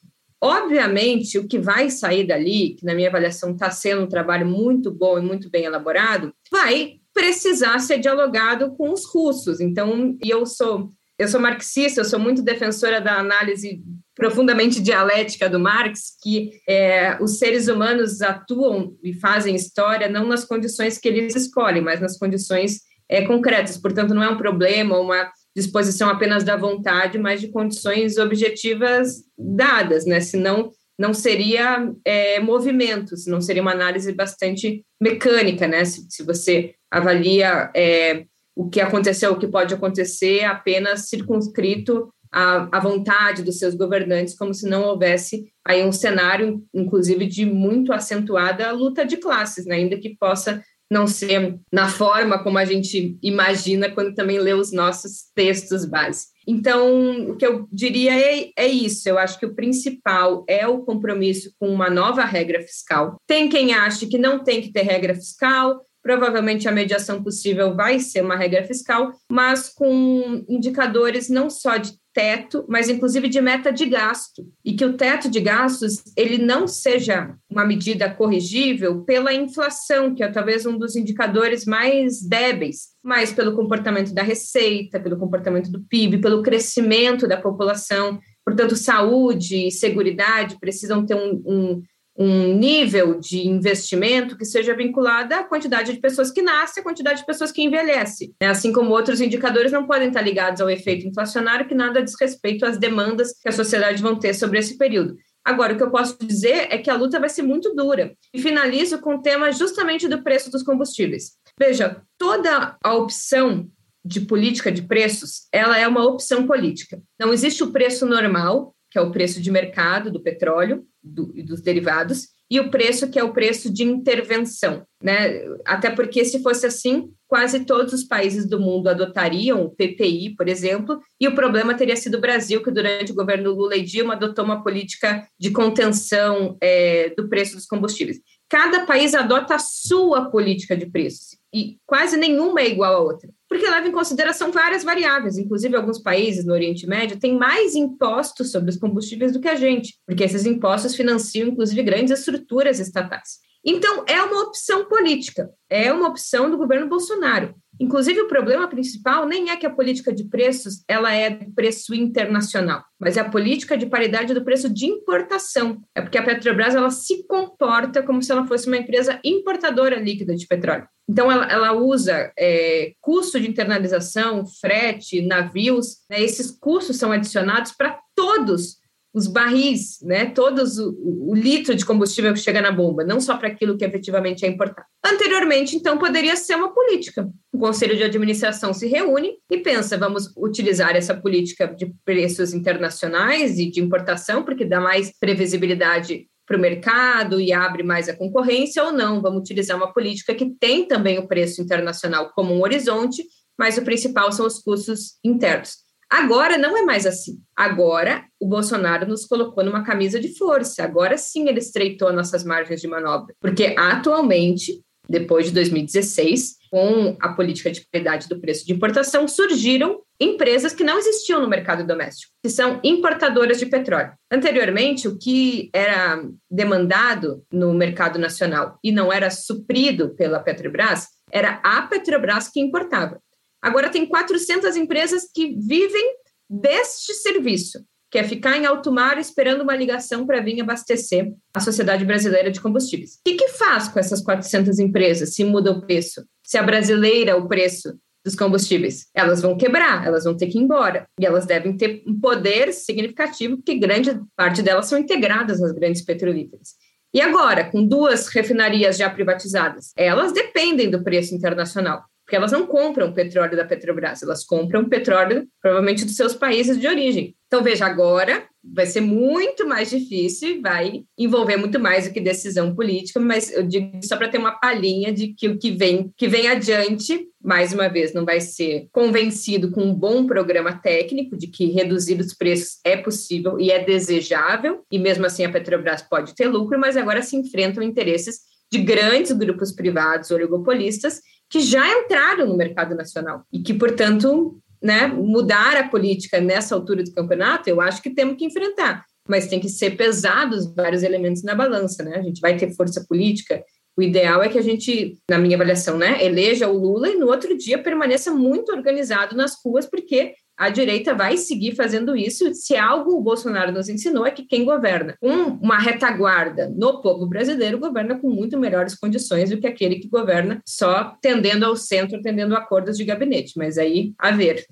Obviamente, 0.42 1.38
o 1.38 1.48
que 1.48 1.60
vai 1.60 1.90
sair 1.90 2.26
dali, 2.26 2.76
que 2.76 2.86
na 2.86 2.94
minha 2.94 3.10
avaliação 3.10 3.52
está 3.52 3.70
sendo 3.70 4.04
um 4.04 4.10
trabalho 4.10 4.46
muito 4.46 4.92
bom 4.92 5.18
e 5.18 5.22
muito 5.22 5.50
bem 5.50 5.66
elaborado, 5.66 6.34
vai 6.52 6.96
precisar 7.14 7.80
ser 7.80 8.00
dialogado 8.00 8.74
com 8.76 8.92
os 8.92 9.06
russos. 9.06 9.62
Então, 9.62 10.18
eu 10.22 10.46
sou 10.46 10.92
eu 11.24 11.28
sou 11.28 11.40
marxista, 11.40 12.02
eu 12.02 12.06
sou 12.06 12.20
muito 12.20 12.42
defensora 12.42 13.00
da 13.02 13.18
análise 13.18 13.82
profundamente 14.16 14.82
dialética 14.82 15.50
do 15.50 15.60
Marx, 15.60 16.14
que 16.22 16.52
é, 16.68 17.18
os 17.22 17.40
seres 17.40 17.68
humanos 17.68 18.22
atuam 18.22 18.96
e 19.04 19.14
fazem 19.14 19.56
história 19.56 20.08
não 20.10 20.28
nas 20.28 20.46
condições 20.46 20.98
que 20.98 21.08
eles 21.08 21.36
escolhem, 21.36 21.82
mas 21.82 22.00
nas 22.00 22.18
condições 22.18 22.82
é, 23.10 23.26
concretas. 23.26 23.78
Portanto, 23.78 24.14
não 24.14 24.24
é 24.24 24.30
um 24.30 24.38
problema, 24.38 25.00
uma 25.00 25.32
disposição 25.56 26.10
apenas 26.10 26.44
da 26.44 26.56
vontade, 26.56 27.18
mas 27.18 27.42
de 27.42 27.48
condições 27.50 28.18
objetivas 28.18 29.24
dadas, 29.38 30.06
né? 30.06 30.20
Senão 30.20 30.72
não 30.98 31.14
seria 31.14 31.92
é, 32.06 32.40
movimento, 32.40 33.16
não 33.28 33.42
seria 33.42 33.62
uma 33.62 33.72
análise 33.72 34.12
bastante 34.14 34.86
mecânica, 35.02 35.68
né? 35.68 35.86
Se, 35.86 36.06
se 36.10 36.24
você 36.24 36.76
avalia 36.92 37.72
é, 37.76 38.26
o 38.56 38.70
que 38.70 38.80
aconteceu, 38.80 39.32
o 39.32 39.40
que 39.40 39.48
pode 39.48 39.74
acontecer, 39.74 40.44
apenas 40.44 41.10
circunscrito 41.10 42.10
à, 42.32 42.68
à 42.78 42.80
vontade 42.80 43.44
dos 43.44 43.60
seus 43.60 43.76
governantes, 43.76 44.36
como 44.36 44.54
se 44.54 44.68
não 44.68 44.84
houvesse 44.84 45.46
aí 45.66 45.84
um 45.84 45.92
cenário, 45.92 46.64
inclusive, 46.74 47.26
de 47.26 47.46
muito 47.46 47.92
acentuada 47.92 48.72
luta 48.72 49.06
de 49.06 49.18
classes, 49.18 49.66
né? 49.66 49.76
ainda 49.76 49.98
que 49.98 50.16
possa 50.18 50.64
não 50.92 51.08
ser 51.08 51.60
na 51.72 51.90
forma 51.90 52.42
como 52.44 52.58
a 52.58 52.66
gente 52.66 53.18
imagina 53.22 53.90
quando 53.90 54.14
também 54.14 54.38
lê 54.38 54.54
os 54.54 54.72
nossos 54.72 55.24
textos 55.34 55.86
base. 55.86 56.28
Então, 56.48 57.32
o 57.32 57.36
que 57.36 57.46
eu 57.46 57.68
diria 57.72 58.14
é, 58.14 58.52
é, 58.56 58.68
isso. 58.68 59.10
Eu 59.10 59.18
acho 59.18 59.40
que 59.40 59.46
o 59.46 59.56
principal 59.56 60.44
é 60.48 60.68
o 60.68 60.84
compromisso 60.84 61.52
com 61.60 61.70
uma 61.70 61.90
nova 61.90 62.24
regra 62.26 62.62
fiscal. 62.62 63.16
Tem 63.26 63.50
quem 63.50 63.74
ache 63.74 64.08
que 64.08 64.18
não 64.18 64.44
tem 64.44 64.62
que 64.62 64.72
ter 64.72 64.84
regra 64.84 65.16
fiscal, 65.16 65.82
provavelmente 66.04 66.68
a 66.68 66.72
mediação 66.72 67.24
possível 67.24 67.74
vai 67.76 67.98
ser 68.00 68.22
uma 68.22 68.36
regra 68.36 68.64
fiscal, 68.66 69.14
mas 69.32 69.70
com 69.70 70.44
indicadores 70.50 71.30
não 71.30 71.50
só 71.50 71.78
de 71.78 71.94
teto, 72.14 72.64
mas 72.70 72.90
inclusive 72.90 73.28
de 73.28 73.42
meta 73.42 73.72
de 73.72 73.86
gasto, 73.88 74.46
e 74.64 74.74
que 74.74 74.86
o 74.86 74.96
teto 74.96 75.30
de 75.30 75.40
gastos 75.40 76.04
ele 76.16 76.38
não 76.38 76.68
seja 76.68 77.34
uma 77.50 77.66
medida 77.66 78.10
corrigível 78.10 79.04
pela 79.04 79.34
inflação, 79.34 80.14
que 80.14 80.24
é 80.24 80.28
talvez 80.30 80.66
um 80.66 80.78
dos 80.78 80.96
indicadores 80.96 81.66
mais 81.66 82.22
débeis, 82.22 82.90
mas 83.04 83.34
pelo 83.34 83.56
comportamento 83.56 84.14
da 84.14 84.22
receita, 84.22 85.00
pelo 85.00 85.18
comportamento 85.18 85.72
do 85.72 85.82
PIB, 85.82 86.20
pelo 86.20 86.44
crescimento 86.44 87.28
da 87.28 87.38
população. 87.38 88.20
Portanto, 88.46 88.76
saúde 88.76 89.68
e 89.68 89.72
segurança 89.72 90.58
precisam 90.60 91.06
ter 91.06 91.16
um, 91.16 91.42
um 91.46 91.82
um 92.16 92.54
nível 92.54 93.20
de 93.20 93.48
investimento 93.48 94.38
que 94.38 94.46
seja 94.46 94.76
vinculado 94.76 95.34
à 95.34 95.44
quantidade 95.44 95.94
de 95.94 96.00
pessoas 96.00 96.32
que 96.32 96.42
nascem, 96.42 96.82
à 96.82 96.84
quantidade 96.84 97.20
de 97.20 97.26
pessoas 97.26 97.52
que 97.52 97.64
envelhecem. 97.64 98.34
Né? 98.40 98.48
Assim 98.50 98.72
como 98.72 98.92
outros 98.92 99.20
indicadores 99.20 99.72
não 99.72 99.88
podem 99.88 100.10
estar 100.10 100.22
ligados 100.22 100.62
ao 100.62 100.70
efeito 100.70 101.08
inflacionário, 101.08 101.68
que 101.68 101.74
nada 101.74 102.04
diz 102.04 102.14
respeito 102.20 102.66
às 102.66 102.78
demandas 102.78 103.34
que 103.42 103.50
a 103.50 103.52
sociedade 103.52 104.02
vão 104.02 104.18
ter 104.18 104.34
sobre 104.34 104.60
esse 104.60 104.78
período. 104.78 105.18
Agora, 105.44 105.74
o 105.74 105.78
que 105.78 105.84
eu 105.84 105.92
posso 105.92 106.18
dizer 106.26 106.68
é 106.70 106.78
que 106.78 106.90
a 106.90 106.96
luta 106.96 107.20
vai 107.20 107.30
ser 107.30 107.42
muito 107.42 107.76
dura. 107.76 108.16
E 108.34 108.42
finalizo 108.42 109.00
com 109.00 109.16
o 109.16 109.22
tema 109.22 109.52
justamente 109.52 110.08
do 110.08 110.24
preço 110.24 110.50
dos 110.50 110.64
combustíveis. 110.64 111.34
Veja, 111.60 112.02
toda 112.18 112.78
a 112.82 112.94
opção 112.96 113.68
de 114.06 114.22
política 114.22 114.72
de 114.72 114.82
preços, 114.84 115.48
ela 115.52 115.78
é 115.78 115.88
uma 115.88 116.06
opção 116.06 116.46
política. 116.46 117.02
Não 117.20 117.34
existe 117.34 117.64
o 117.64 117.72
preço 117.72 118.06
normal, 118.06 118.74
que 118.90 118.98
é 118.98 119.02
o 119.02 119.12
preço 119.12 119.42
de 119.42 119.52
mercado 119.52 120.12
do 120.12 120.22
petróleo 120.22 120.86
e 121.36 121.44
dos 121.44 121.62
derivados, 121.62 122.28
e 122.50 122.60
o 122.60 122.70
preço 122.70 123.10
que 123.10 123.18
é 123.18 123.24
o 123.24 123.34
preço 123.34 123.72
de 123.72 123.84
intervenção, 123.84 124.86
né? 125.02 125.42
Até 125.66 125.90
porque 125.90 126.24
se 126.24 126.42
fosse 126.44 126.66
assim, 126.66 127.10
quase 127.28 127.66
todos 127.66 127.94
os 127.94 128.04
países 128.04 128.48
do 128.48 128.60
mundo 128.60 128.88
adotariam 128.88 129.64
o 129.64 129.72
PPI, 129.72 130.36
por 130.36 130.48
exemplo, 130.48 131.00
e 131.20 131.28
o 131.28 131.34
problema 131.34 131.74
teria 131.74 131.96
sido 131.96 132.18
o 132.18 132.22
Brasil, 132.22 132.62
que 132.62 132.70
durante 132.70 133.12
o 133.12 133.16
governo 133.16 133.52
Lula 133.52 133.76
e 133.76 133.84
Dilma 133.84 134.14
adotou 134.14 134.46
uma 134.46 134.64
política 134.64 135.28
de 135.40 135.52
contenção 135.52 136.56
é, 136.62 137.12
do 137.18 137.28
preço 137.28 137.56
dos 137.56 137.66
combustíveis. 137.66 138.20
Cada 138.48 138.86
país 138.86 139.16
adota 139.16 139.56
a 139.56 139.60
sua 139.60 140.30
política 140.30 140.78
de 140.78 140.86
preços 140.86 141.40
e 141.52 141.78
quase 141.88 142.18
nenhuma 142.18 142.62
é 142.62 142.70
igual 142.70 142.94
à 142.94 143.00
outra 143.00 143.30
porque 143.54 143.70
leva 143.70 143.88
em 143.88 143.92
consideração 143.92 144.52
várias 144.52 144.84
variáveis, 144.84 145.38
inclusive 145.38 145.76
alguns 145.76 146.00
países 146.00 146.44
no 146.44 146.54
Oriente 146.54 146.88
Médio 146.88 147.20
têm 147.20 147.38
mais 147.38 147.76
impostos 147.76 148.52
sobre 148.52 148.72
os 148.72 148.78
combustíveis 148.78 149.32
do 149.32 149.40
que 149.40 149.48
a 149.48 149.54
gente, 149.54 149.96
porque 150.08 150.24
esses 150.24 150.48
impostos 150.48 150.96
financiam 150.96 151.50
inclusive 151.50 151.84
grandes 151.84 152.18
estruturas 152.18 152.80
estatais. 152.80 153.38
Então, 153.64 154.06
é 154.08 154.20
uma 154.24 154.42
opção 154.42 154.86
política, 154.86 155.52
é 155.70 155.94
uma 155.94 156.08
opção 156.08 156.50
do 156.50 156.58
governo 156.58 156.90
Bolsonaro. 156.90 157.54
Inclusive, 157.80 158.22
o 158.22 158.28
problema 158.28 158.68
principal 158.68 159.26
nem 159.26 159.50
é 159.50 159.58
que 159.58 159.66
a 159.66 159.70
política 159.70 160.14
de 160.14 160.26
preços 160.26 160.84
ela 160.88 161.14
é 161.14 161.30
de 161.30 161.52
preço 161.52 161.94
internacional, 161.94 162.84
mas 163.00 163.18
é 163.18 163.22
a 163.22 163.30
política 163.30 163.78
de 163.78 163.88
paridade 163.88 164.34
do 164.34 164.44
preço 164.44 164.72
de 164.72 164.86
importação. 164.86 165.82
É 165.96 166.02
porque 166.02 166.18
a 166.18 166.24
Petrobras 166.24 166.76
ela 166.76 166.92
se 166.92 167.26
comporta 167.28 168.04
como 168.04 168.22
se 168.22 168.32
ela 168.32 168.48
fosse 168.48 168.68
uma 168.68 168.78
empresa 168.78 169.20
importadora 169.24 169.96
líquida 169.96 170.36
de 170.36 170.48
petróleo. 170.48 170.88
Então, 171.10 171.32
ela, 171.32 171.46
ela 171.52 171.74
usa 171.74 172.32
é, 172.38 172.94
custo 173.02 173.40
de 173.40 173.50
internalização, 173.50 174.46
frete, 174.46 175.22
navios, 175.22 175.98
né, 176.10 176.22
esses 176.22 176.50
custos 176.50 176.98
são 176.98 177.12
adicionados 177.12 177.74
para 177.74 178.00
todos 178.16 178.78
os 179.14 179.28
barris, 179.28 180.00
né, 180.02 180.26
todos 180.28 180.80
o, 180.80 180.96
o, 181.30 181.36
litro 181.36 181.76
de 181.76 181.86
combustível 181.86 182.34
que 182.34 182.40
chega 182.40 182.62
na 182.62 182.72
bomba, 182.72 183.04
não 183.04 183.20
só 183.20 183.38
para 183.38 183.50
aquilo 183.50 183.78
que 183.78 183.86
efetivamente 183.86 184.46
é 184.46 184.48
importado. 184.48 184.88
Anteriormente, 185.06 185.76
então, 185.76 185.98
poderia 185.98 186.36
ser 186.36 186.56
uma 186.56 186.74
política. 186.74 187.30
O 187.54 187.60
conselho 187.60 187.96
de 187.96 188.04
administração 188.04 188.74
se 188.74 188.88
reúne 188.88 189.36
e 189.50 189.60
pensa, 189.60 189.96
vamos 189.96 190.34
utilizar 190.36 190.96
essa 190.96 191.16
política 191.16 191.68
de 191.68 191.94
preços 192.04 192.52
internacionais 192.52 193.60
e 193.60 193.70
de 193.70 193.80
importação, 193.80 194.44
porque 194.44 194.66
dá 194.66 194.82
mais 194.82 195.12
previsibilidade 195.20 196.28
para 196.48 196.58
o 196.58 196.60
mercado 196.60 197.40
e 197.40 197.54
abre 197.54 197.84
mais 197.84 198.10
a 198.10 198.18
concorrência, 198.18 198.84
ou 198.84 198.92
não, 198.92 199.22
vamos 199.22 199.42
utilizar 199.42 199.78
uma 199.78 199.94
política 199.94 200.34
que 200.34 200.50
tem 200.60 200.88
também 200.88 201.20
o 201.20 201.28
preço 201.28 201.62
internacional 201.62 202.32
como 202.34 202.56
um 202.56 202.62
horizonte, 202.64 203.24
mas 203.58 203.78
o 203.78 203.84
principal 203.84 204.32
são 204.32 204.48
os 204.48 204.58
custos 204.58 205.20
internos. 205.24 205.84
Agora 206.10 206.58
não 206.58 206.76
é 206.76 206.82
mais 206.82 207.06
assim. 207.06 207.40
Agora 207.56 208.24
o 208.40 208.48
Bolsonaro 208.48 209.08
nos 209.08 209.26
colocou 209.26 209.64
numa 209.64 209.84
camisa 209.84 210.20
de 210.20 210.38
força. 210.38 210.84
Agora 210.84 211.18
sim 211.18 211.48
ele 211.48 211.60
estreitou 211.60 212.14
nossas 212.14 212.44
margens 212.44 212.82
de 212.82 212.88
manobra. 212.88 213.34
Porque 213.40 213.74
atualmente, 213.78 214.80
depois 215.08 215.48
de 215.48 215.52
2016, 215.54 216.58
com 216.72 217.18
a 217.22 217.30
política 217.34 217.70
de 217.72 217.86
paridade 217.92 218.28
do 218.28 218.40
preço 218.40 218.66
de 218.66 218.74
importação, 218.74 219.28
surgiram 219.28 220.02
empresas 220.20 220.74
que 220.74 220.84
não 220.84 220.98
existiam 220.98 221.42
no 221.42 221.50
mercado 221.50 221.86
doméstico, 221.86 222.32
que 222.42 222.50
são 222.50 222.80
importadoras 222.84 223.60
de 223.60 223.66
petróleo. 223.66 224.14
Anteriormente, 224.32 225.08
o 225.08 225.18
que 225.18 225.70
era 225.74 226.24
demandado 226.50 227.44
no 227.52 227.74
mercado 227.74 228.18
nacional 228.18 228.80
e 228.84 228.92
não 228.92 229.12
era 229.12 229.30
suprido 229.30 230.16
pela 230.16 230.40
Petrobras, 230.40 231.08
era 231.32 231.60
a 231.64 231.82
Petrobras 231.84 232.48
que 232.48 232.60
importava. 232.60 233.20
Agora 233.62 233.90
tem 233.90 234.06
400 234.06 234.76
empresas 234.76 235.30
que 235.34 235.56
vivem 235.56 236.16
deste 236.50 237.14
serviço, 237.14 237.84
que 238.14 238.20
é 238.20 238.24
ficar 238.24 238.56
em 238.56 238.68
alto 238.68 238.92
mar 238.92 239.18
esperando 239.18 239.62
uma 239.62 239.76
ligação 239.76 240.24
para 240.24 240.40
vir 240.40 240.62
abastecer 240.62 241.34
a 241.52 241.60
sociedade 241.60 242.06
brasileira 242.06 242.52
de 242.52 242.62
combustíveis. 242.62 243.16
O 243.16 243.20
que, 243.26 243.34
que 243.34 243.48
faz 243.48 243.88
com 243.88 244.00
essas 244.00 244.22
400 244.22 244.78
empresas 244.78 245.34
se 245.34 245.44
muda 245.44 245.72
o 245.72 245.82
preço? 245.82 246.24
Se 246.46 246.56
a 246.56 246.62
brasileira 246.62 247.36
o 247.36 247.48
preço 247.48 247.98
dos 248.24 248.36
combustíveis. 248.36 249.08
Elas 249.16 249.42
vão 249.42 249.58
quebrar, 249.58 250.06
elas 250.06 250.26
vão 250.26 250.38
ter 250.38 250.46
que 250.46 250.60
ir 250.60 250.62
embora. 250.62 251.08
E 251.20 251.26
elas 251.26 251.48
devem 251.48 251.76
ter 251.76 252.04
um 252.06 252.18
poder 252.20 252.72
significativo, 252.72 253.58
porque 253.58 253.80
grande 253.80 254.18
parte 254.36 254.62
delas 254.62 254.86
são 254.86 255.00
integradas 255.00 255.60
nas 255.60 255.72
grandes 255.72 256.04
petrolíferas. 256.04 256.76
E 257.12 257.20
agora, 257.20 257.66
com 257.66 257.84
duas 257.84 258.28
refinarias 258.28 258.96
já 258.96 259.10
privatizadas, 259.10 259.92
elas 259.98 260.32
dependem 260.32 260.90
do 260.90 261.04
preço 261.04 261.34
internacional, 261.34 262.04
porque 262.24 262.36
elas 262.36 262.52
não 262.52 262.66
compram 262.66 263.12
petróleo 263.12 263.58
da 263.58 263.66
Petrobras, 263.66 264.24
elas 264.24 264.46
compram 264.46 264.88
petróleo 264.88 265.48
provavelmente 265.62 266.06
dos 266.06 266.16
seus 266.16 266.34
países 266.34 266.80
de 266.80 266.88
origem. 266.88 267.36
Então, 267.54 267.64
veja, 267.64 267.86
agora 267.86 268.48
vai 268.64 268.88
ser 268.88 269.02
muito 269.02 269.68
mais 269.68 269.92
difícil, 269.92 270.60
vai 270.60 271.04
envolver 271.16 271.56
muito 271.56 271.80
mais 271.80 272.08
do 272.08 272.12
que 272.12 272.20
decisão 272.20 272.74
política, 272.74 273.20
mas 273.20 273.54
eu 273.54 273.62
digo 273.62 274.00
só 274.02 274.18
para 274.18 274.28
ter 274.28 274.40
uma 274.40 274.54
palhinha 274.60 275.14
de 275.14 275.36
que 275.36 275.48
o 275.48 275.60
que 275.60 275.70
vem, 275.70 276.12
que 276.18 276.28
vem 276.28 276.48
adiante, 276.48 277.28
mais 277.40 277.72
uma 277.72 277.88
vez, 277.88 278.12
não 278.12 278.26
vai 278.26 278.42
ser 278.42 278.88
convencido 278.92 279.70
com 279.70 279.84
um 279.84 279.94
bom 279.94 280.26
programa 280.26 280.74
técnico 280.74 281.38
de 281.38 281.46
que 281.46 281.68
reduzir 281.68 282.20
os 282.20 282.34
preços 282.34 282.80
é 282.84 282.98
possível 282.98 283.60
e 283.60 283.70
é 283.70 283.86
desejável, 283.86 284.84
e 284.92 284.98
mesmo 284.98 285.28
assim 285.28 285.46
a 285.46 285.52
Petrobras 285.52 286.02
pode 286.02 286.34
ter 286.34 286.48
lucro, 286.48 286.80
mas 286.80 286.98
agora 286.98 287.22
se 287.22 287.36
enfrentam 287.36 287.84
interesses 287.84 288.40
de 288.72 288.80
grandes 288.80 289.32
grupos 289.32 289.72
privados 289.72 290.32
oligopolistas 290.32 291.22
que 291.48 291.60
já 291.60 291.88
entraram 292.00 292.48
no 292.48 292.58
mercado 292.58 292.96
nacional 292.96 293.44
e 293.54 293.60
que, 293.62 293.76
portanto, 293.76 294.60
né, 294.84 295.08
mudar 295.08 295.78
a 295.78 295.88
política 295.88 296.42
nessa 296.42 296.76
altura 296.76 297.04
do 297.04 297.14
campeonato, 297.14 297.70
eu 297.70 297.80
acho 297.80 298.02
que 298.02 298.10
temos 298.10 298.36
que 298.38 298.46
enfrentar, 298.46 299.06
mas 299.28 299.48
tem 299.48 299.60
que 299.60 299.70
ser 299.70 299.92
pesados 299.92 300.74
vários 300.76 301.04
elementos 301.04 301.42
na 301.42 301.56
balança, 301.56 302.04
né? 302.04 302.18
A 302.18 302.22
gente 302.22 302.42
vai 302.42 302.58
ter 302.58 302.76
força 302.76 303.06
política. 303.08 303.64
O 303.98 304.02
ideal 304.02 304.44
é 304.44 304.50
que 304.50 304.58
a 304.58 304.62
gente, 304.62 305.18
na 305.30 305.38
minha 305.38 305.56
avaliação, 305.56 305.98
né, 305.98 306.24
eleja 306.24 306.68
o 306.68 306.78
Lula 306.78 307.10
e 307.10 307.16
no 307.16 307.28
outro 307.28 307.56
dia 307.58 307.82
permaneça 307.82 308.32
muito 308.32 308.74
organizado 308.74 309.36
nas 309.36 309.56
ruas, 309.64 309.86
porque 309.86 310.34
a 310.58 310.70
direita 310.70 311.14
vai 311.14 311.38
seguir 311.38 311.76
fazendo 311.76 312.16
isso. 312.16 312.54
Se 312.54 312.76
algo 312.76 313.12
o 313.12 313.22
Bolsonaro 313.22 313.72
nos 313.72 313.90
ensinou 313.90 314.26
é 314.26 314.32
que 314.32 314.46
quem 314.46 314.66
governa 314.66 315.16
com 315.20 315.30
uma 315.62 315.78
retaguarda 315.78 316.70
no 316.70 317.02
povo 317.02 317.26
brasileiro 317.28 317.80
governa 317.80 318.20
com 318.20 318.30
muito 318.30 318.60
melhores 318.60 318.96
condições 318.96 319.50
do 319.50 319.58
que 319.58 319.68
aquele 319.68 319.96
que 319.96 320.08
governa 320.08 320.62
só 320.66 321.16
tendendo 321.22 321.66
ao 321.66 321.76
centro, 321.76 322.22
tendendo 322.22 322.56
a 322.56 322.60
acordos 322.60 322.98
de 322.98 323.06
gabinete. 323.06 323.54
Mas 323.58 323.78
aí, 323.78 324.14
a 324.18 324.32
ver. 324.32 324.66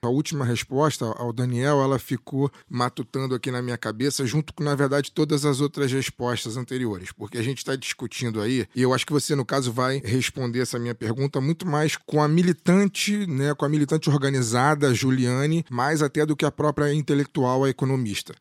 a 0.08 0.10
última 0.10 0.44
resposta 0.44 1.06
ao 1.06 1.32
Daniel, 1.32 1.82
ela 1.82 2.00
ficou 2.00 2.52
matutando 2.68 3.36
aqui 3.36 3.52
na 3.52 3.62
minha 3.62 3.78
cabeça, 3.78 4.26
junto 4.26 4.52
com, 4.52 4.64
na 4.64 4.74
verdade, 4.74 5.12
todas 5.12 5.46
as 5.46 5.62
outras 5.62 5.92
respostas 5.92 6.58
anteriores, 6.58 7.12
porque 7.12 7.38
a 7.38 7.44
gente 7.44 7.60
está 7.60 7.76
discutindo 7.76 8.42
aí, 8.42 8.66
e 8.76 8.82
eu 8.82 8.94
acho 8.94 9.06
que 9.06 9.14
você, 9.14 9.36
no 9.36 9.46
caso, 9.46 9.72
vai 9.72 10.02
responder 10.04 10.62
essa 10.62 10.80
minha 10.80 10.96
pergunta 10.96 11.40
muito 11.40 11.68
mais 11.68 11.96
com 11.96 12.22
a 12.22 12.28
militante, 12.28 13.28
né, 13.28 13.54
com 13.54 13.64
a 13.64 13.70
militante 13.70 14.10
organizada, 14.10 14.92
Juliane, 14.94 15.64
mais 15.70 16.02
até 16.02 16.26
do 16.26 16.36
que 16.36 16.46
a 16.46 16.52
própria 16.52 16.92
intelectual, 16.92 17.64
a 17.64 17.70
economista. 17.70 18.34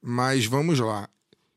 Mas 0.00 0.46
vamos 0.46 0.78
lá. 0.78 1.08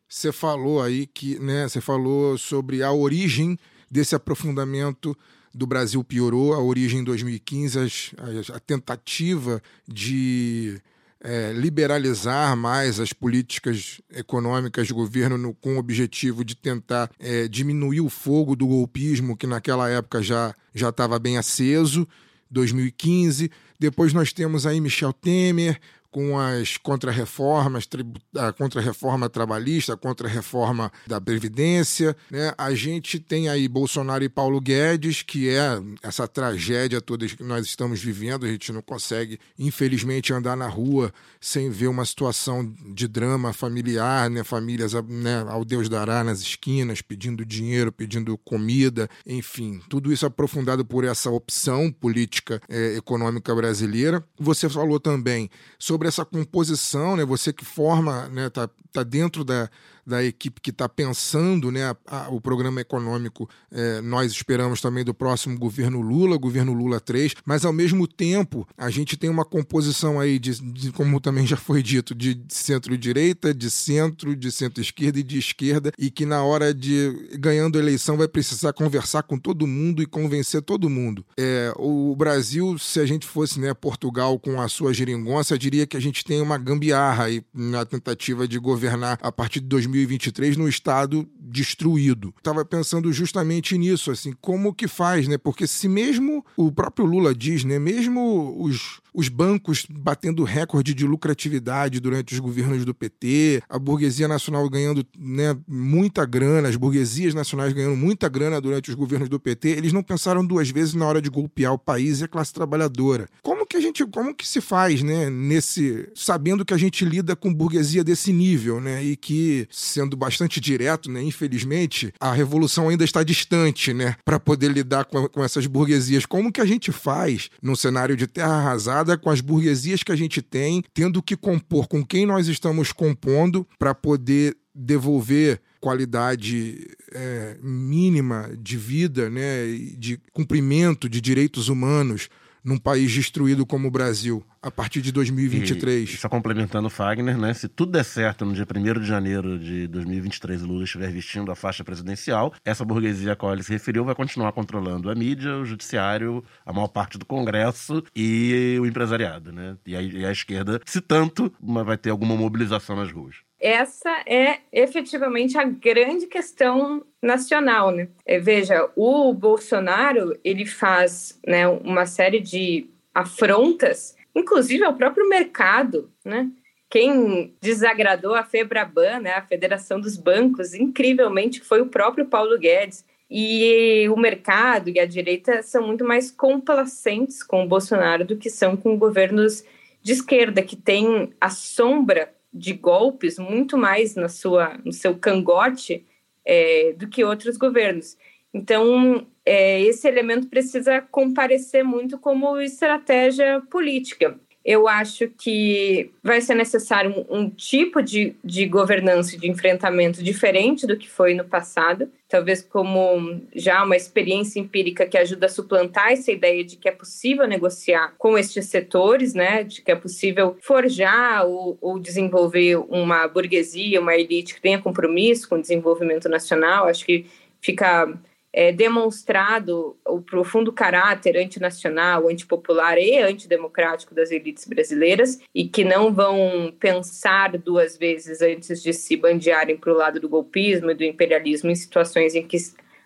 Você 0.09 0.31
falou 0.31 0.81
aí 0.81 1.05
que, 1.05 1.37
né, 1.37 1.67
você 1.67 1.79
falou 1.79 2.39
sobre 2.39 2.81
a 2.81 2.91
origem 2.91 3.57
desse 3.89 4.15
aprofundamento 4.15 5.15
do 5.53 5.67
Brasil 5.67 6.03
piorou, 6.03 6.53
a 6.53 6.61
origem 6.61 7.01
em 7.01 7.03
2015, 7.03 7.79
a, 8.17 8.55
a 8.55 8.59
tentativa 8.59 9.61
de 9.87 10.81
é, 11.21 11.53
liberalizar 11.53 12.55
mais 12.57 12.99
as 12.99 13.13
políticas 13.13 14.01
econômicas 14.11 14.87
do 14.87 14.95
governo 14.95 15.37
no, 15.37 15.53
com 15.53 15.75
o 15.75 15.79
objetivo 15.79 16.43
de 16.43 16.55
tentar 16.55 17.09
é, 17.19 17.47
diminuir 17.47 18.01
o 18.01 18.09
fogo 18.09 18.55
do 18.55 18.67
golpismo, 18.67 19.37
que 19.37 19.47
naquela 19.47 19.89
época 19.89 20.21
já 20.21 20.53
já 20.73 20.89
estava 20.89 21.19
bem 21.19 21.37
aceso. 21.37 22.07
2015. 22.53 23.49
Depois 23.79 24.13
nós 24.13 24.31
temos 24.31 24.65
aí 24.65 24.79
Michel 24.79 25.11
Temer 25.11 25.79
com 26.13 26.39
as 26.39 26.77
contrarreformas, 26.77 27.89
a 28.37 28.53
contrarreforma 28.53 29.27
trabalhista, 29.27 29.93
a 29.93 29.97
contrarreforma 29.97 30.91
da 31.07 31.19
Previdência. 31.19 32.15
Né? 32.29 32.53
A 32.55 32.75
gente 32.75 33.19
tem 33.19 33.49
aí 33.49 33.67
Bolsonaro 33.67 34.23
e 34.23 34.29
Paulo 34.29 34.61
Guedes, 34.61 35.23
que 35.23 35.49
é 35.49 35.81
essa 36.03 36.27
tragédia 36.27 37.01
toda 37.01 37.25
que 37.25 37.41
nós 37.41 37.65
estamos 37.65 37.99
vivendo. 37.99 38.45
A 38.45 38.49
gente 38.49 38.71
não 38.71 38.83
consegue, 38.83 39.39
infelizmente, 39.57 40.31
andar 40.31 40.55
na 40.55 40.67
rua 40.67 41.11
sem 41.41 41.71
ver 41.71 41.87
uma 41.87 42.05
situação 42.05 42.71
de 42.93 43.07
drama 43.07 43.51
familiar, 43.51 44.29
né? 44.29 44.43
famílias 44.43 44.93
né, 44.93 45.43
ao 45.49 45.65
Deus 45.65 45.89
dará 45.89 46.23
nas 46.23 46.41
esquinas, 46.41 47.01
pedindo 47.01 47.43
dinheiro, 47.43 47.91
pedindo 47.91 48.37
comida, 48.37 49.09
enfim, 49.25 49.81
tudo 49.89 50.13
isso 50.13 50.27
aprofundado 50.27 50.85
por 50.85 51.03
essa 51.03 51.31
opção 51.31 51.91
política 51.91 52.61
é, 52.69 52.95
econômica 52.97 53.55
brasileira. 53.55 54.23
Você 54.39 54.69
falou 54.69 54.99
também 54.99 55.49
sobre 55.79 56.02
sobre 56.03 56.07
essa 56.07 56.25
composição, 56.25 57.15
né? 57.15 57.25
Você 57.25 57.53
que 57.53 57.63
forma, 57.63 58.27
né? 58.29 58.49
Tá, 58.49 58.69
tá 58.91 59.03
dentro 59.03 59.43
da, 59.43 59.69
da 60.05 60.23
equipe 60.23 60.61
que 60.61 60.69
está 60.69 60.87
pensando 60.89 61.71
né, 61.71 61.85
a, 61.85 61.95
a, 62.07 62.29
o 62.29 62.41
programa 62.41 62.81
econômico, 62.81 63.49
é, 63.71 64.01
nós 64.01 64.31
esperamos 64.31 64.81
também 64.81 65.03
do 65.03 65.13
próximo 65.13 65.57
governo 65.57 66.01
Lula, 66.01 66.37
governo 66.37 66.73
Lula 66.73 66.99
3, 66.99 67.35
mas 67.45 67.65
ao 67.65 67.73
mesmo 67.73 68.07
tempo 68.07 68.67
a 68.77 68.89
gente 68.89 69.15
tem 69.15 69.29
uma 69.29 69.45
composição 69.45 70.19
aí, 70.19 70.37
de, 70.37 70.61
de 70.71 70.91
como 70.91 71.19
também 71.19 71.47
já 71.47 71.57
foi 71.57 71.81
dito, 71.81 72.13
de 72.13 72.41
centro-direita, 72.49 73.53
de 73.53 73.71
centro, 73.71 74.35
de 74.35 74.51
centro-esquerda 74.51 75.19
e 75.19 75.23
de 75.23 75.39
esquerda, 75.39 75.91
e 75.97 76.11
que 76.11 76.25
na 76.25 76.43
hora 76.43 76.73
de 76.73 77.29
ganhando 77.39 77.77
a 77.77 77.81
eleição 77.81 78.17
vai 78.17 78.27
precisar 78.27 78.73
conversar 78.73 79.23
com 79.23 79.37
todo 79.37 79.65
mundo 79.65 80.01
e 80.01 80.05
convencer 80.05 80.61
todo 80.61 80.89
mundo. 80.89 81.25
É, 81.37 81.73
o 81.77 82.15
Brasil, 82.15 82.77
se 82.77 82.99
a 82.99 83.05
gente 83.05 83.25
fosse 83.25 83.59
né, 83.59 83.73
Portugal 83.73 84.37
com 84.37 84.59
a 84.59 84.67
sua 84.67 84.93
geringonça, 84.93 85.57
diria 85.57 85.87
que 85.87 85.95
a 85.95 86.01
gente 86.01 86.23
tem 86.23 86.41
uma 86.41 86.57
gambiarra 86.57 87.25
aí 87.25 87.43
na 87.53 87.85
tentativa 87.85 88.47
de 88.47 88.59
governar 88.59 89.17
a 89.21 89.31
partir 89.31 89.59
de 89.59 89.67
2020 89.67 89.92
2023 89.93 90.57
no 90.57 90.67
estado 90.67 91.27
destruído. 91.39 92.33
Estava 92.37 92.65
pensando 92.65 93.11
justamente 93.13 93.77
nisso, 93.77 94.11
assim, 94.11 94.33
como 94.41 94.73
que 94.73 94.87
faz, 94.87 95.27
né? 95.27 95.37
Porque 95.37 95.67
se 95.67 95.87
mesmo 95.87 96.43
o 96.57 96.71
próprio 96.71 97.05
Lula 97.05 97.33
diz, 97.35 97.63
né, 97.63 97.77
mesmo 97.77 98.55
os 98.59 99.02
os 99.13 99.29
bancos 99.29 99.85
batendo 99.89 100.43
recorde 100.43 100.93
de 100.93 101.05
lucratividade 101.05 101.99
durante 101.99 102.33
os 102.33 102.39
governos 102.39 102.83
do 102.83 102.93
PT, 102.93 103.61
a 103.69 103.77
burguesia 103.77 104.27
nacional 104.27 104.67
ganhando 104.69 105.05
né, 105.17 105.55
muita 105.67 106.25
grana, 106.25 106.67
as 106.67 106.75
burguesias 106.75 107.33
nacionais 107.33 107.73
ganhando 107.73 107.95
muita 107.95 108.27
grana 108.27 108.59
durante 108.59 108.89
os 108.89 108.95
governos 108.95 109.29
do 109.29 109.39
PT, 109.39 109.69
eles 109.69 109.93
não 109.93 110.01
pensaram 110.01 110.45
duas 110.45 110.69
vezes 110.69 110.93
na 110.93 111.05
hora 111.05 111.21
de 111.21 111.29
golpear 111.29 111.73
o 111.73 111.77
país 111.77 112.21
e 112.21 112.23
a 112.23 112.27
classe 112.27 112.53
trabalhadora. 112.53 113.27
Como 113.41 113.65
que 113.65 113.77
a 113.77 113.81
gente, 113.81 114.05
como 114.05 114.33
que 114.33 114.47
se 114.47 114.61
faz, 114.61 115.01
né, 115.03 115.29
nesse, 115.29 116.09
sabendo 116.15 116.65
que 116.65 116.73
a 116.73 116.77
gente 116.77 117.05
lida 117.05 117.35
com 117.35 117.53
burguesia 117.53 118.03
desse 118.03 118.33
nível, 118.33 118.81
né, 118.81 119.03
e 119.03 119.15
que, 119.15 119.67
sendo 119.69 120.15
bastante 120.15 120.59
direto, 120.59 121.11
né, 121.11 121.21
infelizmente, 121.21 122.13
a 122.19 122.33
revolução 122.33 122.89
ainda 122.89 123.03
está 123.03 123.23
distante, 123.23 123.93
né, 123.93 124.15
para 124.25 124.39
poder 124.39 124.71
lidar 124.71 125.05
com, 125.05 125.27
com 125.27 125.43
essas 125.43 125.67
burguesias. 125.67 126.25
Como 126.25 126.51
que 126.51 126.61
a 126.61 126.65
gente 126.65 126.91
faz 126.91 127.49
num 127.61 127.75
cenário 127.75 128.15
de 128.15 128.27
terra 128.27 128.53
arrasada 128.53 129.02
com 129.17 129.29
as 129.29 129.41
burguesias 129.41 130.03
que 130.03 130.11
a 130.11 130.15
gente 130.15 130.41
tem, 130.41 130.83
tendo 130.93 131.21
que 131.21 131.35
compor 131.35 131.87
com 131.87 132.05
quem 132.05 132.25
nós 132.25 132.47
estamos 132.47 132.91
compondo 132.91 133.67
para 133.77 133.93
poder 133.93 134.57
devolver 134.73 135.61
qualidade 135.79 136.87
é, 137.11 137.57
mínima 137.61 138.49
de 138.57 138.77
vida, 138.77 139.29
né, 139.29 139.67
de 139.97 140.19
cumprimento 140.31 141.09
de 141.09 141.19
direitos 141.19 141.67
humanos 141.67 142.29
num 142.63 142.77
país 142.77 143.11
destruído 143.11 143.65
como 143.65 143.87
o 143.87 143.91
Brasil 143.91 144.43
a 144.61 144.71
partir 144.71 145.01
de 145.01 145.11
2023. 145.11 146.09
E, 146.09 146.17
só 146.17 146.29
complementando 146.29 146.87
o 146.87 146.89
Fagner, 146.89 147.37
né? 147.37 147.53
Se 147.53 147.67
tudo 147.67 147.91
der 147.91 148.05
certo 148.05 148.45
no 148.45 148.53
dia 148.53 148.65
1 148.65 149.01
de 149.01 149.05
janeiro 149.05 149.59
de 149.59 149.87
2023 149.87 150.63
o 150.63 150.67
Lula 150.67 150.83
estiver 150.85 151.11
vestindo 151.11 151.51
a 151.51 151.55
faixa 151.55 151.83
presidencial, 151.83 152.53
essa 152.63 152.85
burguesia 152.85 153.33
a 153.33 153.35
qual 153.35 153.53
ele 153.53 153.63
se 153.63 153.71
referiu 153.71 154.05
vai 154.05 154.15
continuar 154.15 154.51
controlando 154.53 155.09
a 155.09 155.15
mídia, 155.15 155.57
o 155.57 155.65
judiciário, 155.65 156.43
a 156.65 156.71
maior 156.71 156.87
parte 156.87 157.17
do 157.17 157.25
Congresso 157.25 158.03
e 158.15 158.77
o 158.79 158.85
empresariado, 158.85 159.51
né? 159.51 159.77
E 159.85 159.95
a, 159.95 160.01
e 160.01 160.25
a 160.25 160.31
esquerda, 160.31 160.79
se 160.85 161.01
tanto, 161.01 161.53
vai 161.61 161.97
ter 161.97 162.09
alguma 162.09 162.35
mobilização 162.35 162.95
nas 162.95 163.11
ruas 163.11 163.35
essa 163.63 164.11
é 164.25 164.59
efetivamente 164.73 165.57
a 165.57 165.63
grande 165.63 166.27
questão 166.27 167.05
nacional, 167.21 167.91
né? 167.91 168.09
É, 168.25 168.37
veja, 168.37 168.89
o 168.93 169.33
Bolsonaro 169.33 170.37
ele 170.43 170.65
faz 170.65 171.39
né, 171.47 171.65
uma 171.65 172.05
série 172.05 172.41
de 172.41 172.89
afrontas, 173.15 174.17
inclusive 174.35 174.83
ao 174.83 174.95
próprio 174.95 175.29
mercado, 175.29 176.11
né? 176.25 176.51
Quem 176.89 177.55
desagradou 177.61 178.35
a 178.35 178.43
Febraban, 178.43 179.19
né, 179.19 179.31
a 179.31 179.41
Federação 179.41 179.99
dos 179.99 180.17
Bancos, 180.17 180.73
incrivelmente 180.73 181.61
foi 181.61 181.81
o 181.81 181.87
próprio 181.87 182.25
Paulo 182.25 182.59
Guedes. 182.59 183.05
E 183.31 184.07
o 184.09 184.17
mercado 184.17 184.89
e 184.89 184.99
a 184.99 185.05
direita 185.05 185.63
são 185.63 185.87
muito 185.87 186.05
mais 186.05 186.29
complacentes 186.29 187.41
com 187.41 187.63
o 187.63 187.67
Bolsonaro 187.67 188.25
do 188.25 188.37
que 188.37 188.49
são 188.49 188.75
com 188.77 188.95
governos 188.95 189.63
de 190.03 190.11
esquerda, 190.11 190.61
que 190.61 190.75
têm 190.75 191.33
a 191.41 191.49
sombra 191.49 192.31
de 192.53 192.73
golpes 192.73 193.39
muito 193.39 193.77
mais 193.77 194.15
na 194.15 194.29
sua, 194.29 194.77
no 194.85 194.91
seu 194.91 195.17
cangote 195.17 196.05
é, 196.45 196.93
do 196.93 197.07
que 197.07 197.23
outros 197.23 197.57
governos. 197.57 198.17
Então, 198.53 199.25
é, 199.45 199.81
esse 199.81 200.07
elemento 200.07 200.47
precisa 200.47 201.01
comparecer 201.01 201.83
muito 201.83 202.17
como 202.17 202.59
estratégia 202.59 203.61
política 203.69 204.37
eu 204.65 204.87
acho 204.87 205.27
que 205.27 206.11
vai 206.23 206.39
ser 206.39 206.55
necessário 206.55 207.25
um, 207.29 207.39
um 207.39 207.49
tipo 207.49 208.01
de, 208.01 208.35
de 208.43 208.65
governança, 208.65 209.37
de 209.37 209.49
enfrentamento 209.49 210.23
diferente 210.23 210.87
do 210.87 210.97
que 210.97 211.09
foi 211.09 211.33
no 211.33 211.43
passado, 211.43 212.09
talvez 212.33 212.63
como 212.63 213.41
já 213.55 213.83
uma 213.83 213.95
experiência 213.95 214.59
empírica 214.59 215.05
que 215.05 215.19
ajuda 215.19 215.45
a 215.45 215.49
suplantar 215.49 216.13
essa 216.13 216.31
ideia 216.31 216.63
de 216.63 216.77
que 216.77 216.89
é 216.89 216.91
possível 216.91 217.47
negociar 217.47 218.15
com 218.17 218.35
estes 218.35 218.65
setores, 218.65 219.35
né, 219.35 219.63
de 219.63 219.83
que 219.83 219.91
é 219.91 219.95
possível 219.95 220.57
forjar 220.59 221.45
ou, 221.45 221.77
ou 221.79 221.99
desenvolver 221.99 222.77
uma 222.89 223.27
burguesia, 223.27 224.01
uma 224.01 224.15
elite 224.15 224.55
que 224.55 224.61
tenha 224.61 224.81
compromisso 224.81 225.47
com 225.47 225.57
o 225.57 225.61
desenvolvimento 225.61 226.27
nacional. 226.27 226.87
Acho 226.87 227.05
que 227.05 227.27
fica 227.61 228.11
é, 228.53 228.71
demonstrado 228.71 229.97
o 230.05 230.21
profundo 230.21 230.71
caráter 230.71 231.35
antinacional, 231.37 232.29
antipopular 232.29 232.99
e 232.99 233.17
antidemocrático 233.17 234.13
das 234.13 234.29
elites 234.29 234.67
brasileiras 234.67 235.39
e 235.53 235.67
que 235.67 235.83
não 235.83 236.13
vão 236.13 236.71
pensar 236.79 237.57
duas 237.57 237.97
vezes 237.97 238.41
antes 238.41 238.81
de 238.81 238.93
se 238.93 239.17
bandearem 239.17 239.75
para 239.75 239.91
o 239.91 239.97
lado 239.97 240.19
do 240.19 240.29
golpismo 240.29 240.91
e 240.91 240.95
do 240.95 241.03
imperialismo 241.03 241.71
em 241.71 241.75
situações 241.75 242.35
em 242.35 242.45
que 242.45 242.57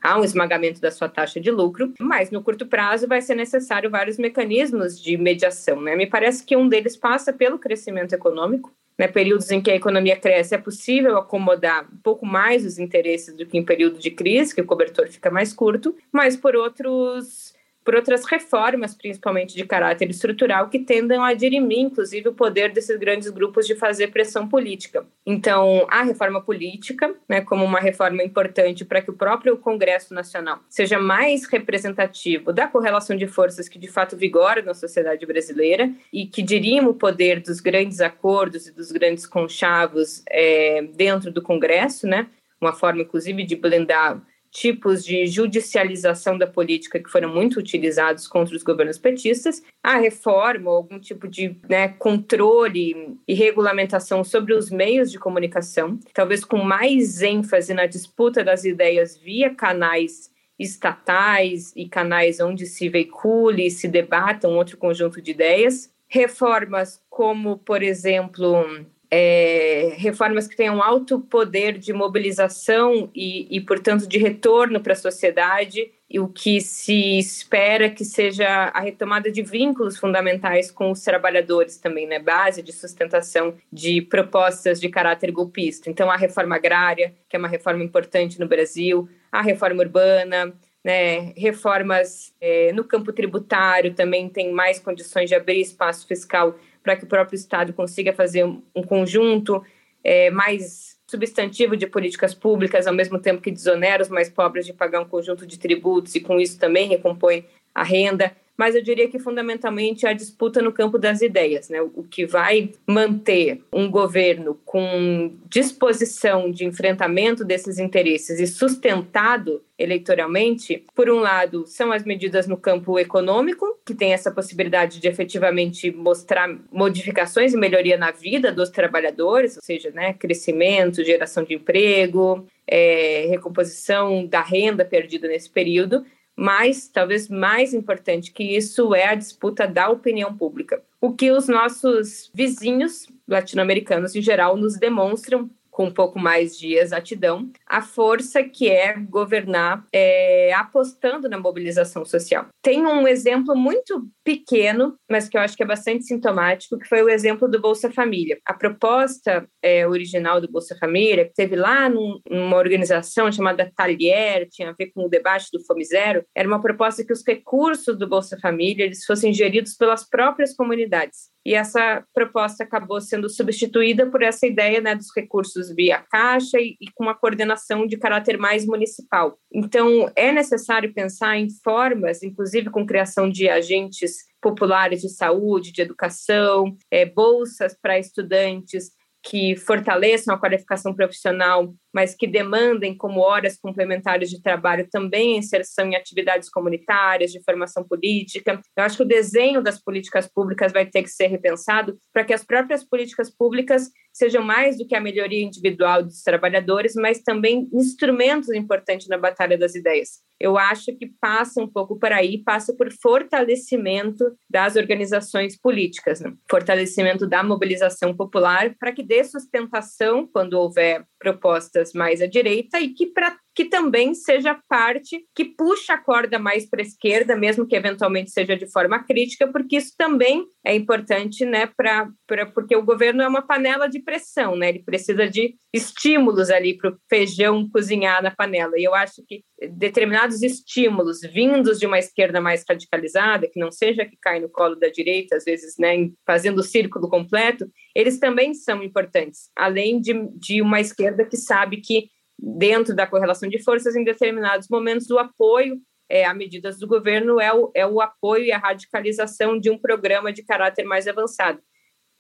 há 0.04 0.20
um 0.20 0.24
esmagamento 0.24 0.82
da 0.82 0.92
sua 0.92 1.10
taxa 1.10 1.40
de 1.40 1.50
lucro, 1.50 1.94
mas 2.00 2.30
no 2.30 2.44
curto 2.44 2.66
prazo 2.66 3.08
vai 3.08 3.22
ser 3.22 3.36
necessário 3.36 3.90
vários 3.90 4.18
mecanismos 4.18 5.02
de 5.02 5.18
mediação. 5.18 5.82
Né? 5.82 5.96
Me 5.96 6.08
parece 6.08 6.46
que 6.46 6.56
um 6.56 6.68
deles 6.68 6.96
passa 6.96 7.32
pelo 7.32 7.58
crescimento 7.58 8.14
econômico, 8.14 8.72
né, 8.98 9.08
períodos 9.08 9.52
em 9.52 9.62
que 9.62 9.70
a 9.70 9.76
economia 9.76 10.16
cresce, 10.16 10.56
é 10.56 10.58
possível 10.58 11.18
acomodar 11.18 11.88
um 11.94 11.98
pouco 11.98 12.26
mais 12.26 12.66
os 12.66 12.80
interesses 12.80 13.36
do 13.36 13.46
que 13.46 13.58
em 13.58 13.64
período 13.64 14.00
de 14.00 14.10
crise, 14.10 14.56
que 14.56 14.62
o 14.62 14.66
cobertor 14.66 15.08
fica 15.08 15.30
mais 15.30 15.54
curto, 15.54 15.96
mas 16.12 16.36
por 16.36 16.56
outros 16.56 17.54
por 17.88 17.96
outras 17.96 18.26
reformas, 18.26 18.94
principalmente 18.94 19.56
de 19.56 19.64
caráter 19.64 20.10
estrutural, 20.10 20.68
que 20.68 20.80
tendem 20.80 21.18
a 21.20 21.34
dirimir, 21.34 21.80
inclusive, 21.80 22.28
o 22.28 22.34
poder 22.34 22.74
desses 22.74 23.00
grandes 23.00 23.30
grupos 23.30 23.66
de 23.66 23.76
fazer 23.76 24.08
pressão 24.08 24.46
política. 24.46 25.06
Então, 25.26 25.88
a 25.90 26.04
reforma 26.04 26.42
política, 26.42 27.16
né, 27.30 27.40
como 27.40 27.64
uma 27.64 27.80
reforma 27.80 28.22
importante 28.22 28.84
para 28.84 29.02
que 29.02 29.10
o 29.10 29.14
próprio 29.14 29.56
Congresso 29.56 30.14
Nacional 30.14 30.60
seja 30.68 31.00
mais 31.00 31.46
representativo 31.46 32.52
da 32.52 32.68
correlação 32.68 33.16
de 33.16 33.26
forças 33.26 33.70
que 33.70 33.80
de 33.80 33.88
fato 33.88 34.18
vigora 34.18 34.62
na 34.62 34.74
sociedade 34.74 35.26
brasileira 35.26 35.90
e 36.12 36.26
que 36.26 36.42
dirima 36.42 36.90
o 36.90 36.94
poder 36.94 37.40
dos 37.40 37.62
grandes 37.62 38.02
acordos 38.02 38.68
e 38.68 38.74
dos 38.74 38.92
grandes 38.92 39.26
conchavos 39.26 40.24
é, 40.30 40.82
dentro 40.94 41.32
do 41.32 41.42
Congresso, 41.42 42.06
né? 42.06 42.28
Uma 42.60 42.74
forma, 42.74 43.04
inclusive, 43.04 43.46
de 43.46 43.56
blendar 43.56 44.22
tipos 44.52 45.04
de 45.04 45.28
judicialização 45.28 46.38
da 46.38 46.48
política 46.48 47.00
que 47.00 47.10
foram 47.10 47.34
muito 47.34 47.60
utilizados 47.60 48.28
contra 48.28 48.56
os 48.56 48.64
governos 48.64 48.98
petistas, 48.98 49.62
a 49.84 49.98
reforma, 49.98 50.72
algum 50.72 51.00
tipo 51.00 51.28
de 51.28 51.56
né, 51.70 51.90
controle 51.90 53.18
e 53.28 53.34
regulamentação 53.34 54.24
sobre 54.24 54.54
os 54.54 54.70
meios 54.70 55.12
de 55.12 55.20
comunicação, 55.20 56.00
talvez 56.14 56.44
com 56.44 56.58
mais 56.58 57.22
ênfase 57.22 57.74
na 57.74 57.86
disputa 57.86 58.44
das 58.44 58.64
ideias 58.64 59.18
via 59.18 59.54
canais 59.54 60.32
estatais 60.60 61.72
e 61.76 61.88
canais 61.88 62.40
onde 62.40 62.66
se 62.66 62.90
veicule 62.90 63.68
e 63.68 63.72
se 63.72 63.88
debata 63.88 64.48
um 64.48 64.56
outro 64.56 64.78
conjunto 64.78 65.22
de 65.22 65.32
ideias. 65.32 65.92
Reformas 66.08 67.02
como, 67.10 67.58
por 67.58 67.84
exemplo, 67.84 68.66
é, 69.10 69.94
reformas 69.98 70.48
que 70.48 70.56
tenham 70.56 70.82
alto 70.82 71.20
poder 71.20 71.78
de 71.78 71.94
mobilização 71.94 73.10
e, 73.16 73.48
e 73.56 73.62
portanto, 73.62 74.08
de 74.08 74.18
retorno 74.18 74.82
para 74.82 74.94
a 74.94 74.98
sociedade, 74.98 75.92
e 76.10 76.20
o 76.20 76.28
que 76.28 76.62
se 76.62 77.20
espera 77.20 77.90
que 77.90 78.06
seja 78.06 78.48
a 78.48 78.80
retomada 78.80 79.30
de 79.30 79.42
vínculos 79.42 79.98
fundamentais 79.98 80.72
com 80.72 80.90
os 80.90 81.02
trabalhadores 81.02 81.78
também, 81.78 82.08
né? 82.08 82.18
Base 82.18 82.62
de 82.62 82.72
sustentação 82.72 83.56
de 83.72 84.02
propostas 84.02 84.80
de 84.80 84.88
caráter 84.88 85.32
golpista. 85.32 85.90
Então, 85.90 86.10
a 86.10 86.16
reforma 86.16 86.56
agrária, 86.56 87.14
que 87.28 87.36
é 87.36 87.40
uma 87.40 87.50
reforma 87.50 87.84
importante 87.84 88.40
no 88.40 88.48
Brasil, 88.48 89.10
a 89.30 89.42
reforma 89.42 89.82
urbana, 89.84 90.54
né, 90.84 91.34
reformas 91.36 92.34
é, 92.40 92.72
no 92.72 92.82
campo 92.82 93.12
tributário 93.12 93.94
também 93.94 94.30
tem 94.30 94.54
mais 94.54 94.80
condições 94.80 95.28
de 95.28 95.36
abrir 95.36 95.60
espaço 95.60 96.08
fiscal 96.08 96.56
para 96.88 96.96
que 96.96 97.04
o 97.04 97.08
próprio 97.08 97.36
Estado 97.36 97.74
consiga 97.74 98.14
fazer 98.14 98.46
um, 98.46 98.82
conjunto 98.82 99.62
é, 100.02 100.32
mais 100.32 100.98
substantivo 101.06 101.76
de 101.76 101.86
políticas 101.86 102.34
públicas, 102.34 102.88
ao 102.88 102.94
mesmo 102.94 103.20
tempo 103.20 103.42
que 103.42 103.52
desonera 103.52 104.02
os 104.02 104.08
mais 104.08 104.30
pobres 104.30 104.66
de 104.66 104.72
pagar 104.72 105.02
um 105.02 105.06
conjunto 105.06 105.46
de 105.46 105.60
tributos 105.60 106.16
e 106.16 106.22
com 106.22 106.40
isso 106.40 106.58
também 106.58 106.88
recompõe 106.88 107.46
a 107.76 107.84
renda 107.84 108.34
mas 108.58 108.76
eu 108.76 108.82
diria 108.82 109.08
que 109.08 109.20
fundamentalmente 109.20 110.08
a 110.08 110.14
disputa 110.14 110.62
no 110.62 110.74
campo 110.74 110.98
das 110.98 111.22
ideias, 111.22 111.70
né? 111.70 111.80
O 111.82 112.04
que 112.04 112.26
vai 112.26 112.72
manter 112.88 113.62
um 113.72 113.90
governo 113.90 114.60
com 114.66 115.32
disposição 115.48 116.52
de 116.52 116.66
enfrentamento 116.66 117.46
desses 117.46 117.78
interesses 117.78 118.40
e 118.40 118.48
sustentado 118.48 119.62
eleitoralmente, 119.78 120.84
por 120.96 121.08
um 121.08 121.20
lado, 121.20 121.68
são 121.68 121.92
as 121.92 122.04
medidas 122.04 122.48
no 122.48 122.58
campo 122.58 122.98
econômico, 122.98 123.78
que 123.86 123.94
tem 123.94 124.12
essa 124.12 124.32
possibilidade 124.32 125.00
de 125.00 125.08
efetivamente 125.08 125.92
mostrar 125.92 126.50
modificações 126.72 127.54
e 127.54 127.58
melhoria 127.58 127.96
na 127.96 128.10
vida 128.10 128.52
dos 128.52 128.72
trabalhadores, 128.72 129.56
ou 129.56 129.62
seja, 129.62 129.92
né, 129.92 130.14
crescimento, 130.14 131.04
geração 131.04 131.44
de 131.44 131.54
emprego, 131.54 132.48
é, 132.66 133.28
recomposição 133.30 134.26
da 134.26 134.42
renda 134.42 134.84
perdida 134.84 135.28
nesse 135.28 135.50
período, 135.50 136.04
mas 136.38 136.88
talvez 136.88 137.28
mais 137.28 137.74
importante 137.74 138.32
que 138.32 138.44
isso 138.44 138.94
é 138.94 139.08
a 139.08 139.16
disputa 139.16 139.68
da 139.68 139.90
opinião 139.90 140.38
pública. 140.38 140.84
O 141.02 141.14
que 141.14 141.32
os 141.32 141.48
nossos 141.48 142.30
vizinhos 142.32 143.08
latino-americanos 143.28 144.16
em 144.16 144.22
geral 144.22 144.56
nos 144.56 144.78
demonstram 144.78 145.50
com 145.78 145.86
um 145.86 145.94
pouco 145.94 146.18
mais 146.18 146.58
de 146.58 146.74
exatidão, 146.74 147.52
a 147.68 147.84
força 147.84 148.44
que 148.44 148.68
é 148.68 148.98
governar 148.98 149.86
é, 149.94 150.52
apostando 150.56 151.30
na 151.30 151.40
mobilização 151.40 152.04
social. 152.04 152.48
Tem 152.64 152.84
um 152.84 153.08
exemplo 153.08 153.56
muito 153.56 154.10
pequeno, 154.24 154.96
mas 155.08 155.30
que 155.30 155.38
eu 155.38 155.42
acho 155.42 155.56
que 155.56 155.62
é 155.62 155.68
bastante 155.68 156.06
sintomático, 156.06 156.80
que 156.80 156.88
foi 156.88 157.04
o 157.04 157.10
exemplo 157.10 157.48
do 157.48 157.62
Bolsa 157.62 157.92
Família. 157.92 158.40
A 158.44 158.56
proposta 158.56 159.48
é, 159.62 159.88
original 159.88 160.42
do 160.42 160.52
Bolsa 160.52 160.76
Família, 160.80 161.26
que 161.26 161.36
teve 161.36 161.56
lá 161.56 161.88
num, 161.88 162.20
numa 162.28 162.58
organização 162.58 163.32
chamada 163.32 163.72
Talher, 163.76 164.50
tinha 164.50 164.72
a 164.72 164.74
ver 164.74 164.88
com 164.88 165.06
o 165.06 165.10
debate 165.10 165.50
do 165.54 165.64
Fome 165.64 165.86
Zero, 165.86 166.26
era 166.36 166.48
uma 166.48 166.60
proposta 166.60 167.06
que 167.06 167.14
os 167.14 167.24
recursos 167.24 167.96
do 167.96 168.10
Bolsa 168.10 168.36
Família 168.42 168.84
eles 168.84 169.06
fossem 169.06 169.32
geridos 169.32 169.76
pelas 169.76 170.10
próprias 170.10 170.56
comunidades 170.56 171.37
e 171.48 171.54
essa 171.54 172.04
proposta 172.14 172.66
acabou 172.66 173.00
sendo 173.00 173.30
substituída 173.30 174.06
por 174.12 174.22
essa 174.22 174.46
ideia 174.46 174.82
né, 174.82 174.94
dos 174.94 175.08
recursos 175.16 175.74
via 175.74 176.04
caixa 176.12 176.60
e, 176.60 176.76
e, 176.82 176.92
com 176.94 177.06
uma 177.06 177.16
coordenação 177.16 177.88
de 177.88 177.96
caráter 177.96 178.38
mais 178.38 178.66
municipal. 178.66 179.40
Então, 179.50 180.12
é 180.14 180.30
necessário 180.34 180.94
pensar 180.94 181.38
em 181.38 181.48
formas, 181.64 182.22
inclusive 182.22 182.70
com 182.70 182.86
criação 182.86 183.30
de 183.30 183.48
agentes 183.48 184.26
populares 184.42 185.00
de 185.00 185.08
saúde, 185.08 185.72
de 185.72 185.82
educação, 185.82 186.76
é, 186.92 187.06
bolsas 187.06 187.78
para 187.82 187.98
estudantes 187.98 188.92
que 189.24 189.56
fortaleçam 189.56 190.34
a 190.34 190.40
qualificação 190.40 190.94
profissional 190.94 191.74
mas 191.98 192.14
que 192.14 192.28
demandem 192.28 192.96
como 192.96 193.22
horas 193.22 193.58
complementares 193.58 194.30
de 194.30 194.40
trabalho 194.40 194.88
também 194.88 195.34
a 195.34 195.40
inserção 195.40 195.88
em 195.88 195.96
atividades 195.96 196.48
comunitárias, 196.48 197.32
de 197.32 197.42
formação 197.44 197.84
política. 197.84 198.62
Eu 198.78 198.84
acho 198.84 198.98
que 198.98 199.04
o 199.04 199.08
desenho 199.08 199.64
das 199.64 199.82
políticas 199.82 200.28
públicas 200.32 200.72
vai 200.72 200.86
ter 200.86 201.02
que 201.02 201.10
ser 201.10 201.26
repensado 201.26 201.98
para 202.14 202.24
que 202.24 202.36
as 202.36 202.46
próprias 202.46 202.84
políticas 202.84 203.36
públicas 203.36 203.90
sejam 204.14 204.44
mais 204.44 204.78
do 204.78 204.86
que 204.86 204.96
a 204.96 205.02
melhoria 205.02 205.44
individual 205.44 206.04
dos 206.04 206.22
trabalhadores, 206.22 206.94
mas 206.96 207.22
também 207.22 207.68
instrumentos 207.74 208.50
importantes 208.50 209.08
na 209.08 209.18
batalha 209.18 209.58
das 209.58 209.74
ideias. 209.74 210.22
Eu 210.40 210.58
acho 210.58 210.96
que 210.98 211.12
passa 211.20 211.62
um 211.62 211.68
pouco 211.68 211.98
por 211.98 212.12
aí, 212.12 212.44
passa 212.44 212.76
por 212.76 212.92
fortalecimento 212.92 214.24
das 214.50 214.76
organizações 214.76 215.60
políticas, 215.60 216.20
né? 216.20 216.34
fortalecimento 216.50 217.28
da 217.28 217.44
mobilização 217.44 218.16
popular, 218.16 218.76
para 218.80 218.92
que 218.92 219.04
dê 219.04 219.17
sustentação, 219.24 220.28
quando 220.28 220.54
houver 220.54 221.06
propostas 221.20 221.94
mais 221.94 222.22
à 222.22 222.28
direita 222.28 222.80
e 222.80 222.94
que, 222.94 223.08
pra, 223.08 223.38
que 223.58 223.66
também 223.66 224.14
seja 224.14 224.56
parte 224.70 225.26
que 225.34 225.44
puxa 225.44 225.96
a 225.96 225.98
corda 225.98 226.38
mais 226.38 226.70
para 226.70 226.80
a 226.80 226.86
esquerda, 226.86 227.36
mesmo 227.36 227.66
que 227.66 227.76
eventualmente 227.76 228.30
seja 228.30 228.56
de 228.56 228.72
forma 228.72 229.04
crítica, 229.04 229.52
porque 229.52 229.78
isso 229.78 229.96
também 229.98 230.46
é 230.64 230.76
importante, 230.76 231.44
né, 231.44 231.68
pra, 231.76 232.08
pra, 232.28 232.46
porque 232.46 232.76
o 232.76 232.86
governo 232.86 233.24
é 233.24 233.28
uma 233.28 233.42
panela 233.42 233.88
de 233.88 234.00
pressão, 234.00 234.56
né, 234.56 234.70
ele 234.70 234.84
precisa 234.84 235.28
de 235.28 235.56
estímulos 235.74 236.52
ali 236.52 236.78
para 236.78 236.92
o 236.92 236.98
feijão 237.10 237.68
cozinhar 237.68 238.22
na 238.22 238.30
panela, 238.30 238.74
e 238.78 238.84
eu 238.84 238.94
acho 238.94 239.24
que 239.28 239.44
determinados 239.72 240.44
estímulos 240.44 241.22
vindos 241.22 241.80
de 241.80 241.88
uma 241.88 241.98
esquerda 241.98 242.40
mais 242.40 242.64
radicalizada, 242.70 243.50
que 243.52 243.60
não 243.60 243.72
seja 243.72 244.06
que 244.06 244.18
cai 244.22 244.40
no 244.40 244.50
colo 244.50 244.76
da 244.76 244.88
direita, 244.88 245.36
às 245.36 245.46
vezes, 245.46 245.78
né, 245.80 246.12
fazendo 246.28 246.60
o 246.60 246.64
círculo 246.64 247.10
completo, 247.10 247.68
eles 247.96 248.20
também 248.20 248.54
são 248.54 248.84
importantes, 248.84 249.50
além 249.56 250.00
de, 250.00 250.14
de 250.38 250.62
uma 250.62 250.80
esquerda 250.80 251.26
que 251.26 251.38
sabe 251.38 251.78
que 251.78 252.12
dentro 252.38 252.96
da 252.96 253.08
correlação 253.08 253.50
de 253.50 253.64
forças, 253.64 253.96
em 253.96 254.04
determinados 254.04 254.68
momentos, 254.70 255.10
o 255.10 255.18
apoio 255.18 255.80
é, 256.10 256.26
a 256.26 256.34
medidas 256.34 256.80
do 256.80 256.88
governo 256.88 257.40
é 257.40 257.54
o, 257.54 257.72
é 257.76 257.86
o 257.86 258.00
apoio 258.00 258.46
e 258.46 258.52
a 258.52 258.58
radicalização 258.58 259.60
de 259.60 259.70
um 259.70 259.78
programa 259.78 260.32
de 260.32 260.44
caráter 260.44 260.86
mais 260.86 261.08
avançado. 261.08 261.60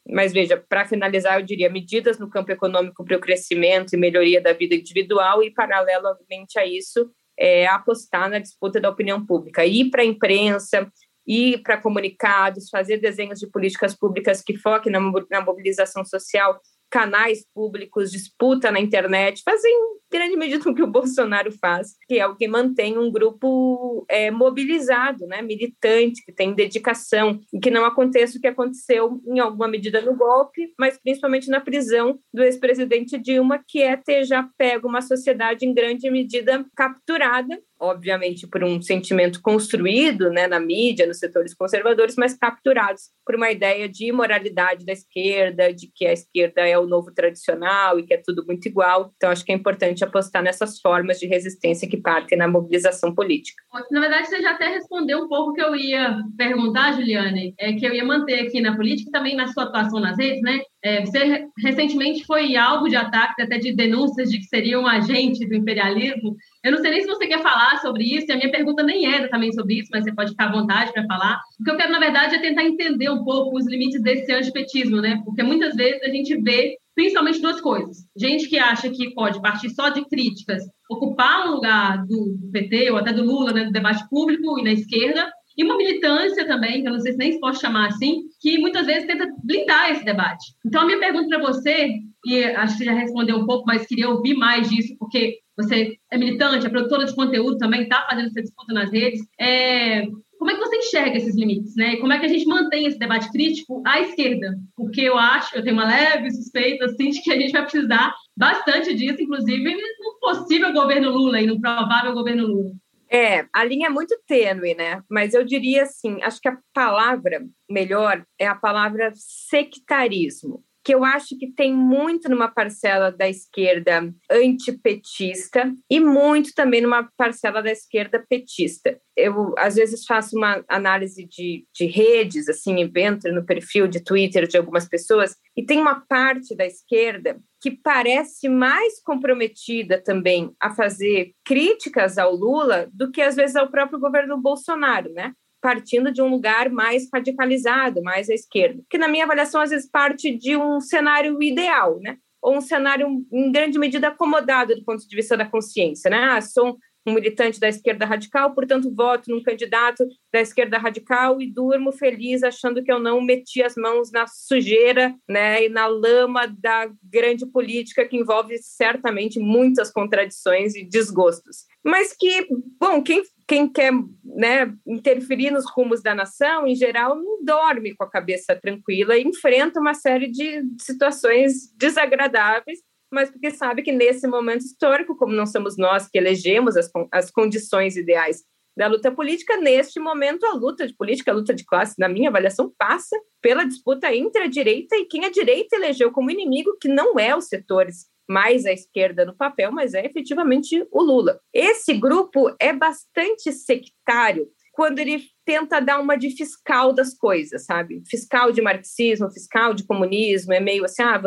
Mas 0.09 0.31
veja, 0.31 0.57
para 0.69 0.87
finalizar, 0.87 1.39
eu 1.39 1.45
diria 1.45 1.69
medidas 1.69 2.17
no 2.17 2.29
campo 2.29 2.51
econômico 2.51 3.03
para 3.03 3.17
o 3.17 3.19
crescimento 3.19 3.93
e 3.93 3.97
melhoria 3.97 4.41
da 4.41 4.53
vida 4.53 4.75
individual 4.75 5.43
e, 5.43 5.51
paralelamente 5.53 6.57
a 6.57 6.65
isso, 6.65 7.09
é, 7.37 7.67
apostar 7.67 8.29
na 8.29 8.39
disputa 8.39 8.79
da 8.79 8.89
opinião 8.89 9.25
pública, 9.25 9.65
ir 9.65 9.89
para 9.89 10.01
a 10.01 10.05
imprensa, 10.05 10.89
ir 11.25 11.61
para 11.61 11.77
comunicados, 11.77 12.69
fazer 12.69 12.97
desenhos 12.97 13.39
de 13.39 13.47
políticas 13.47 13.93
públicas 13.93 14.41
que 14.41 14.57
foquem 14.57 14.91
na, 14.91 14.99
na 15.29 15.41
mobilização 15.41 16.05
social 16.05 16.59
canais 16.89 17.45
públicos, 17.53 18.11
disputa 18.11 18.71
na 18.71 18.79
internet, 18.79 19.41
fazem 19.43 19.71
em 19.71 19.97
grande 20.11 20.37
medida 20.37 20.69
o 20.69 20.73
que 20.73 20.83
o 20.83 20.87
Bolsonaro 20.87 21.51
faz, 21.51 21.95
que 22.07 22.19
é 22.19 22.25
o 22.25 22.35
que 22.35 22.47
mantém 22.47 22.97
um 22.97 23.11
grupo 23.11 24.05
é, 24.09 24.31
mobilizado, 24.31 25.27
né, 25.27 25.41
militante, 25.41 26.23
que 26.23 26.31
tem 26.31 26.53
dedicação, 26.53 27.39
e 27.53 27.59
que 27.59 27.69
não 27.69 27.85
aconteça 27.85 28.37
o 28.37 28.41
que 28.41 28.47
aconteceu 28.47 29.21
em 29.27 29.39
alguma 29.39 29.67
medida 29.67 30.01
no 30.01 30.15
golpe, 30.15 30.73
mas 30.79 30.97
principalmente 30.97 31.49
na 31.49 31.59
prisão 31.59 32.19
do 32.33 32.41
ex-presidente 32.43 33.17
Dilma, 33.17 33.61
que 33.67 33.81
é 33.81 33.97
ter 33.97 34.23
já 34.23 34.47
pego 34.57 34.87
uma 34.87 35.01
sociedade 35.01 35.65
em 35.65 35.73
grande 35.73 36.09
medida 36.09 36.65
capturada 36.75 37.59
obviamente 37.79 38.47
por 38.47 38.63
um 38.63 38.81
sentimento 38.81 39.41
construído 39.41 40.29
né, 40.29 40.47
na 40.47 40.59
mídia, 40.59 41.05
nos 41.05 41.19
setores 41.19 41.53
conservadores, 41.53 42.15
mas 42.17 42.37
capturados 42.37 43.03
por 43.25 43.35
uma 43.35 43.51
ideia 43.51 43.89
de 43.89 44.07
imoralidade 44.07 44.85
da 44.85 44.93
esquerda, 44.93 45.73
de 45.73 45.91
que 45.93 46.05
a 46.05 46.13
esquerda 46.13 46.61
é 46.61 46.77
o 46.77 46.87
novo 46.87 47.11
tradicional 47.13 47.99
e 47.99 48.03
que 48.03 48.13
é 48.13 48.21
tudo 48.23 48.45
muito 48.45 48.67
igual. 48.67 49.11
Então, 49.17 49.29
acho 49.29 49.43
que 49.43 49.51
é 49.51 49.55
importante 49.55 50.03
apostar 50.03 50.41
nessas 50.41 50.79
formas 50.79 51.19
de 51.19 51.27
resistência 51.27 51.89
que 51.89 51.97
partem 51.97 52.37
na 52.37 52.47
mobilização 52.47 53.13
política. 53.13 53.61
Na 53.91 53.99
verdade, 53.99 54.27
você 54.27 54.41
já 54.41 54.51
até 54.51 54.69
respondeu 54.69 55.19
um 55.19 55.27
pouco 55.27 55.51
o 55.51 55.53
que 55.53 55.61
eu 55.61 55.75
ia 55.75 56.17
perguntar, 56.37 56.93
Juliane, 56.93 57.53
é 57.59 57.73
que 57.73 57.85
eu 57.85 57.93
ia 57.93 58.05
manter 58.05 58.47
aqui 58.47 58.61
na 58.61 58.75
política 58.75 59.11
também 59.11 59.35
na 59.35 59.47
sua 59.47 59.63
atuação 59.63 59.99
nas 59.99 60.17
redes, 60.17 60.41
né? 60.41 60.61
É, 60.83 61.03
você 61.03 61.45
recentemente 61.57 62.25
foi 62.25 62.55
alvo 62.55 62.87
de 62.87 62.95
ataques, 62.95 63.43
até 63.43 63.57
de 63.57 63.75
denúncias 63.75 64.29
de 64.29 64.37
que 64.37 64.45
seria 64.45 64.79
um 64.79 64.85
agente 64.85 65.45
do 65.47 65.55
imperialismo. 65.55 66.35
Eu 66.63 66.71
não 66.71 66.79
sei 66.79 66.91
nem 66.91 67.01
se 67.01 67.07
você 67.07 67.27
quer 67.27 67.41
falar 67.41 67.77
sobre 67.81 68.03
isso, 68.03 68.27
e 68.29 68.31
a 68.31 68.37
minha 68.37 68.51
pergunta 68.51 68.83
nem 68.83 69.11
era 69.11 69.29
também 69.29 69.51
sobre 69.51 69.79
isso, 69.79 69.89
mas 69.91 70.03
você 70.03 70.13
pode 70.13 70.31
ficar 70.31 70.45
à 70.45 70.51
vontade 70.51 70.93
para 70.93 71.05
falar. 71.05 71.41
O 71.59 71.63
que 71.63 71.71
eu 71.71 71.77
quero, 71.77 71.91
na 71.91 71.99
verdade, 71.99 72.35
é 72.35 72.39
tentar 72.39 72.63
entender 72.63 73.09
um 73.09 73.23
pouco 73.23 73.57
os 73.57 73.67
limites 73.67 74.01
desse 74.01 74.31
antipetismo, 74.31 75.01
né? 75.01 75.21
Porque 75.25 75.41
muitas 75.41 75.75
vezes 75.75 76.01
a 76.03 76.09
gente 76.09 76.39
vê 76.41 76.77
principalmente 76.97 77.39
duas 77.39 77.61
coisas. 77.61 77.97
Gente 78.17 78.49
que 78.49 78.57
acha 78.57 78.89
que 78.89 79.13
pode 79.13 79.39
partir 79.39 79.69
só 79.69 79.89
de 79.89 80.03
críticas, 80.05 80.63
ocupar 80.89 81.47
um 81.47 81.51
lugar 81.51 82.03
do 82.05 82.37
PT 82.51 82.89
ou 82.89 82.97
até 82.97 83.13
do 83.13 83.23
Lula 83.23 83.53
né, 83.53 83.65
no 83.65 83.71
debate 83.71 84.07
público 84.09 84.57
e 84.57 84.63
na 84.63 84.71
esquerda, 84.71 85.31
e 85.57 85.63
uma 85.63 85.77
militância 85.77 86.45
também, 86.45 86.81
que 86.81 86.87
eu 86.87 86.93
não 86.93 86.99
sei 86.99 87.13
se 87.13 87.17
nem 87.17 87.39
pode 87.39 87.59
chamar 87.59 87.87
assim, 87.87 88.25
que 88.39 88.59
muitas 88.59 88.85
vezes 88.85 89.07
tenta 89.07 89.27
blindar 89.43 89.91
esse 89.91 90.05
debate. 90.05 90.53
Então, 90.65 90.81
a 90.81 90.85
minha 90.85 90.99
pergunta 90.99 91.27
para 91.27 91.39
você, 91.39 91.89
e 92.25 92.43
acho 92.43 92.77
que 92.77 92.85
já 92.85 92.93
respondeu 92.93 93.37
um 93.37 93.45
pouco, 93.45 93.65
mas 93.65 93.87
queria 93.87 94.09
ouvir 94.09 94.35
mais 94.35 94.69
disso, 94.69 94.95
porque 94.99 95.39
você 95.57 95.97
é 96.11 96.17
militante, 96.17 96.67
é 96.67 96.69
produtora 96.69 97.05
de 97.05 97.15
conteúdo 97.15 97.57
também, 97.57 97.83
está 97.83 98.05
fazendo 98.07 98.27
essa 98.27 98.41
disputa 98.41 98.71
nas 98.71 98.91
redes, 98.91 99.19
é, 99.39 100.05
como 100.37 100.51
é 100.51 100.53
que 100.53 100.59
você 100.59 100.77
enxerga 100.77 101.17
esses 101.17 101.35
limites, 101.35 101.75
né? 101.75 101.93
E 101.93 101.97
como 101.97 102.13
é 102.13 102.19
que 102.19 102.25
a 102.25 102.29
gente 102.29 102.45
mantém 102.45 102.85
esse 102.85 102.99
debate 102.99 103.31
crítico 103.31 103.81
à 103.85 103.99
esquerda? 104.01 104.55
Porque 104.75 105.01
eu 105.01 105.17
acho, 105.17 105.55
eu 105.55 105.63
tenho 105.63 105.75
uma 105.75 105.87
leve 105.87 106.29
suspeita, 106.31 106.85
assim, 106.85 107.09
de 107.09 107.21
que 107.21 107.31
a 107.31 107.39
gente 107.39 107.51
vai 107.51 107.63
precisar 107.63 108.13
bastante 108.37 108.93
disso, 108.93 109.19
inclusive 109.19 109.75
no 109.75 110.19
possível 110.19 110.71
governo 110.71 111.09
Lula 111.09 111.41
e 111.41 111.47
no 111.47 111.59
provável 111.59 112.13
governo 112.13 112.45
Lula. 112.45 112.71
É, 113.09 113.45
a 113.53 113.63
linha 113.63 113.87
é 113.87 113.89
muito 113.89 114.19
tênue, 114.27 114.75
né? 114.75 115.01
Mas 115.09 115.33
eu 115.33 115.45
diria 115.45 115.83
assim, 115.83 116.21
acho 116.21 116.41
que 116.41 116.49
a 116.49 116.57
palavra 116.73 117.45
melhor 117.69 118.25
é 118.37 118.47
a 118.47 118.55
palavra 118.55 119.11
sectarismo 119.15 120.63
que 120.87 120.95
eu 120.95 121.03
acho 121.03 121.37
que 121.37 121.51
tem 121.51 121.73
muito 121.75 122.29
numa 122.29 122.47
parcela 122.47 123.11
da 123.11 123.27
esquerda 123.27 124.09
antipetista 124.31 125.69
e 125.89 125.99
muito 125.99 126.53
também 126.55 126.79
numa 126.79 127.09
parcela 127.17 127.61
da 127.61 127.69
esquerda 127.69 128.25
petista. 128.29 128.97
Eu, 129.13 129.53
às 129.57 129.75
vezes, 129.75 130.05
faço 130.05 130.37
uma 130.37 130.63
análise 130.65 131.27
de, 131.27 131.65
de 131.75 131.87
redes, 131.87 132.47
assim, 132.47 132.89
entro 132.95 133.35
no 133.35 133.45
perfil 133.45 133.85
de 133.85 134.01
Twitter 134.01 134.47
de 134.47 134.57
algumas 134.57 134.87
pessoas, 134.87 135.35
e 135.57 135.65
tem 135.65 135.77
uma 135.77 136.05
parte 136.07 136.55
da 136.55 136.65
esquerda 136.65 137.37
que 137.59 137.71
parece 137.71 138.47
mais 138.47 139.03
comprometida 139.03 140.01
também 140.01 140.55
a 140.57 140.73
fazer 140.73 141.33
críticas 141.43 142.17
ao 142.17 142.33
Lula 142.33 142.87
do 142.93 143.11
que, 143.11 143.21
às 143.21 143.35
vezes, 143.35 143.57
ao 143.57 143.69
próprio 143.69 143.99
governo 143.99 144.39
Bolsonaro, 144.39 145.11
né? 145.11 145.33
Partindo 145.61 146.11
de 146.11 146.21
um 146.21 146.27
lugar 146.27 146.69
mais 146.69 147.07
radicalizado, 147.13 148.01
mais 148.01 148.29
à 148.29 148.33
esquerda, 148.33 148.81
que 148.89 148.97
na 148.97 149.07
minha 149.07 149.25
avaliação 149.25 149.61
às 149.61 149.69
vezes 149.69 149.89
parte 149.89 150.35
de 150.35 150.55
um 150.55 150.79
cenário 150.79 151.41
ideal, 151.41 151.99
né? 151.99 152.17
Ou 152.41 152.57
um 152.57 152.61
cenário 152.61 153.07
em 153.31 153.51
grande 153.51 153.79
medida 153.79 154.09
acomodado 154.09 154.75
do 154.75 154.83
ponto 154.83 155.07
de 155.07 155.15
vista 155.15 155.35
da 155.35 155.45
consciência, 155.45 156.09
né? 156.09 156.17
Ah, 156.31 156.41
sou 156.41 156.77
um 157.07 157.13
militante 157.13 157.59
da 157.59 157.69
esquerda 157.69 158.05
radical, 158.05 158.53
portanto 158.53 158.93
voto 158.93 159.31
num 159.31 159.41
candidato 159.41 160.05
da 160.31 160.41
esquerda 160.41 160.77
radical 160.77 161.41
e 161.41 161.49
durmo 161.49 161.93
feliz 161.93 162.43
achando 162.43 162.83
que 162.83 162.91
eu 162.91 162.99
não 162.99 163.21
meti 163.21 163.63
as 163.63 163.75
mãos 163.75 164.11
na 164.11 164.27
sujeira, 164.27 165.15
né, 165.27 165.65
e 165.65 165.69
na 165.69 165.87
lama 165.87 166.45
da 166.47 166.91
grande 167.01 167.45
política 167.45 168.05
que 168.05 168.17
envolve 168.17 168.57
certamente 168.57 169.39
muitas 169.39 169.89
contradições 169.89 170.75
e 170.75 170.83
desgostos. 170.83 171.65
Mas 171.83 172.13
que, 172.17 172.47
bom, 172.79 173.01
quem 173.01 173.23
quem 173.47 173.71
quer 173.71 173.93
né, 174.25 174.73
interferir 174.85 175.51
nos 175.51 175.63
rumos 175.71 176.03
da 176.03 176.13
nação, 176.13 176.67
em 176.67 176.75
geral, 176.75 177.15
não 177.15 177.41
dorme 177.45 177.95
com 177.95 178.03
a 178.03 178.09
cabeça 178.09 178.53
tranquila 178.61 179.15
e 179.15 179.23
enfrenta 179.23 179.79
uma 179.79 179.93
série 179.93 180.29
de 180.29 180.63
situações 180.77 181.73
desagradáveis 181.77 182.79
mas 183.11 183.29
porque 183.29 183.51
sabe 183.51 183.81
que 183.81 183.91
nesse 183.91 184.27
momento 184.27 184.61
histórico, 184.61 185.15
como 185.15 185.33
não 185.33 185.45
somos 185.45 185.77
nós 185.77 186.07
que 186.07 186.17
elegemos 186.17 186.75
as, 186.75 186.89
as 187.11 187.31
condições 187.31 187.95
ideais 187.95 188.43
da 188.77 188.87
luta 188.87 189.11
política, 189.11 189.57
neste 189.57 189.99
momento 189.99 190.45
a 190.45 190.53
luta 190.53 190.85
de 190.87 190.93
política, 190.95 191.31
a 191.31 191.33
luta 191.33 191.53
de 191.53 191.65
classe, 191.65 191.95
na 191.97 192.07
minha 192.07 192.29
avaliação, 192.29 192.71
passa 192.77 193.17
pela 193.41 193.63
disputa 193.63 194.13
entre 194.13 194.43
a 194.43 194.47
direita 194.47 194.95
e 194.95 195.05
quem 195.05 195.25
a 195.25 195.31
direita 195.31 195.75
elegeu 195.75 196.11
como 196.11 196.29
inimigo, 196.29 196.77
que 196.79 196.87
não 196.87 197.17
é 197.19 197.35
os 197.35 197.47
setores 197.47 198.05
mais 198.29 198.65
à 198.65 198.71
esquerda 198.71 199.25
no 199.25 199.35
papel, 199.35 199.71
mas 199.71 199.93
é 199.93 200.05
efetivamente 200.05 200.85
o 200.91 201.01
Lula. 201.01 201.39
Esse 201.51 201.93
grupo 201.93 202.53
é 202.59 202.71
bastante 202.71 203.51
sectário 203.51 204.47
quando 204.73 204.99
ele 204.99 205.23
tenta 205.43 205.79
dar 205.79 205.99
uma 205.99 206.15
de 206.15 206.29
fiscal 206.29 206.93
das 206.93 207.17
coisas, 207.17 207.65
sabe? 207.65 208.03
Fiscal 208.07 208.51
de 208.51 208.61
marxismo, 208.61 209.31
fiscal 209.31 209.73
de 209.73 209.87
comunismo, 209.87 210.53
é 210.53 210.59
meio 210.59 210.85
assim, 210.85 211.01
ah, 211.01 211.19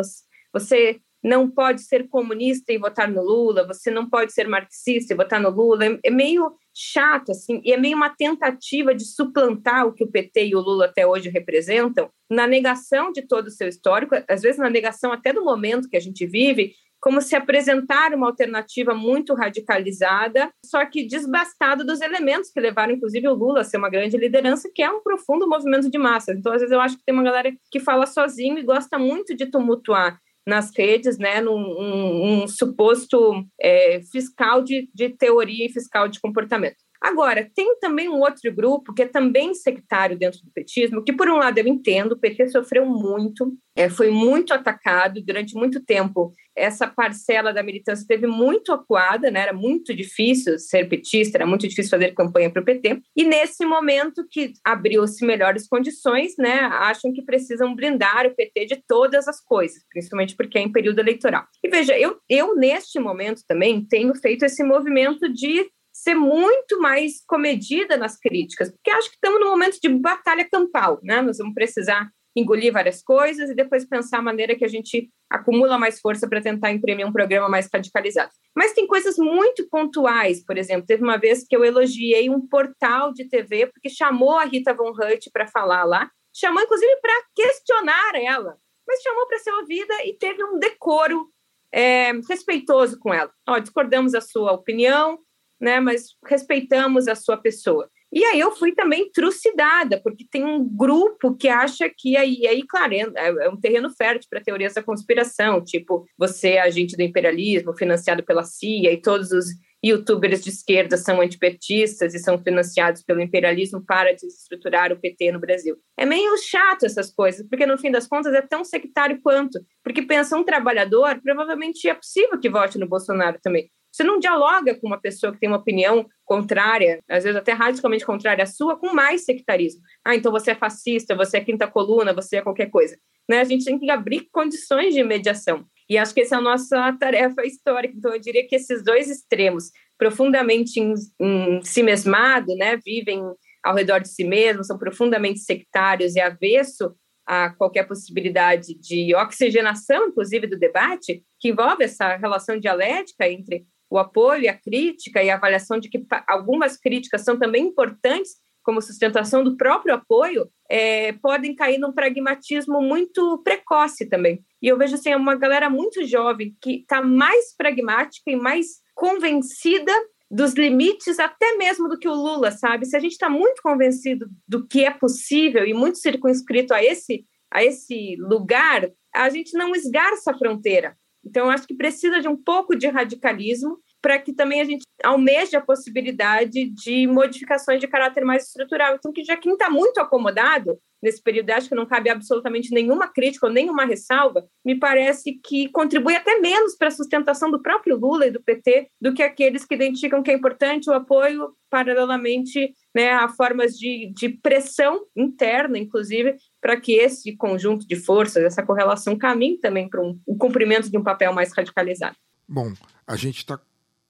você 0.53 1.01
não 1.23 1.49
pode 1.49 1.83
ser 1.83 2.07
comunista 2.07 2.73
e 2.73 2.77
votar 2.77 3.09
no 3.09 3.21
Lula, 3.21 3.67
você 3.67 3.91
não 3.91 4.09
pode 4.09 4.33
ser 4.33 4.47
marxista 4.47 5.13
e 5.13 5.17
votar 5.17 5.39
no 5.39 5.49
Lula. 5.49 5.85
É, 5.85 5.99
é 6.05 6.11
meio 6.11 6.53
chato, 6.73 7.31
assim, 7.31 7.61
e 7.63 7.71
é 7.71 7.77
meio 7.77 7.95
uma 7.95 8.09
tentativa 8.09 8.95
de 8.95 9.05
suplantar 9.05 9.85
o 9.85 9.93
que 9.93 10.03
o 10.03 10.11
PT 10.11 10.47
e 10.47 10.55
o 10.55 10.61
Lula 10.61 10.85
até 10.85 11.05
hoje 11.05 11.29
representam, 11.29 12.09
na 12.29 12.47
negação 12.47 13.11
de 13.11 13.21
todo 13.21 13.47
o 13.47 13.51
seu 13.51 13.67
histórico, 13.67 14.15
às 14.27 14.41
vezes 14.41 14.57
na 14.57 14.69
negação 14.69 15.11
até 15.11 15.33
do 15.33 15.43
momento 15.43 15.89
que 15.89 15.97
a 15.97 16.01
gente 16.01 16.25
vive, 16.25 16.73
como 17.01 17.19
se 17.19 17.35
apresentar 17.35 18.13
uma 18.13 18.27
alternativa 18.27 18.93
muito 18.93 19.33
radicalizada, 19.33 20.51
só 20.63 20.85
que 20.85 21.07
desbastado 21.07 21.83
dos 21.83 21.99
elementos 21.99 22.51
que 22.51 22.59
levaram, 22.59 22.93
inclusive, 22.93 23.27
o 23.27 23.33
Lula 23.33 23.61
a 23.61 23.63
ser 23.63 23.77
uma 23.77 23.89
grande 23.89 24.15
liderança, 24.17 24.69
que 24.73 24.83
é 24.83 24.89
um 24.89 25.01
profundo 25.01 25.49
movimento 25.49 25.89
de 25.89 25.97
massa. 25.97 26.31
Então, 26.31 26.53
às 26.53 26.61
vezes, 26.61 26.71
eu 26.71 26.79
acho 26.79 26.95
que 26.97 27.03
tem 27.03 27.13
uma 27.13 27.23
galera 27.23 27.51
que 27.71 27.79
fala 27.79 28.05
sozinho 28.05 28.59
e 28.59 28.63
gosta 28.63 28.99
muito 28.99 29.35
de 29.35 29.47
tumultuar 29.47 30.19
nas 30.45 30.71
redes, 30.75 31.17
né, 31.17 31.39
num 31.41 31.55
um, 31.55 32.43
um 32.43 32.47
suposto 32.47 33.45
é, 33.59 34.01
fiscal 34.11 34.63
de, 34.63 34.89
de 34.93 35.09
teoria 35.09 35.65
e 35.65 35.71
fiscal 35.71 36.07
de 36.07 36.19
comportamento. 36.19 36.77
Agora, 37.01 37.49
tem 37.55 37.79
também 37.79 38.07
um 38.07 38.19
outro 38.19 38.53
grupo 38.53 38.93
que 38.93 39.01
é 39.01 39.07
também 39.07 39.55
sectário 39.55 40.17
dentro 40.17 40.39
do 40.43 40.51
petismo, 40.51 41.03
que, 41.03 41.11
por 41.11 41.27
um 41.27 41.37
lado, 41.37 41.57
eu 41.57 41.67
entendo, 41.67 42.11
o 42.11 42.17
PT 42.17 42.49
sofreu 42.49 42.85
muito, 42.85 43.57
é, 43.75 43.89
foi 43.89 44.11
muito 44.11 44.53
atacado 44.53 45.19
durante 45.25 45.55
muito 45.55 45.83
tempo. 45.83 46.31
Essa 46.55 46.85
parcela 46.85 47.51
da 47.51 47.63
militância 47.63 48.05
teve 48.07 48.27
muito 48.27 48.71
acuada, 48.71 49.31
né? 49.31 49.41
era 49.41 49.53
muito 49.53 49.95
difícil 49.95 50.59
ser 50.59 50.87
petista, 50.87 51.37
era 51.37 51.47
muito 51.47 51.67
difícil 51.67 51.89
fazer 51.89 52.13
campanha 52.13 52.51
para 52.51 52.61
o 52.61 52.65
PT. 52.65 53.01
E 53.15 53.23
nesse 53.23 53.65
momento 53.65 54.27
que 54.29 54.53
abriu-se 54.63 55.25
melhores 55.25 55.67
condições, 55.67 56.35
né, 56.37 56.59
acham 56.59 57.11
que 57.11 57.23
precisam 57.23 57.73
blindar 57.73 58.27
o 58.27 58.35
PT 58.35 58.65
de 58.65 58.83
todas 58.87 59.27
as 59.27 59.41
coisas, 59.43 59.83
principalmente 59.89 60.35
porque 60.35 60.59
é 60.59 60.61
em 60.61 60.71
período 60.71 60.99
eleitoral. 60.99 61.45
E 61.63 61.69
veja, 61.69 61.97
eu, 61.97 62.19
eu 62.29 62.55
neste 62.55 62.99
momento 62.99 63.41
também 63.47 63.83
tenho 63.83 64.13
feito 64.13 64.45
esse 64.45 64.63
movimento 64.63 65.27
de 65.31 65.67
ser 66.01 66.15
muito 66.15 66.81
mais 66.81 67.23
comedida 67.27 67.95
nas 67.95 68.17
críticas, 68.17 68.71
porque 68.71 68.89
acho 68.89 69.07
que 69.09 69.15
estamos 69.15 69.39
num 69.39 69.51
momento 69.51 69.77
de 69.79 69.87
batalha 69.87 70.47
campal, 70.49 70.99
né? 71.03 71.21
Nós 71.21 71.37
vamos 71.37 71.53
precisar 71.53 72.09
engolir 72.35 72.73
várias 72.73 73.03
coisas 73.03 73.51
e 73.51 73.55
depois 73.55 73.85
pensar 73.85 74.17
a 74.17 74.21
maneira 74.21 74.55
que 74.55 74.65
a 74.65 74.67
gente 74.67 75.11
acumula 75.29 75.77
mais 75.77 75.99
força 75.99 76.27
para 76.27 76.41
tentar 76.41 76.71
imprimir 76.71 77.05
um 77.05 77.11
programa 77.11 77.47
mais 77.47 77.69
radicalizado. 77.71 78.31
Mas 78.55 78.73
tem 78.73 78.87
coisas 78.87 79.17
muito 79.17 79.69
pontuais, 79.69 80.43
por 80.43 80.57
exemplo, 80.57 80.87
teve 80.87 81.03
uma 81.03 81.17
vez 81.17 81.45
que 81.47 81.55
eu 81.55 81.63
elogiei 81.63 82.31
um 82.31 82.47
portal 82.47 83.13
de 83.13 83.27
TV 83.27 83.67
porque 83.67 83.89
chamou 83.89 84.39
a 84.39 84.45
Rita 84.45 84.73
Von 84.73 84.91
Hutt 84.91 85.29
para 85.31 85.45
falar 85.47 85.83
lá, 85.83 86.09
chamou 86.33 86.63
inclusive 86.63 86.95
para 86.99 87.13
questionar 87.35 88.15
ela, 88.15 88.57
mas 88.87 89.01
chamou 89.03 89.27
para 89.27 89.37
ser 89.37 89.51
ouvida 89.51 89.93
e 90.05 90.17
teve 90.17 90.43
um 90.43 90.57
decoro 90.57 91.29
é, 91.71 92.11
respeitoso 92.27 92.97
com 92.97 93.13
ela. 93.13 93.31
Ó, 93.47 93.59
discordamos 93.59 94.13
da 94.13 94.21
sua 94.21 94.51
opinião, 94.51 95.19
né? 95.61 95.79
Mas 95.79 96.15
respeitamos 96.25 97.07
a 97.07 97.15
sua 97.15 97.37
pessoa. 97.37 97.89
E 98.11 98.25
aí 98.25 98.39
eu 98.39 98.51
fui 98.51 98.73
também 98.73 99.09
trucidada, 99.09 100.01
porque 100.01 100.25
tem 100.29 100.43
um 100.43 100.67
grupo 100.67 101.33
que 101.33 101.47
acha 101.47 101.89
que 101.89 102.17
aí, 102.17 102.45
aí 102.45 102.61
claro, 102.67 102.93
é, 102.93 103.05
é 103.15 103.49
um 103.49 103.55
terreno 103.55 103.89
fértil 103.89 104.27
para 104.29 104.41
teorias 104.41 104.73
da 104.73 104.83
conspiração, 104.83 105.63
tipo, 105.63 106.05
você 106.17 106.49
é 106.49 106.61
agente 106.61 106.97
do 106.97 107.03
imperialismo, 107.03 107.73
financiado 107.73 108.21
pela 108.21 108.43
CIA, 108.43 108.91
e 108.91 109.01
todos 109.01 109.31
os 109.31 109.45
youtubers 109.83 110.43
de 110.43 110.49
esquerda 110.49 110.95
são 110.97 111.21
antipetistas 111.21 112.13
e 112.13 112.19
são 112.19 112.37
financiados 112.37 113.01
pelo 113.01 113.21
imperialismo 113.21 113.83
para 113.83 114.13
desestruturar 114.13 114.91
o 114.91 114.99
PT 114.99 115.31
no 115.31 115.39
Brasil. 115.39 115.77
É 115.97 116.05
meio 116.05 116.37
chato 116.37 116.85
essas 116.85 117.11
coisas, 117.11 117.47
porque 117.47 117.65
no 117.65 117.77
fim 117.77 117.91
das 117.91 118.07
contas 118.07 118.33
é 118.33 118.41
tão 118.41 118.63
sectário 118.63 119.19
quanto. 119.21 119.59
Porque 119.83 120.03
pensa 120.03 120.37
um 120.37 120.43
trabalhador, 120.43 121.19
provavelmente 121.23 121.89
é 121.89 121.95
possível 121.95 122.39
que 122.39 122.49
vote 122.49 122.77
no 122.77 122.87
Bolsonaro 122.87 123.39
também. 123.41 123.71
Você 123.91 124.03
não 124.03 124.19
dialoga 124.19 124.73
com 124.79 124.87
uma 124.87 124.99
pessoa 124.99 125.33
que 125.33 125.39
tem 125.39 125.49
uma 125.49 125.57
opinião 125.57 126.07
contrária, 126.23 126.99
às 127.09 127.23
vezes 127.23 127.37
até 127.37 127.51
radicalmente 127.51 128.05
contrária 128.05 128.43
à 128.43 128.47
sua, 128.47 128.77
com 128.77 128.93
mais 128.93 129.25
sectarismo. 129.25 129.81
Ah, 130.05 130.15
então 130.15 130.31
você 130.31 130.51
é 130.51 130.55
fascista, 130.55 131.15
você 131.15 131.37
é 131.37 131.41
quinta 131.41 131.67
coluna, 131.67 132.13
você 132.13 132.37
é 132.37 132.41
qualquer 132.41 132.69
coisa. 132.69 132.97
Né? 133.29 133.41
A 133.41 133.43
gente 133.43 133.65
tem 133.65 133.77
que 133.77 133.89
abrir 133.89 134.27
condições 134.31 134.93
de 134.93 135.03
mediação. 135.03 135.65
E 135.89 135.97
acho 135.97 136.13
que 136.13 136.21
essa 136.21 136.35
é 136.35 136.37
a 136.37 136.41
nossa 136.41 136.93
tarefa 136.93 137.45
histórica. 137.45 137.93
Então, 137.97 138.13
eu 138.13 138.19
diria 138.19 138.47
que 138.47 138.55
esses 138.55 138.81
dois 138.81 139.09
extremos, 139.09 139.71
profundamente 139.97 140.79
em, 140.79 140.93
em 141.19 141.61
si 141.63 141.83
mesmado, 141.83 142.55
né, 142.55 142.77
vivem 142.77 143.21
ao 143.61 143.75
redor 143.75 143.99
de 143.99 144.07
si 144.07 144.23
mesmos, 144.23 144.67
são 144.67 144.77
profundamente 144.77 145.39
sectários 145.39 146.15
e 146.15 146.21
avesso 146.21 146.95
a 147.25 147.49
qualquer 147.49 147.87
possibilidade 147.87 148.73
de 148.73 149.13
oxigenação, 149.15 150.07
inclusive, 150.07 150.47
do 150.47 150.57
debate, 150.57 151.23
que 151.39 151.49
envolve 151.49 151.83
essa 151.83 152.15
relação 152.15 152.57
dialética 152.57 153.29
entre 153.29 153.65
o 153.91 153.97
apoio, 153.97 154.49
a 154.49 154.53
crítica 154.53 155.21
e 155.21 155.29
a 155.29 155.35
avaliação 155.35 155.77
de 155.77 155.89
que 155.89 156.01
algumas 156.25 156.77
críticas 156.77 157.21
são 157.21 157.37
também 157.37 157.67
importantes 157.67 158.31
como 158.63 158.81
sustentação 158.81 159.43
do 159.43 159.57
próprio 159.57 159.95
apoio, 159.95 160.47
é, 160.69 161.13
podem 161.13 161.55
cair 161.55 161.77
num 161.77 161.91
pragmatismo 161.91 162.79
muito 162.79 163.41
precoce 163.43 164.07
também. 164.07 164.39
E 164.61 164.67
eu 164.67 164.77
vejo 164.77 164.95
assim, 164.95 165.13
uma 165.15 165.35
galera 165.35 165.69
muito 165.69 166.05
jovem 166.05 166.55
que 166.61 166.81
está 166.81 167.01
mais 167.01 167.55
pragmática 167.57 168.29
e 168.29 168.35
mais 168.35 168.67
convencida 168.95 169.91
dos 170.29 170.53
limites 170.53 171.19
até 171.19 171.57
mesmo 171.57 171.89
do 171.89 171.97
que 171.97 172.07
o 172.07 172.13
Lula, 172.13 172.51
sabe? 172.51 172.85
Se 172.85 172.95
a 172.95 172.99
gente 172.99 173.13
está 173.13 173.29
muito 173.29 173.61
convencido 173.61 174.27
do 174.47 174.65
que 174.65 174.85
é 174.85 174.91
possível 174.91 175.65
e 175.65 175.73
muito 175.73 175.97
circunscrito 175.97 176.73
a 176.73 176.81
esse, 176.81 177.25
a 177.51 177.63
esse 177.63 178.15
lugar, 178.19 178.89
a 179.13 179.29
gente 179.29 179.57
não 179.57 179.75
esgarça 179.75 180.31
a 180.31 180.37
fronteira. 180.37 180.95
Então, 181.23 181.45
eu 181.45 181.51
acho 181.51 181.67
que 181.67 181.75
precisa 181.75 182.19
de 182.19 182.27
um 182.27 182.35
pouco 182.35 182.75
de 182.75 182.87
radicalismo 182.87 183.77
para 184.01 184.19
que 184.19 184.33
também 184.33 184.61
a 184.61 184.65
gente 184.65 184.83
almeje 185.03 185.55
a 185.55 185.61
possibilidade 185.61 186.69
de 186.69 187.07
modificações 187.07 187.79
de 187.79 187.87
caráter 187.87 188.25
mais 188.25 188.47
estrutural. 188.47 188.95
Então, 188.95 189.11
que 189.11 189.23
já 189.23 189.37
quem 189.37 189.53
está 189.53 189.69
muito 189.69 189.99
acomodado 189.99 190.77
nesse 191.01 191.21
período, 191.21 191.49
acho 191.49 191.67
que 191.67 191.75
não 191.75 191.85
cabe 191.85 192.09
absolutamente 192.09 192.71
nenhuma 192.71 193.07
crítica 193.07 193.47
ou 193.47 193.51
nenhuma 193.51 193.85
ressalva, 193.85 194.45
me 194.63 194.77
parece 194.77 195.39
que 195.43 195.67
contribui 195.69 196.15
até 196.15 196.39
menos 196.39 196.75
para 196.75 196.89
a 196.89 196.91
sustentação 196.91 197.49
do 197.49 197.61
próprio 197.61 197.97
Lula 197.97 198.27
e 198.27 198.31
do 198.31 198.41
PT 198.41 198.87
do 199.01 199.13
que 199.13 199.23
aqueles 199.23 199.65
que 199.65 199.73
identificam 199.73 200.21
que 200.21 200.29
é 200.29 200.35
importante 200.35 200.89
o 200.89 200.93
apoio 200.93 201.55
paralelamente 201.71 202.73
né, 202.93 203.11
a 203.13 203.29
formas 203.29 203.77
de, 203.77 204.11
de 204.13 204.29
pressão 204.29 205.05
interna, 205.15 205.77
inclusive, 205.77 206.35
para 206.59 206.79
que 206.79 206.93
esse 206.93 207.35
conjunto 207.35 207.87
de 207.87 207.95
forças, 207.95 208.43
essa 208.43 208.61
correlação 208.61 209.17
caminhe 209.17 209.57
também 209.57 209.89
para 209.89 210.01
um, 210.01 210.19
o 210.27 210.37
cumprimento 210.37 210.91
de 210.91 210.97
um 210.97 211.03
papel 211.03 211.33
mais 211.33 211.51
radicalizado. 211.53 212.15
Bom, 212.47 212.73
a 213.07 213.15
gente 213.15 213.37
está 213.37 213.59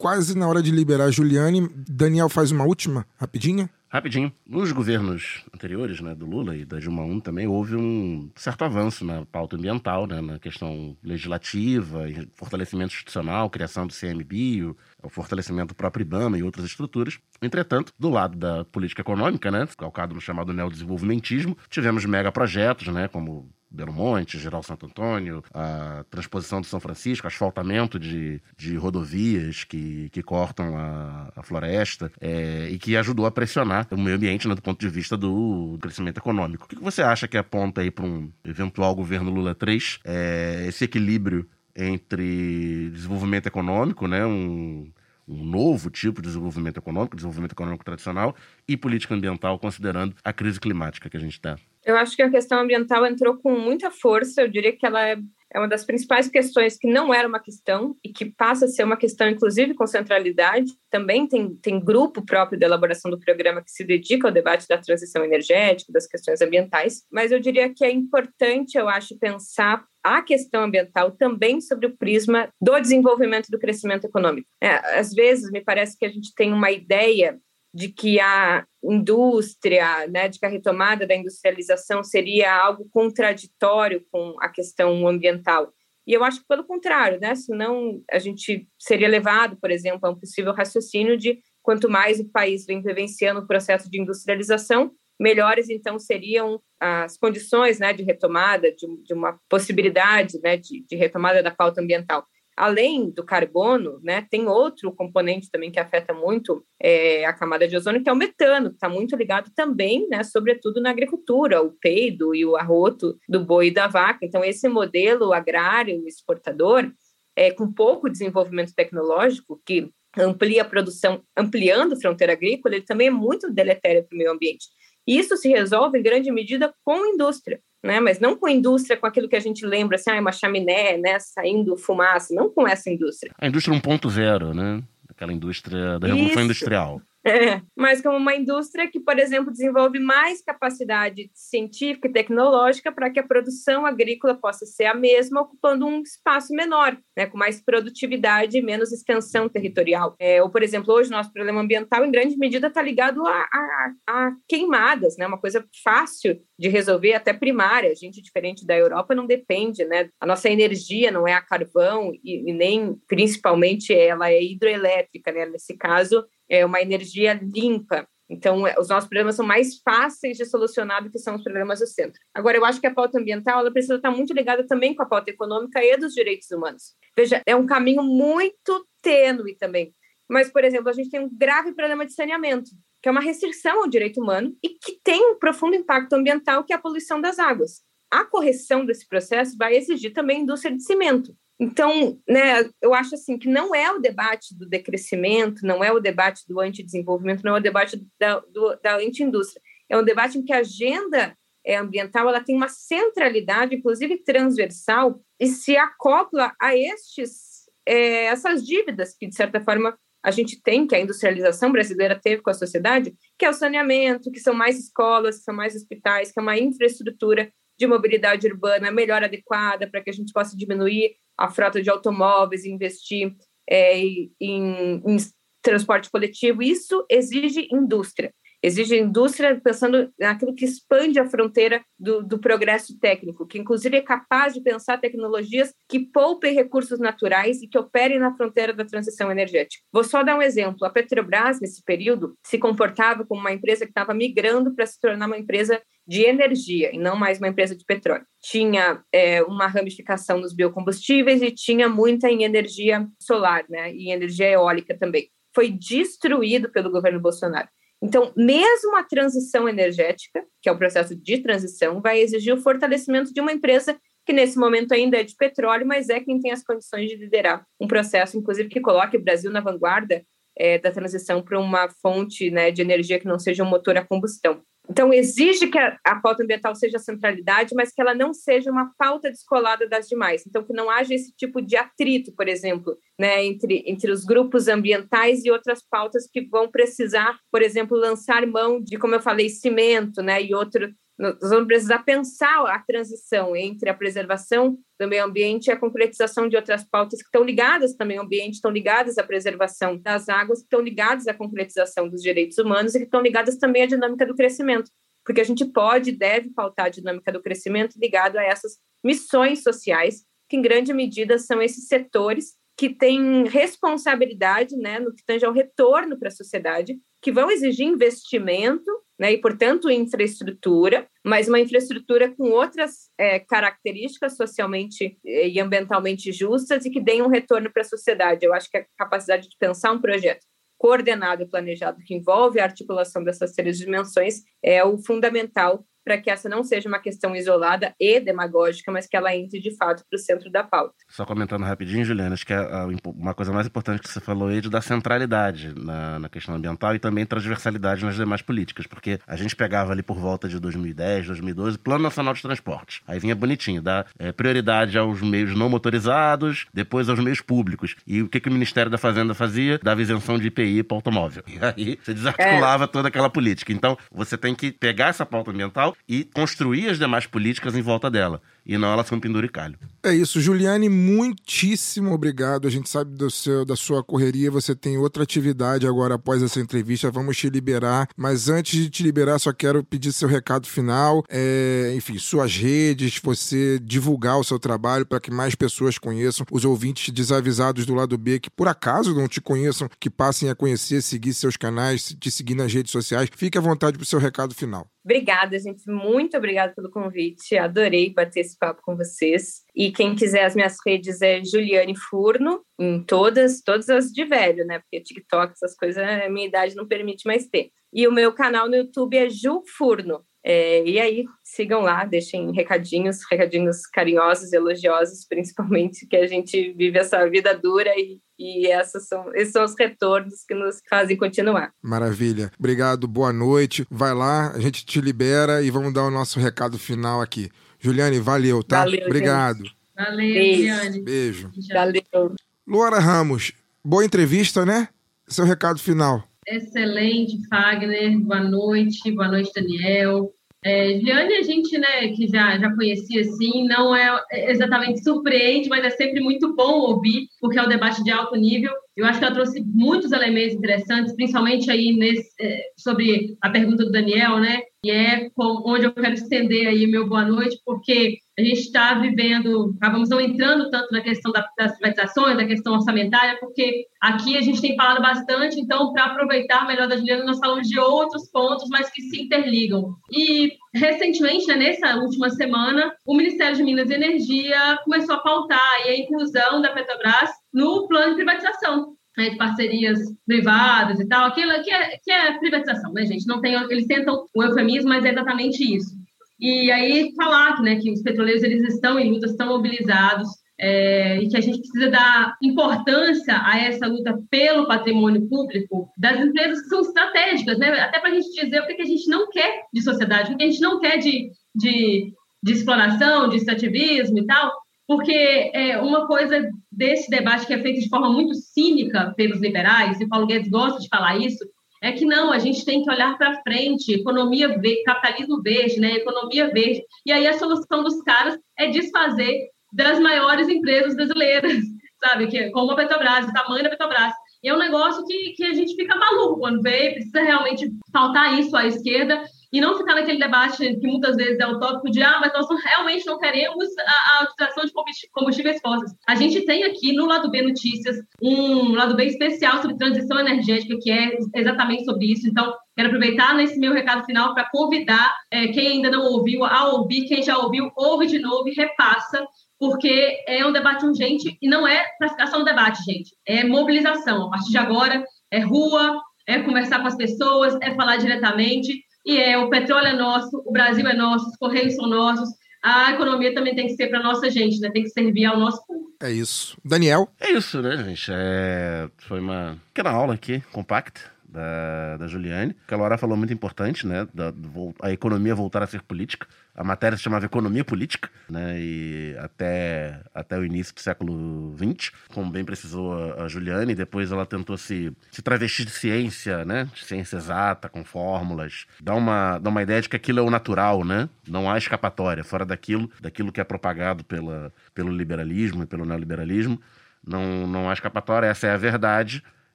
quase 0.01 0.35
na 0.35 0.47
hora 0.47 0.63
de 0.63 0.71
liberar 0.71 1.05
a 1.05 1.11
Juliane. 1.11 1.69
Daniel 1.87 2.27
faz 2.27 2.51
uma 2.51 2.65
última, 2.65 3.05
rapidinha. 3.19 3.69
Rapidinho. 3.87 4.33
Nos 4.47 4.71
governos 4.71 5.45
anteriores, 5.53 6.01
né, 6.01 6.15
do 6.15 6.25
Lula 6.25 6.55
e 6.55 6.65
da 6.65 6.79
Dilma 6.79 7.03
1 7.03 7.19
também, 7.19 7.45
houve 7.45 7.75
um 7.75 8.31
certo 8.35 8.63
avanço 8.63 9.05
na 9.05 9.25
pauta 9.27 9.57
ambiental, 9.57 10.07
né, 10.07 10.19
na 10.19 10.39
questão 10.39 10.97
legislativa, 11.03 12.05
fortalecimento 12.33 12.93
institucional, 12.93 13.49
criação 13.49 13.85
do 13.85 13.93
CMBio, 13.93 14.75
o 15.03 15.09
fortalecimento 15.09 15.67
do 15.67 15.75
próprio 15.75 16.01
IBAMA 16.01 16.39
e 16.39 16.43
outras 16.43 16.65
estruturas. 16.65 17.19
Entretanto, 17.39 17.93
do 17.99 18.09
lado 18.09 18.35
da 18.35 18.65
política 18.65 19.01
econômica, 19.01 19.51
né, 19.51 19.67
calcado 19.77 20.15
no 20.15 20.21
chamado 20.21 20.51
neodesenvolvimentismo, 20.51 21.55
tivemos 21.69 22.05
megaprojetos, 22.05 22.87
né, 22.87 23.07
como 23.07 23.51
Belo 23.71 23.93
Monte, 23.93 24.37
Geral 24.37 24.61
Santo 24.61 24.85
Antônio, 24.85 25.41
a 25.53 26.03
transposição 26.09 26.59
do 26.59 26.67
São 26.67 26.79
Francisco, 26.79 27.25
asfaltamento 27.25 27.97
de, 27.97 28.41
de 28.57 28.75
rodovias 28.75 29.63
que, 29.63 30.09
que 30.09 30.21
cortam 30.21 30.77
a, 30.77 31.31
a 31.35 31.41
floresta 31.41 32.11
é, 32.19 32.67
e 32.69 32.77
que 32.77 32.97
ajudou 32.97 33.25
a 33.25 33.31
pressionar 33.31 33.87
o 33.89 33.97
meio 33.97 34.17
ambiente 34.17 34.47
né, 34.47 34.53
do 34.53 34.61
ponto 34.61 34.79
de 34.79 34.89
vista 34.89 35.15
do 35.15 35.77
crescimento 35.81 36.17
econômico. 36.17 36.65
O 36.65 36.67
que 36.67 36.75
você 36.75 37.01
acha 37.01 37.27
que 37.27 37.37
aponta 37.37 37.79
aí 37.79 37.89
para 37.89 38.05
um 38.05 38.29
eventual 38.43 38.93
governo 38.93 39.31
Lula 39.31 39.55
3 39.55 39.99
é, 40.03 40.65
esse 40.67 40.83
equilíbrio 40.83 41.47
entre 41.73 42.89
desenvolvimento 42.89 43.47
econômico, 43.47 44.05
né, 44.05 44.25
um, 44.25 44.91
um 45.25 45.45
novo 45.45 45.89
tipo 45.89 46.21
de 46.21 46.27
desenvolvimento 46.27 46.77
econômico, 46.77 47.15
desenvolvimento 47.15 47.53
econômico 47.53 47.85
tradicional, 47.85 48.35
e 48.67 48.75
política 48.75 49.15
ambiental, 49.15 49.57
considerando 49.57 50.13
a 50.23 50.33
crise 50.33 50.59
climática 50.59 51.09
que 51.09 51.15
a 51.15 51.19
gente 51.19 51.33
está? 51.33 51.57
Eu 51.83 51.97
acho 51.97 52.15
que 52.15 52.21
a 52.21 52.29
questão 52.29 52.59
ambiental 52.59 53.05
entrou 53.05 53.37
com 53.37 53.51
muita 53.57 53.89
força, 53.89 54.41
eu 54.41 54.47
diria 54.47 54.75
que 54.75 54.85
ela 54.85 55.07
é 55.07 55.17
é 55.53 55.59
uma 55.59 55.67
das 55.67 55.83
principais 55.83 56.29
questões 56.29 56.77
que 56.77 56.87
não 56.87 57.13
era 57.13 57.27
uma 57.27 57.39
questão 57.39 57.95
e 58.03 58.09
que 58.09 58.25
passa 58.25 58.65
a 58.65 58.67
ser 58.67 58.83
uma 58.83 58.95
questão, 58.95 59.29
inclusive 59.29 59.73
com 59.73 59.85
centralidade. 59.85 60.71
Também 60.89 61.27
tem, 61.27 61.53
tem 61.55 61.79
grupo 61.79 62.25
próprio 62.25 62.57
de 62.57 62.65
elaboração 62.65 63.11
do 63.11 63.19
programa 63.19 63.61
que 63.61 63.69
se 63.69 63.83
dedica 63.83 64.27
ao 64.27 64.33
debate 64.33 64.65
da 64.67 64.77
transição 64.77 65.25
energética, 65.25 65.91
das 65.91 66.07
questões 66.07 66.41
ambientais, 66.41 67.03
mas 67.11 67.31
eu 67.31 67.39
diria 67.39 67.73
que 67.73 67.83
é 67.83 67.91
importante, 67.91 68.77
eu 68.77 68.87
acho, 68.87 69.17
pensar 69.19 69.83
a 70.03 70.21
questão 70.21 70.63
ambiental 70.63 71.11
também 71.11 71.59
sobre 71.59 71.85
o 71.85 71.97
prisma 71.97 72.49
do 72.59 72.79
desenvolvimento 72.79 73.49
do 73.51 73.59
crescimento 73.59 74.05
econômico. 74.05 74.47
É, 74.59 74.99
às 74.99 75.13
vezes, 75.13 75.51
me 75.51 75.61
parece 75.61 75.97
que 75.97 76.05
a 76.05 76.09
gente 76.09 76.33
tem 76.33 76.53
uma 76.53 76.71
ideia 76.71 77.37
de 77.73 77.89
que 77.89 78.19
a 78.19 78.65
indústria, 78.83 80.07
né, 80.07 80.27
de 80.27 80.39
que 80.39 80.45
a 80.45 80.49
retomada 80.49 81.05
da 81.07 81.15
industrialização 81.15 82.03
seria 82.03 82.53
algo 82.53 82.87
contraditório 82.91 84.05
com 84.11 84.35
a 84.41 84.49
questão 84.49 85.07
ambiental. 85.07 85.71
E 86.05 86.13
eu 86.13 86.23
acho 86.23 86.41
que 86.41 86.47
pelo 86.47 86.63
contrário, 86.63 87.19
né? 87.19 87.35
Senão 87.35 88.01
a 88.11 88.17
gente 88.17 88.67
seria 88.77 89.07
levado, 89.07 89.55
por 89.57 89.69
exemplo, 89.69 89.99
a 90.03 90.09
um 90.09 90.19
possível 90.19 90.51
raciocínio 90.51 91.15
de 91.15 91.39
quanto 91.61 91.89
mais 91.89 92.19
o 92.19 92.29
país 92.29 92.65
vem 92.65 92.81
vivenciando 92.81 93.41
o 93.41 93.47
processo 93.47 93.89
de 93.89 94.01
industrialização, 94.01 94.91
melhores 95.19 95.69
então 95.69 95.99
seriam 95.99 96.59
as 96.79 97.15
condições, 97.15 97.77
né, 97.77 97.93
de 97.93 98.01
retomada, 98.01 98.71
de, 98.71 98.87
de 99.03 99.13
uma 99.13 99.39
possibilidade, 99.47 100.39
né, 100.41 100.57
de, 100.57 100.83
de 100.83 100.95
retomada 100.95 101.43
da 101.43 101.51
pauta 101.51 101.79
ambiental 101.79 102.25
além 102.55 103.09
do 103.09 103.23
carbono, 103.23 103.99
né, 104.03 104.25
tem 104.29 104.47
outro 104.47 104.93
componente 104.93 105.49
também 105.49 105.71
que 105.71 105.79
afeta 105.79 106.13
muito 106.13 106.65
é, 106.81 107.25
a 107.25 107.33
camada 107.33 107.67
de 107.67 107.75
ozônio, 107.75 108.03
que 108.03 108.09
é 108.09 108.13
o 108.13 108.15
metano, 108.15 108.69
que 108.69 108.75
está 108.75 108.89
muito 108.89 109.15
ligado 109.15 109.51
também, 109.55 110.07
né, 110.09 110.23
sobretudo 110.23 110.81
na 110.81 110.89
agricultura, 110.89 111.61
o 111.61 111.71
peido 111.71 112.35
e 112.35 112.45
o 112.45 112.55
arroto 112.55 113.17
do 113.27 113.43
boi 113.43 113.67
e 113.67 113.73
da 113.73 113.87
vaca. 113.87 114.25
Então, 114.25 114.43
esse 114.43 114.67
modelo 114.67 115.33
agrário 115.33 116.07
exportador, 116.07 116.91
é, 117.35 117.51
com 117.51 117.71
pouco 117.71 118.09
desenvolvimento 118.09 118.73
tecnológico, 118.75 119.61
que 119.65 119.89
amplia 120.17 120.63
a 120.63 120.65
produção, 120.65 121.23
ampliando 121.37 121.93
a 121.93 121.99
fronteira 121.99 122.33
agrícola, 122.33 122.75
ele 122.75 122.85
também 122.85 123.07
é 123.07 123.11
muito 123.11 123.49
deletério 123.51 124.03
para 124.03 124.15
o 124.15 124.17
meio 124.17 124.31
ambiente. 124.31 124.67
Isso 125.07 125.35
se 125.37 125.49
resolve 125.49 125.97
em 125.97 126.03
grande 126.03 126.31
medida 126.31 126.73
com 126.83 127.05
indústria 127.05 127.59
né? 127.83 127.99
Mas 127.99 128.19
não 128.19 128.35
com 128.35 128.47
indústria, 128.47 128.97
com 128.97 129.07
aquilo 129.07 129.27
que 129.27 129.35
a 129.35 129.39
gente 129.39 129.65
lembra, 129.65 129.95
assim, 129.95 130.09
ah, 130.09 130.19
uma 130.19 130.31
chaminé, 130.31 130.97
né? 130.97 131.19
Saindo 131.19 131.75
fumaça, 131.75 132.33
não 132.33 132.49
com 132.49 132.67
essa 132.67 132.89
indústria. 132.89 133.33
A 133.39 133.47
indústria 133.47 133.77
1.0, 133.77 134.53
né? 134.53 134.83
Aquela 135.09 135.33
indústria 135.33 135.99
da 135.99 136.07
Revolução 136.07 136.41
Isso. 136.41 136.45
Industrial. 136.45 137.01
É, 137.25 137.61
mas 137.75 138.01
como 138.01 138.17
uma 138.17 138.35
indústria 138.35 138.89
que, 138.89 138.99
por 138.99 139.19
exemplo, 139.19 139.51
desenvolve 139.51 139.99
mais 139.99 140.41
capacidade 140.41 141.29
científica 141.35 142.07
e 142.07 142.11
tecnológica 142.11 142.91
para 142.91 143.11
que 143.11 143.19
a 143.19 143.27
produção 143.27 143.85
agrícola 143.85 144.33
possa 144.33 144.65
ser 144.65 144.85
a 144.85 144.95
mesma, 144.95 145.41
ocupando 145.41 145.85
um 145.85 146.01
espaço 146.01 146.51
menor, 146.53 146.97
né, 147.15 147.27
com 147.27 147.37
mais 147.37 147.61
produtividade 147.63 148.57
e 148.57 148.61
menos 148.61 148.91
extensão 148.91 149.47
territorial. 149.47 150.15
É, 150.19 150.41
ou, 150.41 150.49
por 150.49 150.63
exemplo, 150.63 150.93
hoje 150.93 151.11
nosso 151.11 151.31
problema 151.31 151.61
ambiental, 151.61 152.03
em 152.03 152.11
grande 152.11 152.35
medida, 152.37 152.67
está 152.67 152.81
ligado 152.81 153.25
a, 153.27 153.47
a, 153.53 153.93
a, 154.07 154.31
queimadas, 154.47 155.15
né, 155.17 155.27
uma 155.27 155.39
coisa 155.39 155.63
fácil 155.83 156.41
de 156.57 156.69
resolver, 156.69 157.13
até 157.13 157.33
primária. 157.33 157.91
A 157.91 157.95
gente, 157.95 158.21
diferente 158.21 158.65
da 158.65 158.77
Europa, 158.77 159.15
não 159.15 159.25
depende, 159.25 159.83
né? 159.85 160.09
A 160.19 160.27
nossa 160.27 160.47
energia 160.47 161.09
não 161.09 161.27
é 161.27 161.33
a 161.33 161.41
carvão 161.41 162.11
e, 162.23 162.49
e 162.49 162.53
nem, 162.53 162.95
principalmente, 163.07 163.91
ela 163.91 164.29
é 164.31 164.43
hidroelétrica, 164.43 165.31
né? 165.31 165.47
Nesse 165.47 165.75
caso, 165.75 166.23
é 166.51 166.65
uma 166.65 166.81
energia 166.81 167.39
limpa. 167.41 168.05
Então, 168.29 168.67
é, 168.67 168.75
os 168.77 168.89
nossos 168.89 169.09
problemas 169.09 169.35
são 169.35 169.45
mais 169.45 169.79
fáceis 169.81 170.37
de 170.37 170.45
solucionar 170.45 171.03
do 171.03 171.09
que 171.09 171.17
são 171.17 171.35
os 171.35 171.43
problemas 171.43 171.79
do 171.79 171.87
centro. 171.87 172.19
Agora, 172.33 172.57
eu 172.57 172.65
acho 172.65 172.79
que 172.79 172.87
a 172.87 172.93
pauta 172.93 173.17
ambiental 173.17 173.61
ela 173.61 173.71
precisa 173.71 173.95
estar 173.95 174.11
muito 174.11 174.33
ligada 174.33 174.65
também 174.67 174.93
com 174.93 175.01
a 175.01 175.05
pauta 175.05 175.31
econômica 175.31 175.83
e 175.83 175.95
dos 175.97 176.13
direitos 176.13 176.51
humanos. 176.51 176.93
Veja, 177.15 177.41
é 177.45 177.55
um 177.55 177.65
caminho 177.65 178.03
muito 178.03 178.85
tênue 179.01 179.55
também. 179.55 179.93
Mas, 180.29 180.51
por 180.51 180.63
exemplo, 180.63 180.89
a 180.89 180.93
gente 180.93 181.09
tem 181.09 181.21
um 181.21 181.29
grave 181.31 181.73
problema 181.73 182.05
de 182.05 182.13
saneamento, 182.13 182.71
que 183.01 183.09
é 183.09 183.11
uma 183.11 183.21
restrição 183.21 183.83
ao 183.83 183.89
direito 183.89 184.21
humano 184.21 184.55
e 184.63 184.69
que 184.69 184.99
tem 185.03 185.25
um 185.31 185.37
profundo 185.37 185.75
impacto 185.75 186.13
ambiental, 186.13 186.63
que 186.63 186.73
é 186.73 186.75
a 186.75 186.81
poluição 186.81 187.19
das 187.19 187.39
águas. 187.39 187.81
A 188.09 188.25
correção 188.25 188.85
desse 188.85 189.07
processo 189.07 189.57
vai 189.57 189.75
exigir 189.75 190.13
também 190.13 190.41
indústria 190.41 190.75
de 190.75 190.83
cimento. 190.83 191.35
Então, 191.63 192.19
né, 192.27 192.67
eu 192.81 192.91
acho 192.91 193.13
assim 193.13 193.37
que 193.37 193.47
não 193.47 193.75
é 193.75 193.91
o 193.91 193.99
debate 193.99 194.57
do 194.57 194.67
decrescimento, 194.67 195.63
não 195.63 195.83
é 195.83 195.91
o 195.91 195.99
debate 195.99 196.41
do 196.47 196.59
antidesenvolvimento, 196.59 197.43
não 197.43 197.55
é 197.55 197.59
o 197.59 197.61
debate 197.61 198.03
da, 198.19 198.39
do, 198.39 198.75
da 198.81 198.95
anti-indústria. 198.97 199.61
É 199.87 199.95
um 199.95 200.03
debate 200.03 200.39
em 200.39 200.43
que 200.43 200.51
a 200.51 200.57
agenda 200.57 201.37
é, 201.63 201.75
ambiental 201.75 202.27
ela 202.27 202.43
tem 202.43 202.55
uma 202.55 202.67
centralidade, 202.67 203.75
inclusive 203.75 204.23
transversal, 204.23 205.21
e 205.39 205.45
se 205.45 205.77
acopla 205.77 206.51
a 206.59 206.75
estes, 206.75 207.69
é, 207.85 208.25
essas 208.25 208.65
dívidas 208.65 209.15
que, 209.15 209.27
de 209.27 209.35
certa 209.35 209.61
forma, 209.61 209.95
a 210.23 210.31
gente 210.31 210.59
tem, 210.63 210.87
que 210.87 210.95
a 210.95 210.99
industrialização 210.99 211.71
brasileira 211.71 212.19
teve 212.19 212.41
com 212.41 212.49
a 212.49 212.55
sociedade, 212.55 213.13
que 213.37 213.45
é 213.45 213.49
o 213.51 213.53
saneamento, 213.53 214.31
que 214.31 214.39
são 214.39 214.55
mais 214.55 214.79
escolas, 214.79 215.37
que 215.37 215.43
são 215.43 215.53
mais 215.53 215.75
hospitais, 215.75 216.31
que 216.31 216.39
é 216.39 216.41
uma 216.41 216.57
infraestrutura 216.57 217.53
de 217.81 217.87
mobilidade 217.87 218.47
urbana 218.47 218.91
melhor 218.91 219.23
adequada 219.23 219.89
para 219.89 220.01
que 220.01 220.11
a 220.11 220.13
gente 220.13 220.31
possa 220.31 220.55
diminuir 220.55 221.15
a 221.35 221.49
frota 221.49 221.81
de 221.81 221.89
automóveis, 221.89 222.63
investir 222.63 223.35
é, 223.67 223.97
em, 223.99 224.29
em 224.39 225.17
transporte 225.63 226.09
coletivo. 226.11 226.61
Isso 226.61 227.03
exige 227.09 227.67
indústria. 227.71 228.31
Exige 228.63 228.97
indústria 228.97 229.59
pensando 229.59 230.11
naquilo 230.19 230.53
que 230.53 230.65
expande 230.65 231.19
a 231.19 231.25
fronteira 231.25 231.83
do, 231.97 232.21
do, 232.21 232.39
progresso 232.39 232.97
técnico, 232.99 233.47
que 233.47 233.57
inclusive 233.57 233.97
é 233.97 234.01
capaz 234.01 234.53
de 234.53 234.61
pensar 234.61 234.99
tecnologias 234.99 235.73
que 235.89 235.99
poupem 235.99 236.53
recursos 236.53 236.99
naturais 236.99 237.61
e 237.61 237.67
que 237.67 237.77
operem 237.77 238.19
na 238.19 238.35
fronteira 238.35 238.73
da 238.73 238.85
transição 238.85 239.31
energética. 239.31 239.83
Vou 239.91 240.03
só 240.03 240.23
dar 240.23 240.37
um 240.37 240.41
exemplo. 240.41 240.85
A 240.85 240.89
Petrobras, 240.89 241.59
nesse 241.59 241.83
período, 241.83 242.35
se 242.45 242.59
comportava 242.59 243.25
como 243.25 243.41
uma 243.41 243.51
empresa 243.51 243.85
que 243.85 243.91
estava 243.91 244.13
migrando 244.13 244.75
para 244.75 244.85
se 244.85 244.99
tornar 244.99 245.25
uma 245.25 245.37
empresa 245.37 245.81
de 246.07 246.23
energia 246.23 246.93
e 246.93 246.97
não 246.97 247.15
mais 247.15 247.37
uma 247.37 247.47
empresa 247.47 247.75
de 247.75 247.85
petróleo. 247.85 248.25
Tinha 248.41 249.03
é, 249.11 249.41
uma 249.43 249.67
ramificação 249.67 250.39
nos 250.39 250.53
biocombustíveis 250.53 251.41
e 251.41 251.51
tinha 251.51 251.87
muita 251.87 252.29
em 252.29 252.43
energia 252.43 253.07
solar, 253.19 253.65
né, 253.69 253.93
e 253.93 254.11
energia 254.11 254.49
eólica 254.49 254.97
também. 254.97 255.29
Foi 255.53 255.69
destruído 255.69 256.71
pelo 256.71 256.91
governo 256.91 257.19
Bolsonaro. 257.19 257.67
Então, 258.03 258.33
mesmo 258.35 258.95
a 258.95 259.03
transição 259.03 259.69
energética, 259.69 260.43
que 260.61 260.67
é 260.67 260.71
o 260.71 260.77
processo 260.77 261.15
de 261.15 261.37
transição, 261.37 262.01
vai 262.01 262.19
exigir 262.19 262.53
o 262.53 262.61
fortalecimento 262.61 263.31
de 263.31 263.39
uma 263.39 263.51
empresa 263.51 263.97
que 264.25 264.33
nesse 264.33 264.57
momento 264.57 264.93
ainda 264.93 265.17
é 265.17 265.23
de 265.23 265.35
petróleo, 265.35 265.85
mas 265.85 266.09
é 266.09 266.19
quem 266.19 266.39
tem 266.39 266.51
as 266.51 266.63
condições 266.63 267.09
de 267.09 267.15
liderar 267.15 267.65
um 267.79 267.87
processo, 267.87 268.37
inclusive, 268.37 268.69
que 268.69 268.79
coloque 268.79 269.17
o 269.17 269.21
Brasil 269.21 269.51
na 269.51 269.61
vanguarda 269.61 270.23
é, 270.57 270.77
da 270.77 270.91
transição 270.91 271.41
para 271.41 271.59
uma 271.59 271.89
fonte 272.01 272.49
né, 272.49 272.71
de 272.71 272.81
energia 272.81 273.19
que 273.19 273.27
não 273.27 273.39
seja 273.39 273.63
um 273.63 273.69
motor 273.69 273.97
a 273.97 274.05
combustão. 274.05 274.61
Então, 274.91 275.13
exige 275.13 275.67
que 275.67 275.77
a, 275.77 275.97
a, 276.03 276.19
pauta 276.19 276.43
ambiental 276.43 276.75
seja 276.75 276.99
centralidade, 276.99 277.73
mas 277.73 277.93
que 277.93 278.01
ela 278.01 278.13
não 278.13 278.33
seja 278.33 278.69
uma 278.69 278.91
pauta 278.97 279.31
descolada 279.31 279.87
das 279.87 280.09
demais. 280.09 280.43
Então, 280.45 280.65
que 280.65 280.73
não 280.73 280.89
haja 280.89 281.15
esse 281.15 281.31
tipo 281.33 281.61
de 281.61 281.77
atrito, 281.77 282.33
por 282.35 282.45
exemplo, 282.49 282.97
né, 283.17 283.41
entre, 283.41 283.85
entre 283.87 284.11
os 284.11 284.25
grupos 284.25 284.67
ambientais 284.67 285.45
e 285.45 285.49
outras 285.49 285.81
pautas 285.81 286.27
que 286.29 286.41
vão 286.41 286.69
precisar, 286.69 287.39
por 287.49 287.61
exemplo, 287.61 287.97
lançar 287.97 288.45
mão 288.45 288.83
de, 288.83 288.97
como 288.97 289.15
eu 289.15 289.21
falei, 289.21 289.47
cimento 289.47 290.21
né, 290.21 290.43
e 290.43 290.53
outro, 290.53 290.91
nós 291.21 291.51
vamos 291.51 291.67
precisar 291.67 291.99
pensar 291.99 292.65
a 292.65 292.79
transição 292.79 293.55
entre 293.55 293.87
a 293.91 293.93
preservação 293.93 294.75
do 294.99 295.07
meio 295.07 295.23
ambiente 295.23 295.67
e 295.67 295.71
a 295.71 295.77
concretização 295.77 296.49
de 296.49 296.55
outras 296.55 296.83
pautas 296.83 297.19
que 297.21 297.27
estão 297.27 297.43
ligadas 297.43 297.95
também 297.95 298.17
ao 298.17 298.25
ambiente, 298.25 298.55
estão 298.55 298.71
ligadas 298.71 299.19
à 299.19 299.23
preservação 299.23 299.95
das 299.97 300.27
águas, 300.27 300.59
que 300.59 300.65
estão 300.65 300.81
ligadas 300.81 301.27
à 301.27 301.33
concretização 301.33 302.09
dos 302.09 302.23
direitos 302.23 302.57
humanos 302.57 302.95
e 302.95 302.97
que 302.97 303.05
estão 303.05 303.21
ligadas 303.21 303.55
também 303.57 303.83
à 303.83 303.85
dinâmica 303.85 304.25
do 304.25 304.35
crescimento, 304.35 304.89
porque 305.23 305.41
a 305.41 305.43
gente 305.43 305.63
pode 305.63 306.09
e 306.09 306.17
deve 306.17 306.49
pautar 306.49 306.87
a 306.87 306.89
dinâmica 306.89 307.31
do 307.31 307.41
crescimento 307.41 307.99
ligado 307.99 308.37
a 308.37 308.43
essas 308.43 308.79
missões 309.03 309.61
sociais, 309.61 310.23
que 310.49 310.57
em 310.57 310.61
grande 310.61 310.91
medida 310.91 311.37
são 311.37 311.61
esses 311.61 311.87
setores 311.87 312.55
que 312.75 312.89
têm 312.89 313.47
responsabilidade 313.47 314.75
né, 314.75 314.99
no 314.99 315.13
que 315.13 315.23
tange 315.23 315.45
ao 315.45 315.53
retorno 315.53 316.17
para 316.17 316.29
a 316.29 316.31
sociedade, 316.31 316.97
que 317.21 317.31
vão 317.31 317.51
exigir 317.51 317.85
investimento 317.85 318.89
né, 319.21 319.33
e, 319.33 319.37
portanto, 319.37 319.87
infraestrutura, 319.87 321.07
mas 321.23 321.47
uma 321.47 321.59
infraestrutura 321.59 322.33
com 322.35 322.49
outras 322.49 323.11
é, 323.19 323.37
características 323.37 324.35
socialmente 324.35 325.15
é, 325.23 325.47
e 325.47 325.59
ambientalmente 325.59 326.31
justas 326.31 326.85
e 326.85 326.89
que 326.89 326.99
deem 326.99 327.21
um 327.21 327.27
retorno 327.27 327.71
para 327.71 327.83
a 327.83 327.85
sociedade. 327.85 328.43
Eu 328.43 328.51
acho 328.51 328.67
que 328.67 328.79
a 328.79 328.85
capacidade 328.97 329.47
de 329.47 329.55
pensar 329.59 329.91
um 329.91 330.01
projeto 330.01 330.43
coordenado 330.75 331.43
e 331.43 331.47
planejado 331.47 331.99
que 332.03 332.15
envolve 332.15 332.59
a 332.59 332.63
articulação 332.63 333.23
dessas 333.23 333.51
três 333.51 333.77
dimensões 333.77 334.41
é 334.63 334.83
o 334.83 334.97
fundamental 334.97 335.85
para 336.03 336.17
que 336.17 336.29
essa 336.29 336.49
não 336.49 336.63
seja 336.63 336.87
uma 336.87 336.99
questão 336.99 337.35
isolada 337.35 337.93
e 337.99 338.19
demagógica, 338.19 338.91
mas 338.91 339.07
que 339.07 339.15
ela 339.15 339.35
entre 339.35 339.59
de 339.59 339.75
fato 339.75 340.03
para 340.09 340.15
o 340.15 340.19
centro 340.19 340.49
da 340.49 340.63
pauta. 340.63 340.95
Só 341.09 341.25
comentando 341.25 341.63
rapidinho, 341.63 342.03
Juliana, 342.03 342.33
acho 342.33 342.45
que 342.45 342.53
a, 342.53 342.83
a, 342.83 342.87
uma 343.05 343.33
coisa 343.33 343.51
mais 343.51 343.67
importante 343.67 344.01
que 344.01 344.09
você 344.09 344.19
falou 344.19 344.49
aí 344.49 344.57
é 344.57 344.61
de 344.61 344.69
dar 344.69 344.81
centralidade 344.81 345.73
na, 345.77 346.19
na, 346.19 346.29
questão 346.29 346.55
ambiental 346.55 346.95
e 346.95 346.99
também 346.99 347.25
transversalidade 347.25 348.03
nas 348.03 348.15
demais 348.15 348.41
políticas, 348.41 348.87
porque 348.87 349.19
a 349.27 349.35
gente 349.35 349.55
pegava 349.55 349.91
ali 349.91 350.01
por 350.01 350.17
volta 350.17 350.47
de 350.47 350.59
2010, 350.59 351.27
2012, 351.27 351.77
Plano 351.77 352.03
Nacional 352.03 352.33
de 352.33 352.41
Transportes. 352.41 353.01
Aí 353.07 353.19
vinha 353.19 353.35
bonitinho, 353.35 353.81
dá 353.81 354.05
é, 354.17 354.31
prioridade 354.31 354.97
aos 354.97 355.21
meios 355.21 355.55
não 355.55 355.69
motorizados, 355.69 356.65
depois 356.73 357.09
aos 357.09 357.19
meios 357.19 357.41
públicos. 357.41 357.95
E 358.05 358.21
o 358.21 358.29
que, 358.29 358.39
que 358.39 358.49
o 358.49 358.51
Ministério 358.51 358.91
da 358.91 358.97
Fazenda 358.97 359.33
fazia? 359.33 359.79
Dava 359.81 360.01
isenção 360.01 360.37
de 360.37 360.47
IPI 360.47 360.83
para 360.83 360.97
automóvel. 360.97 361.43
E 361.51 361.59
aí 361.63 361.99
você 362.01 362.13
desarticulava 362.13 362.85
é. 362.85 362.87
toda 362.87 363.07
aquela 363.07 363.29
política. 363.29 363.71
Então, 363.71 363.97
você 364.11 364.37
tem 364.37 364.55
que 364.55 364.71
pegar 364.71 365.07
essa 365.07 365.25
pauta 365.25 365.51
ambiental 365.51 365.90
e 366.07 366.23
construir 366.23 366.89
as 366.89 366.99
demais 366.99 367.25
políticas 367.25 367.75
em 367.75 367.81
volta 367.81 368.09
dela 368.09 368.41
e 368.65 368.77
não 368.77 368.87
ela 368.89 369.03
ser 369.03 369.15
um 369.15 369.19
penduricalho. 369.19 369.77
É 370.03 370.13
isso, 370.13 370.41
Juliane, 370.41 370.89
muitíssimo 370.89 372.11
obrigado. 372.11 372.67
A 372.67 372.71
gente 372.71 372.89
sabe 372.89 373.15
do 373.15 373.29
seu, 373.29 373.65
da 373.65 373.75
sua 373.75 374.03
correria, 374.03 374.49
você 374.49 374.75
tem 374.75 374.97
outra 374.97 375.23
atividade 375.23 375.87
agora 375.87 376.15
após 376.15 376.41
essa 376.41 376.59
entrevista, 376.59 377.11
vamos 377.11 377.37
te 377.37 377.49
liberar. 377.49 378.07
Mas 378.15 378.49
antes 378.49 378.79
de 378.79 378.89
te 378.89 379.03
liberar, 379.03 379.39
só 379.39 379.53
quero 379.53 379.83
pedir 379.83 380.11
seu 380.11 380.27
recado 380.27 380.67
final, 380.67 381.23
é, 381.29 381.93
enfim, 381.95 382.17
suas 382.17 382.55
redes, 382.55 383.19
você 383.21 383.79
divulgar 383.79 384.39
o 384.39 384.43
seu 384.43 384.59
trabalho 384.59 385.05
para 385.05 385.19
que 385.19 385.31
mais 385.31 385.55
pessoas 385.55 385.97
conheçam, 385.97 386.45
os 386.51 386.65
ouvintes 386.65 387.13
desavisados 387.13 387.85
do 387.85 387.93
lado 387.93 388.17
B 388.17 388.39
que 388.39 388.49
por 388.49 388.67
acaso 388.67 389.13
não 389.13 389.27
te 389.27 389.41
conheçam, 389.41 389.89
que 389.99 390.09
passem 390.09 390.49
a 390.49 390.55
conhecer, 390.55 391.01
seguir 391.01 391.33
seus 391.33 391.57
canais, 391.57 392.15
te 392.19 392.31
seguir 392.31 392.55
nas 392.55 392.73
redes 392.73 392.91
sociais. 392.91 393.29
Fique 393.35 393.57
à 393.57 393.61
vontade 393.61 393.97
para 393.97 394.03
o 394.03 394.07
seu 394.07 394.19
recado 394.19 394.53
final. 394.53 394.87
Obrigada, 395.03 395.57
gente. 395.57 395.89
Muito 395.89 396.37
obrigada 396.37 396.73
pelo 396.73 396.89
convite. 396.89 397.57
Adorei 397.57 398.13
bater 398.13 398.41
esse 398.41 398.50
papo 398.57 398.81
com 398.83 398.95
vocês. 398.95 399.63
E 399.75 399.91
quem 399.91 400.15
quiser 400.15 400.45
as 400.45 400.55
minhas 400.55 400.77
redes 400.85 401.21
é 401.21 401.43
Juliane 401.43 401.95
Furno, 401.95 402.61
em 402.79 403.03
todas, 403.03 403.61
todas 403.61 403.89
as 403.89 404.11
de 404.11 404.25
velho, 404.25 404.65
né? 404.65 404.79
Porque 404.79 405.01
TikTok, 405.01 405.53
essas 405.53 405.75
coisas, 405.75 406.03
a 406.03 406.29
minha 406.29 406.47
idade 406.47 406.75
não 406.75 406.87
permite 406.87 407.25
mais 407.25 407.47
ter. 407.47 407.71
E 407.93 408.07
o 408.07 408.11
meu 408.11 408.33
canal 408.33 408.69
no 408.69 408.75
YouTube 408.75 409.17
é 409.17 409.29
Ju 409.29 409.63
Furno. 409.77 410.23
É, 410.43 410.83
e 410.87 410.99
aí, 410.99 411.25
sigam 411.43 411.81
lá, 411.81 412.03
deixem 412.03 412.51
recadinhos, 412.51 413.19
recadinhos 413.29 413.85
carinhosos, 413.85 414.51
elogiosos, 414.51 415.25
principalmente, 415.29 416.07
que 416.07 416.15
a 416.15 416.25
gente 416.27 416.73
vive 416.73 416.97
essa 416.97 417.29
vida 417.29 417.53
dura 417.53 417.91
e, 417.95 418.19
e 418.39 418.67
essas 418.67 419.07
são, 419.07 419.33
esses 419.35 419.53
são 419.53 419.63
os 419.63 419.75
retornos 419.77 420.43
que 420.47 420.55
nos 420.55 420.79
fazem 420.89 421.15
continuar. 421.15 421.71
Maravilha. 421.81 422.51
Obrigado, 422.57 423.07
boa 423.07 423.31
noite. 423.31 423.85
Vai 423.89 424.15
lá, 424.15 424.51
a 424.51 424.59
gente 424.59 424.83
te 424.83 424.99
libera 424.99 425.61
e 425.61 425.69
vamos 425.69 425.93
dar 425.93 426.05
o 426.05 426.11
nosso 426.11 426.39
recado 426.39 426.79
final 426.79 427.21
aqui. 427.21 427.49
Juliane, 427.81 428.19
valeu, 428.19 428.63
tá? 428.63 428.85
Valeu, 428.85 429.05
Obrigado. 429.07 429.57
Gente. 429.57 429.75
Valeu, 429.95 430.33
Beijo. 430.33 430.57
Juliane. 430.57 431.01
Beijo. 431.01 431.51
Valeu. 431.73 432.35
Luara 432.67 432.99
Ramos, 432.99 433.51
boa 433.83 434.05
entrevista, 434.05 434.63
né? 434.63 434.87
Seu 435.27 435.45
recado 435.45 435.79
final. 435.79 436.23
Excelente, 436.47 437.37
Fagner. 437.49 438.19
Boa 438.19 438.43
noite. 438.43 439.11
Boa 439.11 439.27
noite, 439.27 439.51
Daniel. 439.55 440.31
É, 440.63 440.93
a 440.93 441.43
gente, 441.43 441.75
né, 441.79 442.09
que 442.09 442.27
já, 442.27 442.59
já 442.59 442.71
conhecia, 442.75 443.21
assim, 443.21 443.67
não 443.67 443.95
é 443.95 444.15
exatamente 444.31 445.03
surpreende, 445.03 445.67
mas 445.67 445.83
é 445.83 445.89
sempre 445.89 446.21
muito 446.21 446.55
bom 446.55 446.81
ouvir, 446.81 447.27
porque 447.39 447.57
é 447.57 447.63
um 447.63 447.69
debate 447.69 448.03
de 448.03 448.11
alto 448.11 448.35
nível. 448.35 448.71
Eu 448.95 449.07
acho 449.07 449.17
que 449.17 449.25
ela 449.25 449.33
trouxe 449.33 449.59
muitos 449.65 450.11
elementos 450.11 450.55
interessantes, 450.55 451.15
principalmente 451.15 451.71
aí 451.71 451.93
nesse, 451.93 452.29
é, 452.39 452.61
sobre 452.77 453.35
a 453.41 453.49
pergunta 453.49 453.85
do 453.85 453.91
Daniel, 453.91 454.39
né, 454.39 454.61
e 454.83 454.89
é 454.89 455.29
onde 455.37 455.85
eu 455.85 455.93
quero 455.93 456.13
estender 456.13 456.67
aí 456.67 456.87
meu 456.87 457.07
boa 457.07 457.23
noite, 457.23 457.61
porque 457.63 458.17
a 458.37 458.41
gente 458.41 458.61
está 458.61 458.95
vivendo, 458.95 459.75
acabamos 459.77 460.09
não 460.09 460.19
entrando 460.19 460.71
tanto 460.71 460.91
na 460.91 461.01
questão 461.01 461.31
da, 461.31 461.47
das 461.55 461.77
privatizações, 461.77 462.35
da 462.35 462.45
questão 462.45 462.73
orçamentária, 462.73 463.37
porque 463.39 463.85
aqui 464.01 464.35
a 464.35 464.41
gente 464.41 464.59
tem 464.59 464.75
falado 464.75 464.99
bastante, 464.99 465.59
então, 465.59 465.93
para 465.93 466.05
aproveitar 466.05 466.65
melhor 466.65 466.87
da 466.87 466.97
Juliana, 466.97 467.25
nós 467.25 467.37
falamos 467.37 467.67
de 467.67 467.79
outros 467.79 468.31
pontos, 468.31 468.67
mas 468.69 468.89
que 468.89 469.03
se 469.03 469.21
interligam. 469.21 469.93
E, 470.11 470.53
recentemente, 470.73 471.45
né, 471.45 471.57
nessa 471.57 471.97
última 471.97 472.31
semana, 472.31 472.91
o 473.05 473.15
Ministério 473.15 473.57
de 473.57 473.63
Minas 473.63 473.91
e 473.91 473.93
Energia 473.93 474.79
começou 474.83 475.15
a 475.15 475.19
pautar 475.19 475.59
a 475.85 475.95
inclusão 475.95 476.59
da 476.59 476.71
Petrobras 476.71 477.29
no 477.53 477.87
plano 477.87 478.15
de 478.15 478.23
privatização. 478.23 478.95
Né, 479.21 479.29
de 479.29 479.37
parcerias 479.37 479.99
privadas 480.25 480.99
e 480.99 481.07
tal, 481.07 481.27
aquilo 481.27 481.51
que 481.63 481.71
é, 481.71 481.97
que 482.03 482.11
é 482.11 482.39
privatização, 482.39 482.91
né, 482.91 483.05
gente? 483.05 483.27
Não 483.27 483.39
tem, 483.39 483.53
eles 483.53 483.85
tentam 483.85 484.25
o 484.33 484.43
eufemismo, 484.43 484.89
mas 484.89 485.05
é 485.05 485.11
exatamente 485.11 485.63
isso. 485.63 485.95
E 486.39 486.71
aí 486.71 487.13
falar 487.15 487.61
né, 487.61 487.75
que 487.75 487.91
os 487.91 488.01
petroleiros 488.01 488.41
eles 488.41 488.63
estão 488.73 488.97
em 488.97 489.11
luta, 489.11 489.27
estão 489.27 489.49
mobilizados, 489.49 490.27
é, 490.59 491.17
e 491.21 491.29
que 491.29 491.37
a 491.37 491.41
gente 491.41 491.59
precisa 491.59 491.91
dar 491.91 492.35
importância 492.41 493.39
a 493.43 493.59
essa 493.59 493.85
luta 493.85 494.19
pelo 494.29 494.67
patrimônio 494.67 495.27
público 495.29 495.89
das 495.95 496.19
empresas 496.19 496.61
que 496.61 496.69
são 496.69 496.81
estratégicas, 496.81 497.59
né? 497.59 497.79
até 497.79 497.99
para 497.99 498.09
a 498.09 498.13
gente 498.13 498.29
dizer 498.29 498.59
o 498.59 498.65
que, 498.65 498.81
a 498.81 498.85
gente 498.85 499.07
não 499.07 499.29
quer 499.29 499.63
de 499.71 499.81
sociedade, 499.83 500.33
o 500.33 500.37
que 500.37 500.43
a 500.43 500.47
gente 500.47 500.61
não 500.61 500.79
quer 500.79 500.97
de, 500.97 501.29
de, 501.55 502.11
de 502.41 502.51
exploração, 502.53 503.29
de 503.29 503.37
extrativismo 503.37 504.17
e 504.17 504.25
tal, 504.25 504.51
porque 504.87 505.51
é, 505.53 505.79
uma 505.79 506.07
coisa 506.07 506.47
desse 506.71 507.09
debate 507.09 507.45
que 507.45 507.53
é 507.53 507.61
feito 507.61 507.81
de 507.81 507.89
forma 507.89 508.09
muito 508.09 508.33
cínica 508.33 509.13
pelos 509.17 509.41
liberais, 509.41 509.99
e 509.99 510.07
Paulo 510.07 510.25
Guedes 510.25 510.49
gosta 510.49 510.79
de 510.79 510.87
falar 510.87 511.17
isso, 511.17 511.43
é 511.83 511.91
que 511.91 512.05
não, 512.05 512.31
a 512.31 512.37
gente 512.37 512.63
tem 512.63 512.83
que 512.83 512.89
olhar 512.89 513.17
para 513.17 513.41
frente, 513.41 513.91
economia 513.91 514.47
verde, 514.47 514.83
capitalismo 514.83 515.41
verde, 515.41 515.79
né, 515.79 515.93
economia 515.95 516.51
verde. 516.51 516.83
E 517.05 517.11
aí 517.11 517.27
a 517.27 517.37
solução 517.37 517.83
dos 517.83 518.01
caras 518.03 518.37
é 518.57 518.67
desfazer 518.67 519.49
das 519.73 519.99
maiores 519.99 520.47
empresas 520.47 520.95
brasileiras, 520.95 521.53
sabe, 521.99 522.27
que 522.27 522.37
é 522.37 522.51
como 522.51 522.71
a 522.71 522.75
Petrobras, 522.75 523.27
o 523.27 523.33
tamanho 523.33 523.63
da 523.63 523.69
Petrobras. 523.69 524.13
E 524.43 524.49
é 524.49 524.53
um 524.53 524.59
negócio 524.59 525.05
que, 525.05 525.33
que 525.35 525.43
a 525.43 525.53
gente 525.53 525.75
fica 525.75 525.95
maluco 525.95 526.39
quando 526.39 526.61
vê, 526.61 526.91
precisa 526.91 527.21
realmente 527.21 527.71
faltar 527.91 528.39
isso 528.39 528.55
à 528.55 528.65
esquerda 528.67 529.23
e 529.51 529.59
não 529.59 529.77
ficar 529.77 529.95
naquele 529.95 530.17
debate 530.17 530.57
que 530.57 530.87
muitas 530.87 531.15
vezes 531.17 531.39
é 531.39 531.47
utópico 531.47 531.91
de 531.91 532.01
ah, 532.01 532.19
mas 532.21 532.31
nós 532.33 532.47
realmente 532.63 533.05
não 533.05 533.19
queremos 533.19 533.67
a, 533.77 534.19
a 534.19 534.23
utilização 534.23 534.63
de 534.65 534.71
combustíveis 535.11 535.59
fósseis. 535.61 535.91
A 536.07 536.15
gente 536.15 536.45
tem 536.45 536.63
aqui 536.63 536.93
no 536.93 537.05
lado 537.05 537.29
B 537.29 537.41
Notícias 537.41 537.97
um 538.21 538.73
lado 538.73 538.95
B 538.95 539.05
especial 539.05 539.61
sobre 539.61 539.77
transição 539.77 540.19
energética, 540.19 540.77
que 540.81 540.89
é 540.89 541.17
exatamente 541.35 541.83
sobre 541.83 542.13
isso. 542.13 542.27
Então, 542.27 542.53
quero 542.75 542.89
aproveitar 542.89 543.35
nesse 543.35 543.59
meu 543.59 543.73
recado 543.73 544.05
final 544.05 544.33
para 544.33 544.49
convidar 544.49 545.13
é, 545.29 545.47
quem 545.47 545.67
ainda 545.67 545.91
não 545.91 546.05
ouviu 546.05 546.45
a 546.45 546.69
ouvir, 546.69 547.07
quem 547.07 547.21
já 547.21 547.37
ouviu, 547.37 547.69
ouve 547.75 548.07
de 548.07 548.19
novo 548.19 548.47
e 548.47 548.53
repassa, 548.53 549.25
porque 549.59 550.23
é 550.27 550.45
um 550.45 550.53
debate 550.53 550.85
urgente 550.85 551.37
e 551.41 551.47
não 551.47 551.67
é 551.67 551.85
para 551.99 552.09
ficar 552.09 552.27
só 552.27 552.39
no 552.39 552.45
debate, 552.45 552.81
gente. 552.83 553.15
É 553.27 553.43
mobilização. 553.43 554.27
A 554.27 554.29
partir 554.29 554.51
de 554.51 554.57
agora, 554.57 555.03
é 555.29 555.39
rua, 555.39 556.01
é 556.25 556.39
conversar 556.39 556.79
com 556.79 556.87
as 556.87 556.95
pessoas, 556.95 557.57
é 557.61 557.75
falar 557.75 557.97
diretamente 557.97 558.81
e 559.05 559.17
é 559.17 559.37
o 559.37 559.49
petróleo 559.49 559.87
é 559.87 559.93
nosso, 559.93 560.43
o 560.45 560.51
Brasil 560.51 560.87
é 560.87 560.93
nosso, 560.93 561.29
os 561.29 561.35
correios 561.37 561.75
são 561.75 561.87
nossos, 561.87 562.29
a 562.63 562.91
economia 562.91 563.33
também 563.33 563.55
tem 563.55 563.67
que 563.67 563.73
ser 563.73 563.87
para 563.87 564.03
nossa 564.03 564.29
gente, 564.29 564.59
né? 564.59 564.69
Tem 564.71 564.83
que 564.83 564.89
servir 564.89 565.25
ao 565.25 565.39
nosso 565.39 565.65
povo. 565.65 565.91
É 566.01 566.11
isso. 566.11 566.57
Daniel? 566.63 567.07
É 567.19 567.31
isso, 567.31 567.61
né, 567.61 567.75
gente? 567.77 568.11
É... 568.13 568.87
Foi 568.97 569.19
uma 569.19 569.57
pequena 569.73 569.89
aula 569.89 570.13
aqui, 570.13 570.41
compacta, 570.51 571.01
da, 571.31 571.97
da 571.97 572.07
Juliane. 572.07 572.55
Que 572.67 572.73
a 572.73 572.77
Laura 572.77 572.97
falou 572.97 573.15
muito 573.15 573.33
importante, 573.33 573.87
né? 573.87 574.07
Da, 574.13 574.33
a 574.81 574.91
economia 574.91 575.33
voltar 575.33 575.63
a 575.63 575.67
ser 575.67 575.81
política. 575.81 576.27
A 576.53 576.63
matéria 576.63 576.97
se 576.97 577.03
chamava 577.03 577.25
Economia 577.25 577.63
Política, 577.63 578.09
né? 578.29 578.59
E 578.59 579.15
até, 579.17 580.01
até 580.13 580.37
o 580.37 580.43
início 580.43 580.75
do 580.75 580.81
século 580.81 581.55
XX, 581.57 581.91
como 582.13 582.29
bem 582.29 582.43
precisou 582.43 582.93
a, 582.93 583.23
a 583.23 583.27
Juliane, 583.29 583.73
depois 583.73 584.11
ela 584.11 584.25
tentou 584.25 584.57
se, 584.57 584.91
se 585.09 585.21
travestir 585.21 585.65
de 585.65 585.71
ciência, 585.71 586.43
né? 586.43 586.67
De 586.73 586.83
ciência 586.83 587.15
exata, 587.15 587.69
com 587.69 587.85
fórmulas. 587.85 588.65
Dá 588.81 588.93
uma, 588.93 589.39
dá 589.39 589.49
uma 589.49 589.63
ideia 589.63 589.81
de 589.81 589.87
que 589.87 589.95
aquilo 589.95 590.19
é 590.19 590.21
o 590.21 590.29
natural, 590.29 590.83
né? 590.83 591.07
Não 591.27 591.49
há 591.49 591.57
escapatória. 591.57 592.23
Fora 592.23 592.45
daquilo, 592.45 592.91
daquilo 592.99 593.31
que 593.31 593.39
é 593.39 593.43
propagado 593.43 594.03
pela, 594.03 594.53
pelo 594.75 594.91
liberalismo 594.91 595.63
e 595.63 595.65
pelo 595.65 595.85
neoliberalismo, 595.85 596.59
não, 597.05 597.47
não 597.47 597.69
há 597.69 597.73
escapatória. 597.73 598.27
Essa 598.27 598.47
é 598.47 598.51
a 598.51 598.57
verdade 598.57 599.23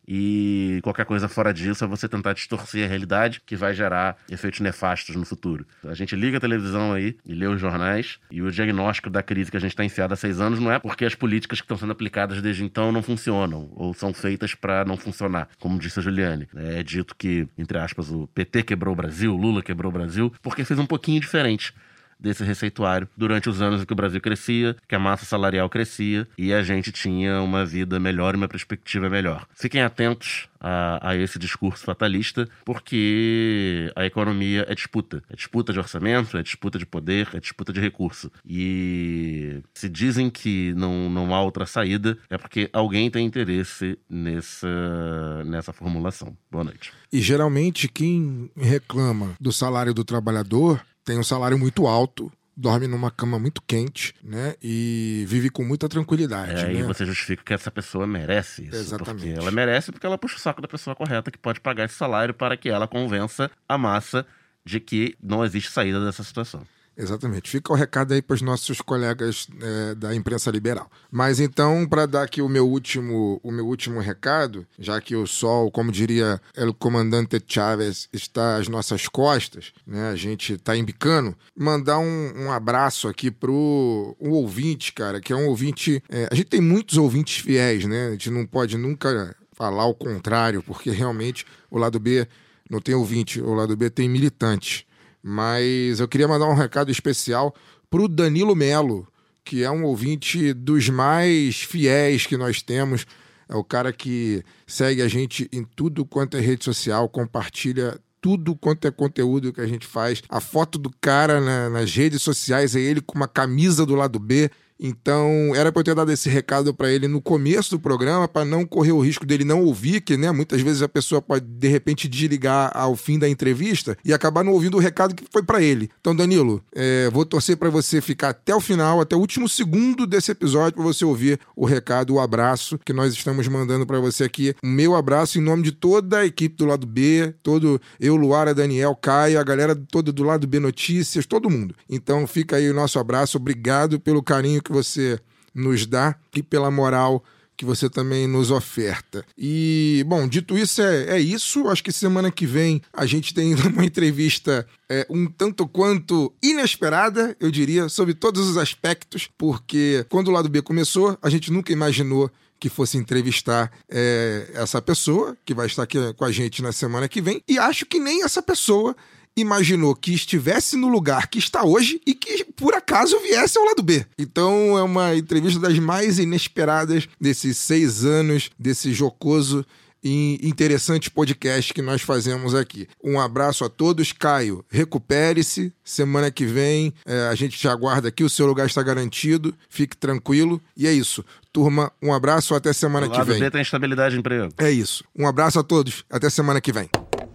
e 0.07 0.81
qualquer 0.83 1.05
coisa 1.05 1.29
fora 1.29 1.53
disso 1.53 1.85
é 1.85 1.87
você 1.87 2.09
tentar 2.09 2.33
distorcer 2.33 2.85
a 2.85 2.89
realidade 2.89 3.41
que 3.45 3.57
vai 3.57 3.75
gerar 3.75 4.17
efeitos 4.31 4.61
nefastos 4.61 5.17
no 5.17 5.25
futuro. 5.25 5.67
A 5.85 5.95
gente 5.95 6.15
liga 6.15 6.39
a 6.39 6.41
televisão 6.41 6.93
aí 6.93 7.17
e 7.25 7.35
lê 7.35 7.47
os 7.47 7.61
jornais 7.61 8.19
e 8.31 8.43
o 8.43 8.51
diagnóstico 8.51 9.11
da 9.11 9.23
crise 9.23 9.51
que 9.51 9.57
a 9.57 9.61
gente 9.61 9.73
está 9.73 9.85
enfiado 9.85 10.15
há 10.15 10.17
seis 10.17 10.41
anos 10.41 10.61
não 10.61 10.71
é 10.71 10.79
porque 10.79 11.05
as 11.05 11.15
políticas 11.15 11.61
que 11.61 11.65
estão 11.65 11.77
sendo 11.77 11.93
aplicadas 11.93 12.41
desde 12.41 12.65
então 12.65 12.93
não 12.93 13.03
funcionam 13.03 13.71
ou 13.75 13.93
são 13.95 14.13
feitas 14.13 14.55
para 14.55 14.85
não 14.85 14.97
funcionar, 14.97 15.49
como 15.59 15.79
disse 15.79 15.99
a 15.99 16.03
Juliane. 16.03 16.49
É 16.55 16.83
dito 16.83 17.15
que, 17.17 17.49
entre 17.59 17.79
aspas, 17.79 18.11
o 18.11 18.27
PT 18.29 18.63
quebrou 18.63 18.93
o 18.93 18.97
Brasil, 18.97 19.35
Lula 19.35 19.63
quebrou 19.63 19.91
o 19.91 19.93
Brasil, 19.93 20.33
porque 20.43 20.65
fez 20.65 20.79
um 20.79 20.87
pouquinho 20.87 21.21
diferente. 21.21 21.75
Desse 22.19 22.45
receituário 22.45 23.09
durante 23.17 23.49
os 23.49 23.61
anos 23.61 23.83
em 23.83 23.85
que 23.85 23.93
o 23.93 23.97
Brasil 23.97 24.21
crescia, 24.21 24.77
que 24.89 24.95
a 24.95 24.99
massa 24.99 25.25
salarial 25.25 25.69
crescia 25.69 26.27
e 26.37 26.53
a 26.53 26.62
gente 26.62 26.91
tinha 26.93 27.41
uma 27.41 27.64
vida 27.64 27.99
melhor 28.01 28.35
e 28.35 28.37
uma 28.37 28.49
perspectiva 28.49 29.09
melhor. 29.09 29.47
Fiquem 29.55 29.83
atentos 29.83 30.49
a, 30.61 31.11
a, 31.11 31.17
esse 31.17 31.39
discurso 31.39 31.85
fatalista, 31.85 32.49
porque 32.64 33.93
a 33.95 34.05
economia 34.05 34.67
é 34.69 34.75
disputa. 34.75 35.23
É 35.31 35.37
disputa 35.37 35.73
de 35.73 35.79
orçamento, 35.79 36.37
é 36.37 36.43
disputa 36.43 36.79
de 36.79 36.87
poder, 36.87 37.29
é 37.35 37.41
disputa 37.41 37.73
de 37.73 37.81
recurso. 37.81 38.31
E 38.45 39.62
se 39.75 39.89
dizem 39.89 40.31
que 40.31 40.73
não, 40.75 41.09
não 41.11 41.35
há 41.35 41.43
outra 41.43 41.67
saída, 41.67 42.19
é 42.29 42.37
porque 42.39 42.69
alguém 42.73 43.11
tem 43.11 43.27
interesse 43.27 43.99
nessa, 44.09 45.45
nessa 45.45 45.73
formulação. 45.73 46.37
Boa 46.51 46.64
noite. 46.64 46.93
E 47.12 47.21
geralmente 47.21 47.89
quem 47.89 48.51
reclama 48.57 49.35
do 49.41 49.53
salário 49.53 49.95
do 49.95 50.05
trabalhador 50.05 50.85
tem 51.07 51.19
um 51.19 51.23
salário 51.23 51.57
muito 51.57 51.87
alto, 51.87 52.31
dorme 52.55 52.89
numa 52.89 53.13
cama 53.13 53.39
muito 53.39 53.63
quente, 53.63 54.13
né? 54.23 54.57
E 54.61 55.25
vive 55.29 55.49
com 55.49 55.65
muita 55.65 55.89
tranquilidade. 55.89 56.51
É, 56.51 56.55
né? 56.55 56.81
Aí 56.81 56.83
você 56.83 57.07
justifica 57.07 57.45
que 57.45 57.55
essa 57.55 57.71
pessoa 57.71 58.07
merece 58.07 58.65
isso. 58.65 58.77
Exatamente. 58.77 59.25
Porque 59.25 59.41
ela 59.41 59.51
merece 59.53 59.93
porque 59.93 60.05
ela 60.05 60.19
puxa 60.19 60.37
o 60.37 60.41
saco 60.41 60.61
da 60.61 60.67
pessoa 60.67 60.97
correta 60.97 61.31
que 61.31 61.39
pode 61.39 61.61
pagar 61.61 61.85
esse 61.85 61.95
salário 61.95 62.35
para 62.35 62.57
que 62.57 62.69
ela 62.69 62.89
convença 62.89 63.49
a 63.69 63.79
massa 63.79 64.27
de 64.65 64.81
que 64.81 65.17
não 65.23 65.45
existe 65.45 65.71
saída 65.71 66.05
dessa 66.05 66.25
situação. 66.25 66.67
Exatamente. 66.97 67.51
Fica 67.51 67.73
o 67.73 67.77
recado 67.77 68.15
aí 68.15 68.23
para 68.23 68.35
os 68.35 68.41
nossos 68.41 68.81
colegas 68.81 69.47
é, 69.61 69.95
da 69.95 70.15
imprensa 70.15 70.51
liberal. 70.51 70.91
Mas 71.11 71.41
então, 71.41 71.87
para 71.87 72.07
dar 72.07 72.23
aqui 72.23 72.41
o 72.41 72.49
meu 72.49 72.67
último, 72.67 73.39
o 73.43 73.53
meu 73.53 73.67
último 73.67 74.01
recado, 74.01 74.67
já 74.79 74.99
que 75.01 75.15
o 75.15 75.27
sol, 75.27 75.71
como 75.71 75.93
diria 75.93 76.41
o 76.57 76.73
comandante 76.73 77.43
Chávez, 77.47 78.09
está 78.13 78.57
às 78.57 78.67
nossas 78.67 79.09
costas, 79.09 79.73
né? 79.87 80.09
A 80.09 80.17
gente 80.17 80.55
está 80.55 80.75
embicando, 80.75 81.37
mandar 81.55 81.99
um, 81.99 82.33
um, 82.35 82.51
abraço 82.51 83.09
aqui 83.09 83.31
pro 83.31 84.17
um 84.19 84.31
ouvinte, 84.31 84.93
cara, 84.93 85.21
que 85.21 85.33
é 85.33 85.37
um 85.37 85.49
ouvinte. 85.49 86.03
É, 86.09 86.29
a 86.31 86.35
gente 86.35 86.49
tem 86.49 86.63
muitos 86.63 86.97
ouvintes 86.97 87.43
fiéis, 87.43 87.85
né? 87.85 88.09
A 88.09 88.11
gente 88.13 88.31
não 88.31 88.47
pode 88.47 88.79
nunca 88.79 89.37
falar 89.53 89.85
o 89.87 89.95
contrário, 89.95 90.63
porque 90.63 90.91
realmente 90.91 91.45
o 91.71 91.79
lado 91.79 91.99
B 91.99 92.27
não 92.71 92.81
tem 92.81 92.95
ouvinte, 92.95 93.41
o 93.41 93.55
lado 93.55 93.77
B 93.77 93.91
tem 93.91 94.09
militante. 94.09 94.86
Mas 95.29 95.99
eu 95.99 96.07
queria 96.07 96.29
mandar 96.29 96.47
um 96.47 96.55
recado 96.55 96.89
especial 96.89 97.53
para 97.91 98.01
o 98.01 98.07
Danilo 98.07 98.55
Melo, 98.55 99.09
que 99.45 99.64
é 99.64 99.70
um 99.70 99.83
ouvinte 99.83 100.53
dos 100.53 100.89
mais 100.89 101.62
fiéis 101.62 102.24
que 102.24 102.37
nós 102.37 102.62
temos. 102.62 103.05
É 103.49 103.57
o 103.57 103.64
cara 103.64 103.93
que 103.93 104.45
segue 104.68 105.03
a 105.03 105.09
gente 105.09 105.49
em 105.53 105.64
tudo 105.64 106.07
quanto 106.07 106.37
é 106.37 106.41
rede 106.41 106.64
social, 106.64 107.09
compartilha 107.09 107.99
tudo 108.20 108.55
quanto 108.55 108.87
é 108.87 108.91
conteúdo 108.93 109.53
que 109.53 109.61
a 109.61 109.66
gente 109.66 109.85
faz. 109.85 110.22
A 110.29 110.41
foto 110.41 110.79
do 110.79 110.91
cara 111.01 111.41
na, 111.41 111.70
nas 111.70 111.93
redes 111.93 112.22
sociais 112.22 112.77
é 112.77 112.81
ele 112.81 113.01
com 113.01 113.16
uma 113.16 113.27
camisa 113.27 113.85
do 113.85 113.97
lado 113.97 114.20
B. 114.20 114.49
Então, 114.79 115.53
era 115.55 115.72
para 115.72 115.81
eu 115.81 115.85
ter 115.85 115.95
dado 115.95 116.12
esse 116.12 116.29
recado 116.29 116.74
para 116.74 116.91
ele 116.91 117.09
no 117.09 117.20
começo 117.20 117.70
do 117.70 117.81
programa, 117.81 118.29
para 118.29 118.45
não 118.45 118.64
correr 118.66 118.93
o 118.93 119.01
risco 119.01 119.24
dele 119.24 119.45
não 119.45 119.64
ouvir, 119.64 120.01
que 120.01 120.16
né, 120.16 120.31
muitas 120.31 120.61
vezes 120.61 120.83
a 120.83 120.89
pessoa 120.89 121.22
pode 121.22 121.47
de 121.47 121.68
repente 121.68 122.09
desligar 122.09 122.70
ao 122.74 122.95
fim 122.95 123.18
da 123.18 123.29
entrevista 123.29 123.97
e 124.05 124.12
acabar 124.12 124.45
não 124.45 124.53
ouvindo 124.53 124.77
o 124.77 124.81
recado 124.81 125.14
que 125.14 125.24
foi 125.31 125.43
para 125.43 125.62
ele. 125.62 125.91
Então, 126.01 126.14
Danilo, 126.14 126.62
é, 126.74 127.09
vou 127.11 127.24
torcer 127.24 127.57
para 127.57 127.70
você 127.70 128.01
ficar 128.01 128.31
até 128.31 128.55
o 128.55 128.61
final, 128.61 129.01
até 129.01 129.16
o 129.16 129.18
último 129.18 129.49
segundo 129.49 130.07
desse 130.07 130.31
episódio, 130.31 130.74
para 130.74 130.85
você 130.85 131.05
ouvir 131.05 131.41
o 131.55 131.64
recado, 131.64 132.14
o 132.14 132.20
abraço 132.20 132.79
que 132.85 132.93
nós 132.93 133.14
estamos 133.14 133.49
mandando 133.49 133.87
para 133.87 133.99
você 133.99 134.24
aqui. 134.24 134.55
O 134.62 134.66
meu 134.66 134.95
abraço 134.95 135.39
em 135.39 135.43
nome 135.43 135.62
de 135.62 135.72
toda 135.72 136.18
a 136.18 136.27
equipe 136.27 136.57
do 136.57 136.66
lado 136.66 136.87
B, 136.87 137.35
todo 137.43 137.81
eu, 137.99 138.16
Luara, 138.16 138.55
Daniel, 138.55 138.95
Caio, 138.95 139.41
a 139.41 139.45
galera 139.45 139.74
toda 139.74 140.12
do 140.12 140.22
lado 140.22 140.47
B 140.47 140.61
Notícias, 140.61 141.27
todo 141.27 141.51
mundo. 141.51 141.74
Então, 141.89 142.27
fica 142.27 142.57
aí 142.57 142.68
o 142.70 142.74
nosso 142.74 142.99
abraço, 142.99 143.37
obrigado 143.39 143.99
pelo 143.99 144.22
carinho 144.22 144.62
que 144.67 144.73
você 144.73 145.19
nos 145.55 145.87
dá 145.87 146.17
e 146.35 146.43
pela 146.43 146.71
moral 146.71 147.25
que 147.57 147.64
você 147.64 147.89
também 147.89 148.27
nos 148.27 148.51
oferta. 148.51 149.25
E, 149.39 150.05
bom, 150.07 150.29
dito 150.29 150.59
isso, 150.59 150.83
é, 150.83 151.17
é 151.17 151.21
isso. 151.21 151.67
Acho 151.69 151.83
que 151.83 151.91
semana 151.91 152.31
que 152.31 152.45
vem 152.45 152.83
a 152.93 153.07
gente 153.07 153.33
tem 153.33 153.55
uma 153.73 153.85
entrevista 153.85 154.67
é, 154.91 155.07
um 155.09 155.27
tanto 155.27 155.67
quanto 155.67 156.33
inesperada, 156.43 157.35
eu 157.41 157.51
diria, 157.51 157.89
sobre 157.89 158.12
todos 158.12 158.47
os 158.47 158.57
aspectos, 158.59 159.29
porque 159.39 160.05
quando 160.11 160.29
o 160.29 160.33
lado 160.33 160.49
B 160.49 160.61
começou, 160.61 161.17
a 161.23 161.31
gente 161.31 161.51
nunca 161.51 161.73
imaginou 161.73 162.31
que 162.59 162.69
fosse 162.69 162.97
entrevistar 162.97 163.71
é, 163.89 164.51
essa 164.55 164.81
pessoa, 164.83 165.37
que 165.45 165.55
vai 165.55 165.67
estar 165.67 165.83
aqui 165.83 165.99
com 166.14 166.25
a 166.25 166.33
gente 166.33 166.62
na 166.62 166.73
semana 166.73 167.09
que 167.09 167.21
vem, 167.21 167.43
e 167.49 167.59
acho 167.59 167.87
que 167.87 167.99
nem 167.99 168.23
essa 168.23 168.43
pessoa 168.43 168.95
imaginou 169.37 169.95
que 169.95 170.14
estivesse 170.14 170.76
no 170.76 170.89
lugar 170.89 171.28
que 171.28 171.39
está 171.39 171.64
hoje 171.64 172.01
e 172.07 172.14
que 172.14 172.45
por 172.57 172.74
acaso 172.74 173.18
viesse 173.20 173.59
ao 173.59 173.64
lado 173.64 173.82
B. 173.82 174.05
Então 174.18 174.78
é 174.78 174.82
uma 174.82 175.14
entrevista 175.14 175.61
das 175.61 175.78
mais 175.78 176.18
inesperadas 176.18 177.09
desses 177.20 177.57
seis 177.59 178.05
anos, 178.05 178.51
desse 178.59 178.93
jocoso 178.93 179.64
e 180.03 180.39
interessante 180.47 181.11
podcast 181.11 181.74
que 181.74 181.82
nós 181.82 182.01
fazemos 182.01 182.55
aqui. 182.55 182.87
Um 183.03 183.18
abraço 183.18 183.64
a 183.64 183.68
todos. 183.68 184.12
Caio, 184.12 184.64
recupere-se. 184.70 185.72
Semana 185.82 186.30
que 186.30 186.47
vem 186.47 186.95
é, 187.05 187.26
a 187.28 187.34
gente 187.34 187.59
te 187.59 187.66
aguarda 187.66 188.09
aqui. 188.09 188.22
O 188.22 188.30
seu 188.30 188.47
lugar 188.47 188.66
está 188.66 188.82
garantido. 188.82 189.53
Fique 189.68 189.97
tranquilo. 189.97 190.62
E 190.76 190.87
é 190.87 190.93
isso. 190.93 191.24
Turma, 191.53 191.91
um 192.01 192.14
abraço. 192.14 192.55
Até 192.55 192.72
semana 192.72 193.09
O 193.09 193.11
que 193.11 193.22
vem. 193.24 193.41
B 193.41 193.51
tem 193.51 193.62
estabilidade 193.62 194.14
de 194.14 194.20
emprego. 194.20 194.53
É 194.59 194.70
isso. 194.70 195.05
Um 195.18 195.26
abraço 195.26 195.59
a 195.59 195.64
todos. 195.64 196.05
Até 196.09 196.30
semana 196.30 196.61
que 196.61 196.72
vem. 196.72 196.89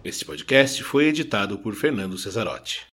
Este 0.04 0.24
podcast 0.24 0.82
foi 0.82 1.06
editado 1.06 1.58
por 1.58 1.76
Fernando 1.76 2.18
Cesarotti. 2.18 2.91